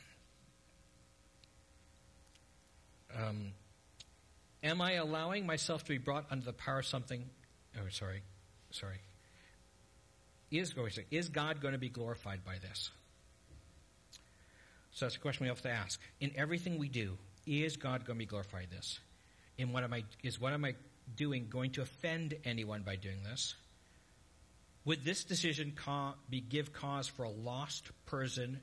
Um, 3.15 3.51
am 4.63 4.81
I 4.81 4.93
allowing 4.93 5.45
myself 5.45 5.83
to 5.83 5.89
be 5.89 5.97
brought 5.97 6.25
under 6.31 6.45
the 6.45 6.53
power 6.53 6.79
of 6.79 6.85
something? 6.85 7.25
Oh, 7.77 7.87
sorry. 7.89 8.23
Sorry. 8.71 8.97
Is, 10.51 10.73
is 11.11 11.29
God 11.29 11.61
going 11.61 11.73
to 11.73 11.79
be 11.79 11.89
glorified 11.89 12.43
by 12.43 12.55
this? 12.59 12.89
So 14.91 15.05
that's 15.05 15.15
a 15.15 15.19
question 15.19 15.43
we 15.43 15.49
have 15.49 15.61
to 15.61 15.69
ask. 15.69 15.99
In 16.19 16.31
everything 16.35 16.77
we 16.77 16.87
do, 16.87 17.17
is 17.45 17.77
God 17.77 18.05
going 18.05 18.17
to 18.17 18.19
be 18.19 18.25
glorified 18.25 18.67
this? 18.71 18.99
In 19.57 19.71
what 19.71 19.83
am 19.83 19.93
I 19.93 20.03
is 20.23 20.39
what 20.39 20.53
am 20.53 20.65
I 20.65 20.75
doing 21.15 21.47
going 21.49 21.71
to 21.71 21.81
offend 21.81 22.33
anyone 22.43 22.83
by 22.83 22.95
doing 22.95 23.23
this? 23.23 23.55
Would 24.85 25.03
this 25.03 25.23
decision 25.23 25.73
ca- 25.75 26.13
be 26.29 26.41
give 26.41 26.73
cause 26.73 27.07
for 27.07 27.23
a 27.23 27.29
lost 27.29 27.89
person, 28.05 28.59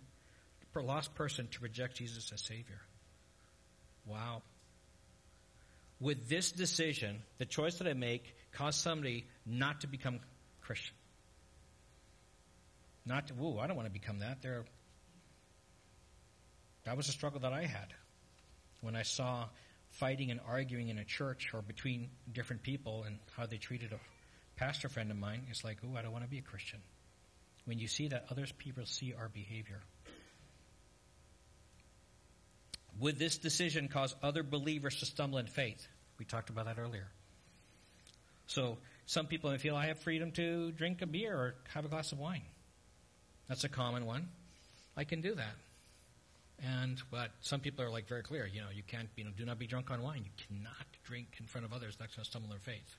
for 0.73 0.81
a 0.81 0.85
lost 0.85 1.15
person 1.15 1.49
to 1.49 1.63
reject 1.63 1.97
Jesus 1.97 2.31
as 2.33 2.41
Savior? 2.43 2.81
Wow. 4.07 4.43
Would 6.01 6.29
this 6.29 6.53
decision, 6.53 7.23
the 7.39 7.45
choice 7.45 7.77
that 7.79 7.89
I 7.89 7.95
make, 7.95 8.35
cause 8.53 8.77
somebody 8.77 9.27
not 9.47 9.81
to 9.83 9.87
become 9.87 10.21
Christian? 10.61 10.95
Not 13.05 13.29
to, 13.29 13.35
ooh, 13.35 13.59
I 13.59 13.67
don't 13.67 13.77
want 13.77 13.87
to 13.87 13.93
become 13.93 14.21
that. 14.21 14.43
There, 14.43 14.65
that 16.85 16.97
was 16.97 17.09
a 17.09 17.13
struggle 17.13 17.41
that 17.41 17.53
I 17.53 17.67
had 17.67 17.95
when 18.83 18.95
I 18.95 19.03
saw 19.03 19.47
fighting 19.93 20.31
and 20.31 20.41
arguing 20.47 20.89
in 20.89 20.99
a 20.99 21.05
church 21.05 21.51
or 21.55 21.63
between 21.63 22.11
different 22.33 22.63
people 22.63 23.05
and 23.07 23.19
how 23.37 23.47
they 23.47 23.57
treated 23.57 23.93
a 23.93 23.99
pastor 24.57 24.89
friend 24.89 25.11
of 25.11 25.17
mine. 25.17 25.43
It's 25.51 25.65
like, 25.65 25.79
ooh, 25.85 25.97
I 25.97 26.03
don't 26.03 26.13
want 26.13 26.25
to 26.25 26.31
be 26.31 26.39
a 26.39 26.43
Christian. 26.43 26.81
When 27.65 27.79
you 27.79 27.89
see 27.89 28.09
that 28.09 28.27
others 28.31 28.53
people 28.53 28.85
see 28.87 29.15
our 29.19 29.29
behavior. 29.29 29.81
Would 33.01 33.19
this 33.19 33.39
decision 33.39 33.89
cause 33.89 34.15
other 34.23 34.43
believers 34.43 34.97
to 34.97 35.07
stumble 35.07 35.39
in 35.39 35.47
faith? 35.47 35.87
We 36.19 36.25
talked 36.25 36.51
about 36.51 36.67
that 36.67 36.79
earlier. 36.79 37.07
So 38.47 38.79
some 39.07 39.27
people 39.27 39.51
may 39.51 39.59
feel 39.59 39.77
I 39.77 39.87
have 39.87 39.99
freedom 40.01 40.31
to 40.33 40.73
drink 40.73 41.03
a 41.03 41.07
beer 41.07 41.35
or 41.35 41.55
have 41.75 41.85
a 41.85 41.89
glass 41.89 42.13
of 42.13 42.19
wine. 42.19 42.43
That's 43.49 43.65
a 43.65 43.69
common 43.69 44.07
one. 44.07 44.29
I 44.97 45.05
can 45.05 45.21
do 45.21 45.35
that. 45.35 45.57
And 46.61 47.03
but 47.11 47.31
some 47.41 47.61
people 47.61 47.85
are 47.85 47.91
like 47.91 48.07
very 48.07 48.23
clear, 48.23 48.47
you 48.47 48.61
know, 48.61 48.69
you 48.73 48.83
can't, 48.83 49.09
you 49.17 49.25
know, 49.25 49.31
do 49.37 49.45
not 49.45 49.59
be 49.59 49.67
drunk 49.67 49.91
on 49.91 50.03
wine. 50.03 50.25
You 50.25 50.31
cannot 50.47 50.87
drink 51.05 51.37
in 51.41 51.47
front 51.47 51.65
of 51.65 51.73
others. 51.73 51.97
That's 51.99 52.15
going 52.15 52.25
to 52.25 52.31
stumble 52.31 52.49
their 52.49 52.59
faith. 52.59 52.97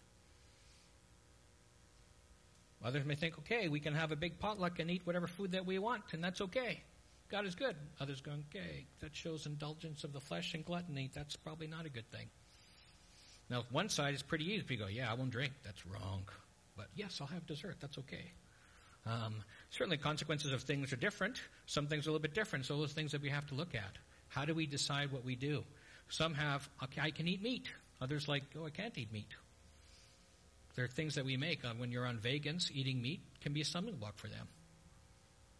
Others 2.83 3.05
may 3.05 3.15
think, 3.15 3.37
okay, 3.39 3.69
we 3.69 3.79
can 3.79 3.93
have 3.93 4.11
a 4.11 4.15
big 4.15 4.39
potluck 4.39 4.79
and 4.79 4.91
eat 4.91 5.01
whatever 5.05 5.27
food 5.27 5.53
that 5.53 5.65
we 5.65 5.79
want, 5.79 6.03
and 6.11 6.21
that's 6.21 6.41
okay. 6.41 6.81
God 7.31 7.45
is 7.45 7.55
good. 7.55 7.75
Others 8.01 8.21
go, 8.21 8.31
okay, 8.49 8.85
that 8.99 9.15
shows 9.15 9.45
indulgence 9.45 10.03
of 10.03 10.11
the 10.11 10.19
flesh 10.19 10.53
and 10.53 10.65
gluttony. 10.65 11.09
That's 11.13 11.37
probably 11.37 11.67
not 11.67 11.85
a 11.85 11.89
good 11.89 12.09
thing. 12.11 12.27
Now, 13.49 13.63
one 13.71 13.87
side 13.87 14.13
is 14.13 14.21
pretty 14.21 14.45
easy. 14.51 14.63
People 14.63 14.87
go, 14.87 14.91
yeah, 14.91 15.09
I 15.09 15.13
won't 15.13 15.31
drink. 15.31 15.53
That's 15.63 15.85
wrong. 15.85 16.23
But 16.75 16.87
yes, 16.95 17.19
I'll 17.21 17.27
have 17.27 17.45
dessert. 17.45 17.77
That's 17.79 17.97
okay. 17.99 18.31
Um, 19.05 19.43
certainly, 19.71 19.97
consequences 19.97 20.53
of 20.53 20.61
things 20.61 20.93
are 20.93 20.97
different. 20.97 21.41
Some 21.65 21.87
things 21.87 22.07
are 22.07 22.09
a 22.09 22.13
little 22.13 22.21
bit 22.21 22.33
different. 22.33 22.65
So, 22.65 22.77
those 22.77 22.93
things 22.93 23.11
that 23.11 23.21
we 23.21 23.29
have 23.29 23.45
to 23.47 23.55
look 23.55 23.75
at. 23.75 23.97
How 24.29 24.45
do 24.45 24.53
we 24.53 24.65
decide 24.65 25.11
what 25.11 25.23
we 25.23 25.35
do? 25.35 25.63
Some 26.09 26.33
have, 26.35 26.67
okay, 26.83 27.01
I 27.01 27.11
can 27.11 27.27
eat 27.27 27.41
meat. 27.41 27.67
Others 28.01 28.27
like, 28.27 28.43
oh, 28.59 28.65
I 28.65 28.69
can't 28.69 28.97
eat 28.97 29.11
meat. 29.11 29.27
There 30.75 30.85
are 30.85 30.89
things 30.89 31.15
that 31.15 31.25
we 31.25 31.37
make 31.37 31.63
uh, 31.63 31.73
when 31.77 31.91
you're 31.91 32.05
on 32.05 32.17
vegans. 32.17 32.71
Eating 32.71 33.01
meat 33.01 33.21
can 33.41 33.53
be 33.53 33.61
a 33.61 33.65
stumbling 33.65 33.97
block 33.97 34.17
for 34.17 34.27
them. 34.27 34.47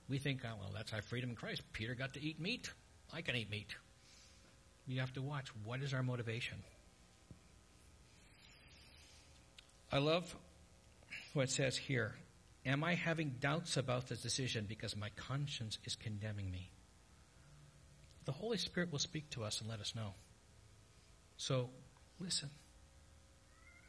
We 0.09 0.17
think, 0.17 0.41
oh, 0.43 0.55
well, 0.59 0.71
that's 0.75 0.93
our 0.93 1.01
freedom 1.01 1.31
in 1.31 1.35
Christ. 1.35 1.61
Peter 1.71 1.95
got 1.95 2.13
to 2.13 2.21
eat 2.21 2.39
meat. 2.39 2.69
I 3.13 3.21
can 3.21 3.35
eat 3.35 3.49
meat. 3.49 3.75
You 4.87 4.99
have 4.99 5.13
to 5.13 5.21
watch 5.21 5.49
what 5.63 5.81
is 5.81 5.93
our 5.93 6.03
motivation. 6.03 6.57
I 9.91 9.99
love 9.99 10.35
what 11.33 11.43
it 11.43 11.51
says 11.51 11.77
here. 11.77 12.15
Am 12.65 12.83
I 12.83 12.95
having 12.95 13.35
doubts 13.39 13.77
about 13.77 14.07
this 14.07 14.21
decision 14.21 14.65
because 14.67 14.95
my 14.95 15.09
conscience 15.15 15.77
is 15.83 15.95
condemning 15.95 16.49
me? 16.49 16.71
The 18.25 18.31
Holy 18.31 18.57
Spirit 18.57 18.91
will 18.91 18.99
speak 18.99 19.29
to 19.31 19.43
us 19.43 19.59
and 19.59 19.69
let 19.69 19.81
us 19.81 19.93
know. 19.95 20.13
So, 21.35 21.69
listen. 22.19 22.49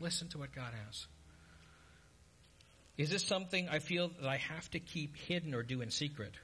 Listen 0.01 0.29
to 0.31 0.39
what 0.39 0.53
God 0.53 0.72
has. 0.87 1.07
Is 2.97 3.11
this 3.11 3.25
something 3.25 3.68
I 3.68 3.79
feel 3.79 4.11
that 4.20 4.29
I 4.29 4.37
have 4.37 4.68
to 4.72 4.81
keep 4.81 5.16
hidden 5.16 5.55
or 5.55 5.62
do 5.62 5.81
in 5.81 5.91
secret? 5.91 6.35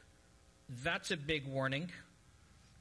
That's 0.84 1.10
a 1.10 1.16
big 1.16 1.46
warning. 1.46 1.90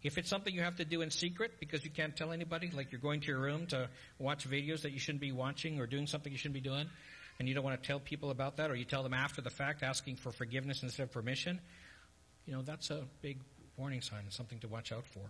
If 0.02 0.18
it's 0.18 0.30
something 0.30 0.54
you 0.54 0.62
have 0.62 0.78
to 0.78 0.86
do 0.86 1.02
in 1.02 1.12
secret 1.12 1.60
because 1.60 1.84
you 1.84 1.92
can't 1.92 2.16
tell 2.16 2.32
anybody, 2.32 2.72
like 2.72 2.92
you're 2.92 3.02
going 3.02 3.22
to 3.22 3.28
your 3.28 3.40
room 3.40 3.68
to 3.68 3.90
watch 4.18 4.50
videos 4.50 4.84
that 4.84 4.92
you 4.92 5.00
shouldn't 5.00 5.22
be 5.22 5.32
watching 5.32 5.80
or 5.80 5.88
doing 5.88 6.08
something 6.08 6.32
you 6.32 6.38
shouldn't 6.38 6.54
be 6.54 6.68
doing, 6.68 6.88
and 7.40 7.48
you 7.48 7.56
don't 7.56 7.64
want 7.64 7.82
to 7.82 7.88
tell 7.88 8.00
people 8.00 8.32
about 8.32 8.58
that, 8.58 8.70
or 8.70 8.76
you 8.76 8.84
tell 8.84 9.02
them 9.02 9.14
after 9.14 9.42
the 9.42 9.50
fact 9.50 9.82
asking 9.82 10.18
for 10.18 10.32
forgiveness 10.32 10.84
instead 10.84 11.04
of 11.04 11.12
permission, 11.12 11.60
you 12.46 12.54
know, 12.54 12.62
that's 12.62 12.90
a 12.90 13.06
big 13.22 13.40
warning 13.78 14.02
sign 14.02 14.20
and 14.20 14.34
something 14.34 14.60
to 14.60 14.68
watch 14.68 14.92
out 14.92 15.06
for. 15.06 15.22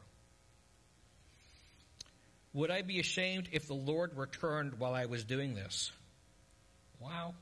Would 2.53 2.72
I 2.72 2.82
be 2.82 2.99
ashamed 2.99 3.47
if 3.51 3.68
the 3.68 3.76
Lord 3.76 4.18
returned 4.18 4.80
while 4.80 4.95
I 4.95 5.05
was 5.05 5.24
doing 5.24 5.53
this? 5.53 5.91
Wow. 6.99 7.36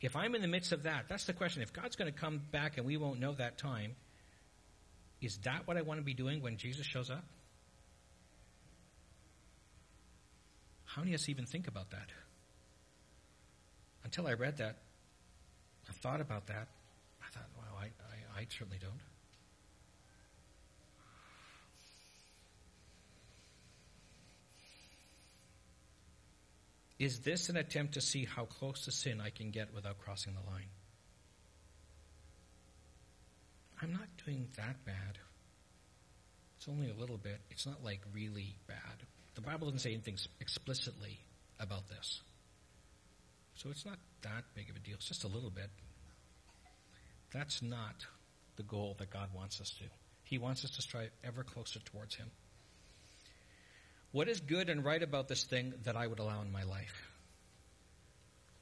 If 0.00 0.16
I'm 0.16 0.34
in 0.34 0.42
the 0.42 0.48
midst 0.48 0.72
of 0.72 0.82
that, 0.82 1.04
that's 1.08 1.26
the 1.26 1.32
question. 1.32 1.62
If 1.62 1.72
God's 1.72 1.94
going 1.94 2.12
to 2.12 2.18
come 2.18 2.40
back 2.50 2.76
and 2.76 2.84
we 2.84 2.96
won't 2.96 3.20
know 3.20 3.34
that 3.34 3.56
time, 3.56 3.92
is 5.20 5.36
that 5.44 5.68
what 5.68 5.76
I 5.76 5.82
want 5.82 6.00
to 6.00 6.04
be 6.04 6.14
doing 6.14 6.42
when 6.42 6.56
Jesus 6.56 6.84
shows 6.84 7.08
up? 7.08 7.24
How 10.84 11.02
many 11.02 11.14
of 11.14 11.20
us 11.20 11.28
even 11.28 11.46
think 11.46 11.68
about 11.68 11.90
that? 11.90 12.08
Until 14.04 14.26
I 14.26 14.34
read 14.34 14.58
that, 14.58 14.76
I 15.88 15.92
thought 15.92 16.20
about 16.20 16.46
that. 16.46 16.68
I 17.22 17.30
thought, 17.30 17.48
wow, 17.56 17.78
I, 17.80 17.84
I, 17.84 18.40
I 18.40 18.46
certainly 18.50 18.78
don't. 18.80 19.00
Is 26.98 27.18
this 27.20 27.48
an 27.48 27.56
attempt 27.56 27.94
to 27.94 28.00
see 28.00 28.24
how 28.24 28.44
close 28.44 28.84
to 28.84 28.92
sin 28.92 29.20
I 29.20 29.30
can 29.30 29.50
get 29.50 29.74
without 29.74 29.98
crossing 29.98 30.34
the 30.34 30.50
line? 30.50 30.68
I'm 33.82 33.92
not 33.92 34.06
doing 34.24 34.46
that 34.56 34.84
bad. 34.84 35.18
It's 36.56 36.68
only 36.68 36.88
a 36.88 36.94
little 36.94 37.18
bit. 37.18 37.40
It's 37.50 37.66
not 37.66 37.82
like 37.82 38.02
really 38.14 38.54
bad. 38.68 38.76
The 39.34 39.40
Bible 39.40 39.66
doesn't 39.66 39.80
say 39.80 39.90
anything 39.90 40.16
explicitly 40.40 41.18
about 41.58 41.88
this. 41.88 42.20
So 43.62 43.70
it's 43.70 43.86
not 43.86 43.98
that 44.22 44.44
big 44.54 44.70
of 44.70 44.76
a 44.76 44.80
deal. 44.80 44.94
It's 44.96 45.06
just 45.06 45.22
a 45.22 45.28
little 45.28 45.50
bit. 45.50 45.70
That's 47.32 47.62
not 47.62 48.06
the 48.56 48.64
goal 48.64 48.96
that 48.98 49.10
God 49.10 49.28
wants 49.32 49.60
us 49.60 49.70
to. 49.78 49.84
He 50.24 50.38
wants 50.38 50.64
us 50.64 50.72
to 50.72 50.82
strive 50.82 51.10
ever 51.22 51.44
closer 51.44 51.78
towards 51.78 52.16
Him. 52.16 52.28
What 54.10 54.28
is 54.28 54.40
good 54.40 54.68
and 54.68 54.84
right 54.84 55.02
about 55.02 55.28
this 55.28 55.44
thing 55.44 55.74
that 55.84 55.96
I 55.96 56.06
would 56.06 56.18
allow 56.18 56.42
in 56.42 56.50
my 56.50 56.64
life? 56.64 57.08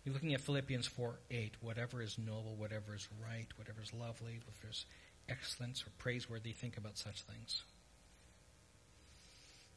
You're 0.04 0.12
looking 0.12 0.34
at 0.34 0.42
Philippians 0.42 0.86
4 0.86 1.18
8. 1.30 1.54
Whatever 1.62 2.02
is 2.02 2.18
noble, 2.18 2.54
whatever 2.56 2.94
is 2.94 3.08
right, 3.26 3.46
whatever 3.56 3.80
is 3.82 3.92
lovely, 3.94 4.40
if 4.48 4.60
there's 4.60 4.84
excellence 5.30 5.82
or 5.82 5.90
praiseworthy, 5.96 6.52
think 6.52 6.76
about 6.76 6.98
such 6.98 7.22
things. 7.22 7.62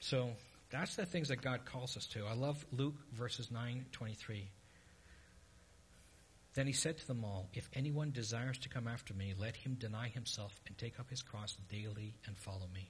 So 0.01 0.31
that's 0.69 0.97
the 0.97 1.05
things 1.05 1.29
that 1.29 1.41
God 1.41 1.61
calls 1.65 1.95
us 1.95 2.07
to. 2.07 2.25
I 2.25 2.33
love 2.33 2.65
Luke 2.73 2.95
verses 3.13 3.49
9 3.51 3.85
23. 3.93 4.49
Then 6.53 6.67
he 6.67 6.73
said 6.73 6.97
to 6.97 7.07
them 7.07 7.23
all, 7.23 7.49
If 7.53 7.69
anyone 7.73 8.11
desires 8.11 8.57
to 8.59 8.69
come 8.69 8.87
after 8.87 9.13
me, 9.13 9.33
let 9.37 9.55
him 9.55 9.75
deny 9.75 10.07
himself 10.07 10.59
and 10.67 10.77
take 10.77 10.99
up 10.99 11.09
his 11.09 11.21
cross 11.21 11.57
daily 11.69 12.13
and 12.27 12.37
follow 12.37 12.67
me. 12.73 12.89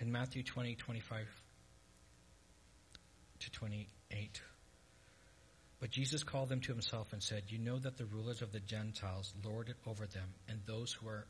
in 0.00 0.12
Matthew 0.12 0.42
20, 0.42 0.74
25 0.74 1.26
to 3.40 3.50
28. 3.50 4.40
But 5.80 5.90
Jesus 5.90 6.22
called 6.22 6.48
them 6.48 6.60
to 6.60 6.72
himself 6.72 7.12
and 7.12 7.22
said, 7.22 7.44
You 7.48 7.58
know 7.58 7.78
that 7.78 7.96
the 7.96 8.06
rulers 8.06 8.42
of 8.42 8.52
the 8.52 8.60
Gentiles 8.60 9.32
lord 9.44 9.68
it 9.68 9.76
over 9.86 10.06
them, 10.06 10.28
and 10.48 10.60
those 10.66 10.92
who 10.92 11.08
are 11.08 11.26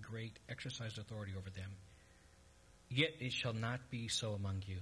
great 0.00 0.38
exercise 0.48 0.98
authority 0.98 1.32
over 1.36 1.50
them. 1.50 1.70
Yet 2.88 3.14
it 3.20 3.32
shall 3.32 3.52
not 3.52 3.90
be 3.90 4.08
so 4.08 4.32
among 4.32 4.62
you. 4.66 4.78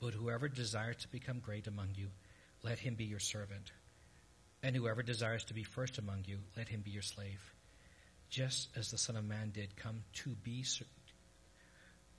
But 0.00 0.14
whoever 0.14 0.48
desires 0.48 0.96
to 1.02 1.08
become 1.08 1.38
great 1.38 1.66
among 1.66 1.88
you, 1.94 2.08
let 2.64 2.78
him 2.78 2.94
be 2.94 3.04
your 3.04 3.20
servant. 3.20 3.70
And 4.62 4.74
whoever 4.74 5.02
desires 5.02 5.44
to 5.44 5.54
be 5.54 5.62
first 5.62 5.98
among 5.98 6.24
you, 6.26 6.38
let 6.56 6.68
him 6.68 6.80
be 6.80 6.90
your 6.90 7.02
slave. 7.02 7.40
Just 8.30 8.70
as 8.74 8.90
the 8.90 8.98
Son 8.98 9.16
of 9.16 9.24
Man 9.24 9.50
did 9.54 9.76
come 9.76 10.02
to 10.14 10.30
be 10.30 10.64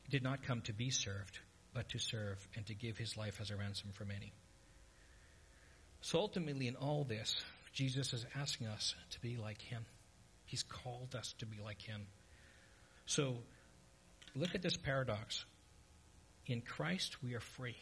did 0.10 0.22
not 0.24 0.44
come 0.44 0.62
to 0.62 0.74
be 0.74 0.92
served, 0.92 1.40
but 1.74 1.90
to 1.90 2.00
serve 2.00 2.48
and 2.56 2.66
to 2.68 2.76
give 2.76 2.98
his 2.98 3.18
life 3.18 3.40
as 3.42 3.50
a 3.50 3.56
ransom 3.56 3.90
for 3.94 4.06
many. 4.06 4.32
So 6.02 6.20
ultimately, 6.20 6.68
in 6.68 6.76
all 6.76 7.04
this, 7.04 7.36
Jesus 7.74 8.14
is 8.14 8.26
asking 8.36 8.68
us 8.68 8.94
to 9.12 9.20
be 9.20 9.38
like 9.38 9.62
him. 9.62 9.84
He's 10.46 10.62
called 10.62 11.16
us 11.16 11.34
to 11.40 11.48
be 11.48 11.58
like 11.64 11.82
him. 11.82 12.06
So 13.08 13.38
look 14.36 14.54
at 14.54 14.62
this 14.62 14.78
paradox. 14.78 15.44
In 16.46 16.62
Christ, 16.62 17.24
we 17.24 17.34
are 17.34 17.40
free. 17.40 17.76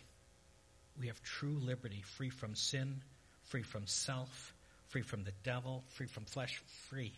We 0.99 1.07
have 1.07 1.21
true 1.21 1.57
liberty, 1.59 2.03
free 2.17 2.29
from 2.29 2.55
sin, 2.55 3.01
free 3.43 3.63
from 3.63 3.87
self, 3.87 4.53
free 4.89 5.01
from 5.01 5.23
the 5.23 5.33
devil, 5.43 5.83
free 5.89 6.07
from 6.07 6.25
flesh, 6.25 6.61
free. 6.89 7.13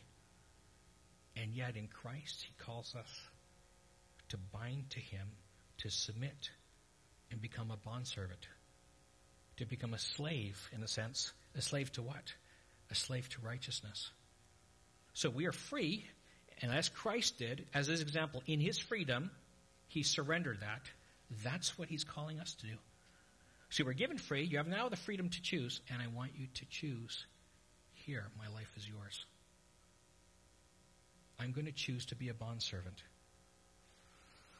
And 1.35 1.53
yet 1.53 1.75
in 1.75 1.87
Christ, 1.87 2.45
he 2.47 2.53
calls 2.63 2.95
us 2.95 3.21
to 4.29 4.37
bind 4.37 4.89
to 4.91 4.99
him, 4.99 5.27
to 5.79 5.89
submit, 5.89 6.49
and 7.31 7.41
become 7.41 7.71
a 7.71 7.77
bondservant. 7.77 8.47
To 9.57 9.65
become 9.65 9.93
a 9.93 9.99
slave, 9.99 10.69
in 10.73 10.83
a 10.83 10.87
sense. 10.87 11.33
A 11.55 11.61
slave 11.61 11.91
to 11.93 12.01
what? 12.01 12.33
A 12.91 12.95
slave 12.95 13.27
to 13.29 13.41
righteousness. 13.41 14.11
So 15.13 15.29
we 15.29 15.45
are 15.45 15.53
free, 15.53 16.05
and 16.61 16.71
as 16.71 16.89
Christ 16.89 17.37
did, 17.37 17.65
as 17.73 17.87
his 17.87 18.01
example, 18.01 18.43
in 18.47 18.59
his 18.59 18.77
freedom, 18.77 19.31
he 19.87 20.03
surrendered 20.03 20.61
that. 20.61 20.81
That's 21.43 21.77
what 21.77 21.89
he's 21.89 22.03
calling 22.03 22.39
us 22.39 22.53
to 22.55 22.67
do. 22.67 22.75
So 23.69 23.83
we're 23.83 23.93
given 23.93 24.17
free. 24.17 24.43
You 24.43 24.57
have 24.57 24.67
now 24.67 24.89
the 24.89 24.95
freedom 24.95 25.29
to 25.29 25.41
choose, 25.41 25.81
and 25.89 26.01
I 26.01 26.07
want 26.07 26.31
you 26.35 26.47
to 26.53 26.65
choose. 26.65 27.25
Here, 27.93 28.25
my 28.37 28.47
life 28.53 28.71
is 28.77 28.87
yours. 28.87 29.25
I'm 31.39 31.51
going 31.51 31.65
to 31.65 31.71
choose 31.71 32.05
to 32.07 32.15
be 32.15 32.29
a 32.29 32.33
bondservant. 32.33 33.01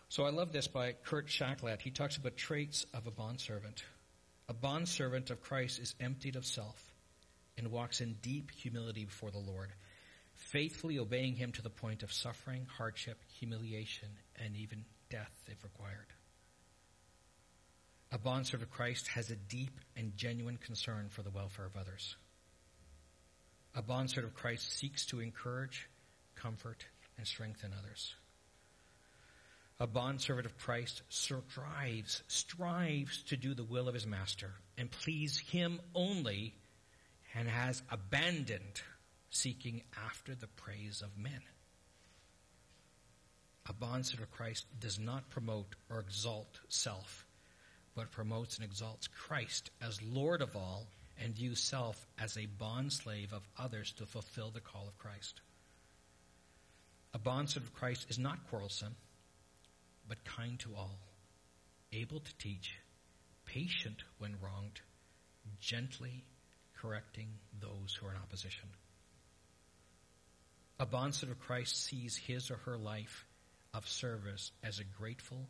So 0.09 0.23
I 0.25 0.29
love 0.29 0.51
this 0.51 0.67
by 0.67 0.93
Kurt 0.93 1.27
Schaklat. 1.27 1.81
He 1.81 1.91
talks 1.91 2.17
about 2.17 2.37
traits 2.37 2.85
of 2.93 3.07
a 3.07 3.11
bondservant. 3.11 3.83
A 4.47 4.53
bondservant 4.53 5.29
of 5.31 5.41
Christ 5.41 5.79
is 5.79 5.95
emptied 5.99 6.35
of 6.35 6.45
self 6.45 6.81
and 7.57 7.71
walks 7.71 8.01
in 8.01 8.15
deep 8.21 8.51
humility 8.51 9.05
before 9.05 9.31
the 9.31 9.37
Lord, 9.39 9.71
faithfully 10.35 10.99
obeying 10.99 11.35
him 11.35 11.51
to 11.53 11.61
the 11.61 11.69
point 11.69 12.03
of 12.03 12.11
suffering, 12.11 12.67
hardship, 12.77 13.17
humiliation, 13.39 14.09
and 14.43 14.55
even 14.55 14.85
death 15.09 15.33
if 15.47 15.63
required. 15.63 16.07
A 18.11 18.17
bondservant 18.17 18.69
of 18.69 18.75
Christ 18.75 19.07
has 19.09 19.29
a 19.29 19.35
deep 19.35 19.79
and 19.95 20.15
genuine 20.15 20.57
concern 20.57 21.09
for 21.09 21.21
the 21.21 21.31
welfare 21.31 21.65
of 21.65 21.75
others. 21.75 22.15
A 23.75 23.81
bondservant 23.81 24.33
of 24.33 24.39
Christ 24.39 24.71
seeks 24.77 25.05
to 25.07 25.19
encourage, 25.19 25.89
comfort, 26.35 26.85
and 27.17 27.27
strengthen 27.27 27.71
others 27.77 28.15
a 29.79 29.87
bondservant 29.87 30.45
of 30.45 30.57
Christ 30.57 31.01
strives, 31.09 32.23
strives 32.27 33.23
to 33.23 33.37
do 33.37 33.53
the 33.53 33.63
will 33.63 33.87
of 33.87 33.93
his 33.93 34.07
master 34.07 34.53
and 34.77 34.89
please 34.89 35.37
him 35.37 35.81
only 35.93 36.55
and 37.33 37.49
has 37.49 37.83
abandoned 37.91 38.81
seeking 39.29 39.81
after 40.05 40.33
the 40.33 40.47
praise 40.47 41.01
of 41.01 41.17
men. 41.17 41.41
A 43.67 43.73
bondservant 43.73 44.29
of 44.29 44.35
Christ 44.35 44.65
does 44.79 44.97
not 44.97 45.29
promote 45.29 45.75
or 45.89 45.99
exalt 45.99 46.59
self, 46.69 47.24
but 47.95 48.11
promotes 48.11 48.57
and 48.57 48.65
exalts 48.65 49.07
Christ 49.07 49.71
as 49.81 50.01
Lord 50.01 50.41
of 50.41 50.55
all 50.55 50.87
and 51.17 51.33
views 51.33 51.61
self 51.61 52.05
as 52.19 52.35
a 52.35 52.47
bondslave 52.47 53.31
of 53.31 53.47
others 53.57 53.93
to 53.93 54.05
fulfill 54.05 54.51
the 54.51 54.59
call 54.59 54.87
of 54.87 54.97
Christ. 54.97 55.41
A 57.13 57.19
bondservant 57.19 57.71
of 57.71 57.75
Christ 57.75 58.07
is 58.09 58.19
not 58.19 58.49
quarrelsome 58.49 58.95
but 60.07 60.23
kind 60.23 60.59
to 60.59 60.75
all, 60.75 60.99
able 61.91 62.19
to 62.19 62.37
teach, 62.37 62.77
patient 63.45 64.03
when 64.19 64.35
wronged, 64.41 64.81
gently 65.59 66.25
correcting 66.77 67.29
those 67.59 67.95
who 67.95 68.07
are 68.07 68.11
in 68.11 68.17
opposition. 68.17 68.69
A 70.79 70.85
bondservant 70.85 71.39
of 71.39 71.45
Christ 71.45 71.83
sees 71.85 72.17
his 72.17 72.51
or 72.51 72.57
her 72.65 72.77
life 72.77 73.25
of 73.73 73.87
service 73.87 74.51
as 74.63 74.79
a 74.79 74.83
grateful, 74.83 75.47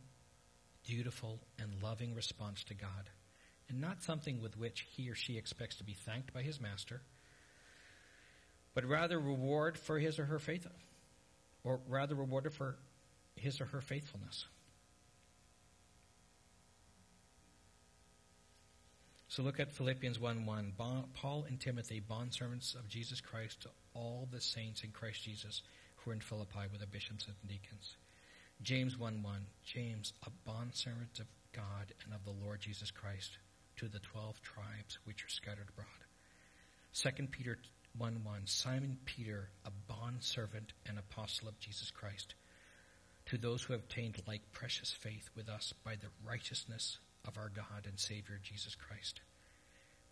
dutiful, 0.86 1.40
and 1.58 1.82
loving 1.82 2.14
response 2.14 2.64
to 2.64 2.74
God, 2.74 3.10
and 3.68 3.80
not 3.80 4.02
something 4.02 4.40
with 4.40 4.56
which 4.56 4.86
he 4.96 5.10
or 5.10 5.14
she 5.14 5.36
expects 5.36 5.76
to 5.76 5.84
be 5.84 5.94
thanked 5.94 6.32
by 6.32 6.42
his 6.42 6.60
master, 6.60 7.02
but 8.74 8.84
rather 8.84 9.18
reward 9.18 9.76
for 9.76 9.98
his 9.98 10.18
or 10.18 10.26
her 10.26 10.38
faith, 10.38 10.66
or 11.64 11.80
rather 11.88 12.14
rewarded 12.14 12.54
for 12.54 12.76
his 13.34 13.60
or 13.60 13.66
her 13.66 13.80
faithfulness. 13.80 14.46
So 19.28 19.42
look 19.42 19.60
at 19.60 19.72
Philippians 19.72 20.18
1 20.18 20.46
1. 20.46 20.72
Paul 21.12 21.44
and 21.46 21.60
Timothy, 21.60 22.00
bondservants 22.00 22.74
of 22.74 22.88
Jesus 22.88 23.20
Christ, 23.20 23.62
to 23.62 23.68
all 23.92 24.28
the 24.30 24.40
saints 24.40 24.82
in 24.82 24.92
Christ 24.92 25.24
Jesus 25.24 25.62
who 25.96 26.10
are 26.10 26.14
in 26.14 26.20
Philippi 26.20 26.60
with 26.70 26.80
the 26.80 26.86
bishops 26.86 27.26
and 27.26 27.36
deacons. 27.46 27.96
James 28.62 28.98
1 28.98 29.22
1. 29.22 29.46
James, 29.64 30.12
a 30.26 30.30
bondservant 30.44 31.20
of 31.20 31.26
God 31.52 31.92
and 32.04 32.14
of 32.14 32.24
the 32.24 32.44
Lord 32.44 32.60
Jesus 32.60 32.90
Christ 32.90 33.38
to 33.76 33.88
the 33.88 33.98
twelve 33.98 34.40
tribes 34.42 34.98
which 35.04 35.24
are 35.24 35.28
scattered 35.28 35.68
abroad. 35.68 35.86
2 36.94 37.26
Peter 37.26 37.58
1 37.98 38.20
1 38.24 38.40
Simon 38.46 38.98
Peter, 39.04 39.50
a 39.64 39.70
bondservant 39.86 40.72
and 40.86 40.98
apostle 40.98 41.48
of 41.48 41.58
Jesus 41.58 41.90
Christ, 41.90 42.34
to 43.26 43.36
those 43.36 43.62
who 43.62 43.72
have 43.72 43.82
obtained 43.82 44.20
like 44.26 44.52
precious 44.52 44.90
faith 44.90 45.28
with 45.36 45.48
us 45.48 45.72
by 45.84 45.94
the 45.96 46.08
righteousness 46.26 46.98
of 47.26 47.36
our 47.36 47.50
God 47.50 47.86
and 47.86 47.98
Savior 47.98 48.38
Jesus 48.42 48.74
Christ. 48.74 49.20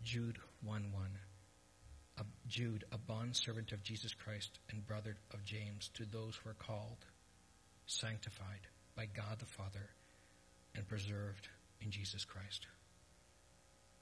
Jude 0.02 0.38
1 0.62 0.92
1 0.92 1.08
a, 2.18 2.24
Jude, 2.46 2.84
a 2.92 2.98
bondservant 2.98 3.72
of 3.72 3.82
Jesus 3.82 4.14
Christ 4.14 4.58
and 4.70 4.86
brother 4.86 5.16
of 5.32 5.44
James, 5.44 5.90
to 5.94 6.04
those 6.04 6.36
who 6.36 6.50
are 6.50 6.54
called, 6.54 7.06
sanctified 7.86 8.66
by 8.96 9.06
God 9.06 9.38
the 9.38 9.46
Father, 9.46 9.90
and 10.74 10.86
preserved 10.86 11.48
in 11.80 11.90
Jesus 11.90 12.24
Christ. 12.24 12.66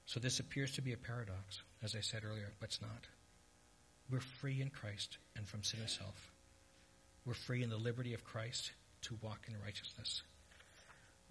So 0.05 0.19
this 0.19 0.39
appears 0.39 0.73
to 0.73 0.81
be 0.81 0.93
a 0.93 0.97
paradox, 0.97 1.61
as 1.81 1.95
I 1.95 2.01
said 2.01 2.23
earlier, 2.25 2.51
but 2.59 2.69
it's 2.69 2.81
not. 2.81 3.07
We're 4.09 4.19
free 4.19 4.61
in 4.61 4.69
Christ 4.69 5.17
and 5.35 5.47
from 5.47 5.63
sin 5.63 5.79
itself. 5.81 6.31
We're 7.25 7.33
free 7.33 7.63
in 7.63 7.69
the 7.69 7.77
liberty 7.77 8.13
of 8.13 8.23
Christ 8.23 8.71
to 9.03 9.17
walk 9.21 9.45
in 9.47 9.55
righteousness. 9.63 10.23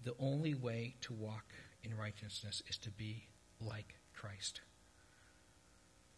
The 0.03 0.15
only 0.19 0.53
way 0.53 0.95
to 1.01 1.13
walk 1.13 1.45
in 1.83 1.95
righteousness 1.95 2.63
is 2.67 2.77
to 2.79 2.91
be 2.91 3.23
like 3.61 3.95
Christ. 4.13 4.61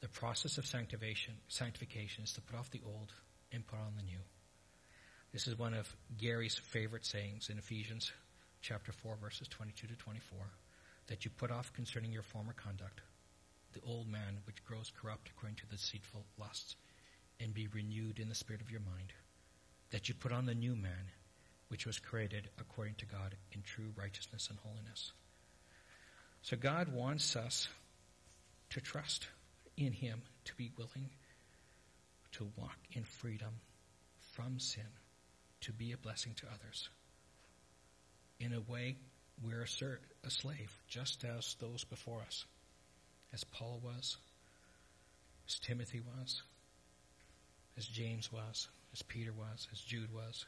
The 0.02 0.08
process 0.08 0.58
of 0.58 0.66
sanctification, 0.66 1.34
sanctification 1.48 2.24
is 2.24 2.34
to 2.34 2.42
put 2.42 2.58
off 2.58 2.72
the 2.72 2.82
old 2.86 3.12
and 3.52 3.66
put 3.66 3.80
on 3.80 3.94
the 3.98 4.04
new. 4.04 4.20
This 5.36 5.48
is 5.48 5.60
one 5.60 5.74
of 5.74 5.94
Gary's 6.18 6.56
favorite 6.56 7.06
sayings 7.06 7.50
in 7.50 7.58
Ephesians 7.58 8.14
chapter 8.62 8.94
4 8.94 9.18
verses 9.22 9.50
22 9.50 9.88
to 9.88 9.96
24 9.98 10.38
that 11.08 11.26
you 11.26 11.32
put 11.32 11.52
off 11.52 11.74
concerning 11.74 12.14
your 12.14 12.22
former 12.22 12.54
conduct 12.54 13.02
the 13.74 13.82
old 13.86 14.08
man 14.08 14.38
which 14.46 14.64
grows 14.64 14.94
corrupt 14.96 15.28
according 15.28 15.58
to 15.58 15.68
the 15.70 15.76
deceitful 15.76 16.24
lusts 16.40 16.78
and 17.42 17.54
be 17.54 17.68
renewed 17.68 18.20
in 18.20 18.30
the 18.30 18.34
spirit 18.34 18.62
of 18.62 18.72
your 18.72 18.80
mind 18.80 19.12
that 19.92 20.08
you 20.08 20.16
put 20.16 20.32
on 20.32 20.46
the 20.46 20.56
new 20.56 20.74
man 20.74 21.12
which 21.68 21.86
was 21.86 22.00
created 22.00 22.48
according 22.58 22.96
to 22.96 23.06
God 23.06 23.36
in 23.52 23.62
true 23.62 23.92
righteousness 23.98 24.48
and 24.50 24.58
holiness. 24.60 25.12
So 26.44 26.56
God 26.56 26.94
wants 26.94 27.36
us 27.36 27.68
to 28.70 28.80
trust 28.80 29.28
in 29.76 29.92
him 29.92 30.22
to 30.46 30.56
be 30.56 30.72
willing 30.78 31.10
to 32.32 32.48
walk 32.56 32.78
in 32.94 33.04
freedom 33.04 33.52
from 34.32 34.60
sin, 34.60 34.88
to 35.66 35.74
be 35.74 35.92
a 35.92 35.98
blessing 35.98 36.34
to 36.36 36.46
others. 36.48 36.90
In 38.40 38.54
a 38.54 38.62
way, 38.72 38.98
we're 39.44 39.64
a, 39.64 39.68
slave, 40.30 40.80
just 40.88 41.24
as 41.24 41.56
those 41.60 41.84
before 41.84 42.22
us, 42.22 42.46
as 43.34 43.44
Paul 43.44 43.82
was, 43.84 44.18
as 45.48 45.60
Timothy 45.60 46.02
was, 46.02 46.42
as 47.78 47.86
James 47.86 48.32
was, 48.32 48.68
as 48.94 49.02
Peter 49.02 49.34
was, 49.34 49.68
as 49.72 49.80
Jude 49.80 50.14
was, 50.14 50.46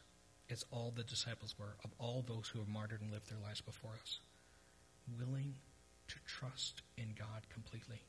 as 0.50 0.64
all 0.72 0.94
the 0.96 1.04
disciples 1.04 1.56
were, 1.60 1.76
of 1.84 1.92
all 2.00 2.24
those 2.26 2.48
who 2.48 2.60
have 2.60 2.68
martyred 2.68 3.02
and 3.02 3.12
lived 3.12 3.30
their 3.30 3.40
lives 3.44 3.62
before 3.62 3.92
us, 4.02 4.20
willing 5.20 5.56
to 6.08 6.16
trust 6.26 6.82
in 6.98 7.14
God 7.18 7.42
completely. 7.54 8.02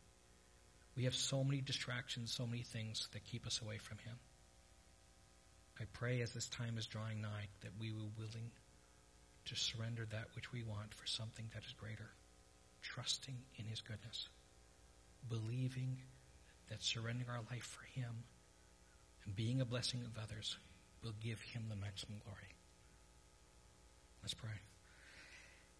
We 0.96 1.04
have 1.04 1.14
so 1.14 1.42
many 1.42 1.60
distractions, 1.60 2.32
so 2.32 2.46
many 2.46 2.62
things 2.62 3.08
that 3.12 3.24
keep 3.24 3.46
us 3.46 3.60
away 3.62 3.78
from 3.78 3.98
Him. 3.98 4.14
I 5.80 5.84
pray 5.92 6.20
as 6.22 6.32
this 6.32 6.48
time 6.48 6.76
is 6.76 6.86
drawing 6.86 7.20
nigh 7.20 7.48
that 7.60 7.70
we 7.78 7.92
will 7.92 8.10
willing 8.18 8.50
to 9.44 9.56
surrender 9.56 10.06
that 10.10 10.28
which 10.34 10.52
we 10.52 10.62
want 10.62 10.92
for 10.92 11.06
something 11.06 11.46
that 11.54 11.64
is 11.64 11.72
greater, 11.72 12.10
trusting 12.82 13.36
in 13.56 13.64
His 13.64 13.80
goodness, 13.80 14.28
believing 15.28 15.98
that 16.68 16.82
surrendering 16.82 17.30
our 17.30 17.42
life 17.50 17.64
for 17.64 17.84
Him 17.98 18.24
and 19.24 19.36
being 19.36 19.60
a 19.60 19.64
blessing 19.64 20.02
of 20.04 20.22
others 20.22 20.56
will 21.02 21.14
give 21.22 21.40
Him 21.40 21.64
the 21.68 21.76
maximum 21.76 22.18
glory. 22.24 22.54
Let's 24.22 24.34
pray. 24.34 24.50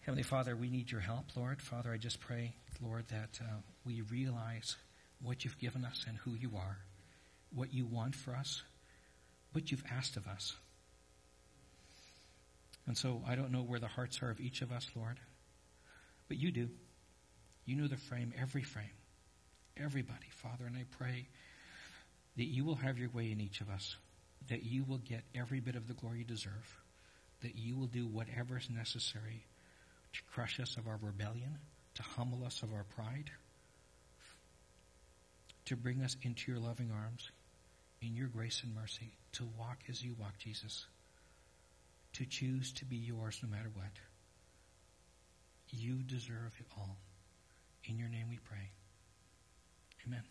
Heavenly 0.01 0.23
Father, 0.23 0.57
we 0.57 0.71
need 0.71 0.91
your 0.91 1.01
help, 1.01 1.37
Lord. 1.37 1.61
Father, 1.61 1.93
I 1.93 1.99
just 1.99 2.21
pray, 2.21 2.55
Lord, 2.81 3.09
that 3.09 3.41
uh, 3.43 3.57
we 3.85 4.01
realize 4.03 4.77
what 5.21 5.45
you've 5.45 5.59
given 5.59 5.85
us 5.85 6.05
and 6.09 6.17
who 6.19 6.35
you 6.35 6.53
are, 6.57 6.79
what 7.53 7.75
you 7.75 7.85
want 7.85 8.15
for 8.15 8.35
us, 8.35 8.63
what 9.53 9.71
you've 9.71 9.85
asked 9.91 10.17
of 10.17 10.27
us. 10.27 10.55
And 12.87 12.97
so 12.97 13.23
I 13.27 13.35
don't 13.35 13.53
know 13.53 13.63
where 13.63 13.81
the 13.81 13.87
hearts 13.87 14.23
are 14.23 14.31
of 14.31 14.41
each 14.41 14.63
of 14.63 14.73
us, 14.73 14.89
Lord, 14.95 15.19
but 16.29 16.39
you 16.39 16.51
do. 16.51 16.69
You 17.67 17.77
know 17.77 17.87
the 17.87 17.97
frame, 17.97 18.33
every 18.41 18.63
frame, 18.63 18.87
everybody, 19.77 20.29
Father, 20.31 20.65
and 20.67 20.77
I 20.77 20.85
pray 20.99 21.29
that 22.37 22.47
you 22.47 22.65
will 22.65 22.77
have 22.77 22.99
your 22.99 23.11
way 23.11 23.31
in 23.31 23.41
each 23.41 23.61
of 23.61 23.69
us, 23.69 23.97
that 24.49 24.63
you 24.63 24.85
will 24.85 24.99
get 24.99 25.23
every 25.35 25.61
bit 25.61 25.77
of 25.77 25.87
the 25.87 25.93
glory 25.93 26.21
you 26.21 26.25
deserve, 26.25 26.81
that 27.43 27.57
you 27.57 27.77
will 27.77 27.87
do 27.87 28.07
whatever 28.07 28.57
is 28.57 28.71
necessary 28.71 29.45
to 30.15 30.23
crush 30.33 30.59
us 30.61 30.79
of 30.79 30.87
our 30.87 30.99
rebellion, 31.03 31.59
to 31.97 32.03
humble 32.03 32.45
us 32.45 32.63
of 32.63 32.73
our 32.73 32.85
pride 32.85 33.31
to 35.69 35.77
bring 35.77 36.01
us 36.01 36.17
into 36.23 36.51
your 36.51 36.61
loving 36.61 36.91
arms 36.91 37.31
in 38.01 38.15
your 38.15 38.29
grace 38.29 38.63
and 38.63 38.75
mercy, 38.75 39.13
to 39.33 39.45
walk 39.59 39.79
as 39.89 40.03
you 40.03 40.15
walk, 40.19 40.39
Jesus, 40.39 40.87
to 42.15 42.25
choose 42.25 42.73
to 42.73 42.85
be 42.85 42.97
yours 42.97 43.41
no 43.43 43.49
matter 43.49 43.71
what. 43.75 43.99
You 45.71 45.97
deserve 46.03 46.55
it 46.59 46.67
all. 46.77 46.97
In 47.85 47.99
your 47.99 48.09
name 48.09 48.27
we 48.29 48.39
pray. 48.39 48.71
Amen. 50.07 50.23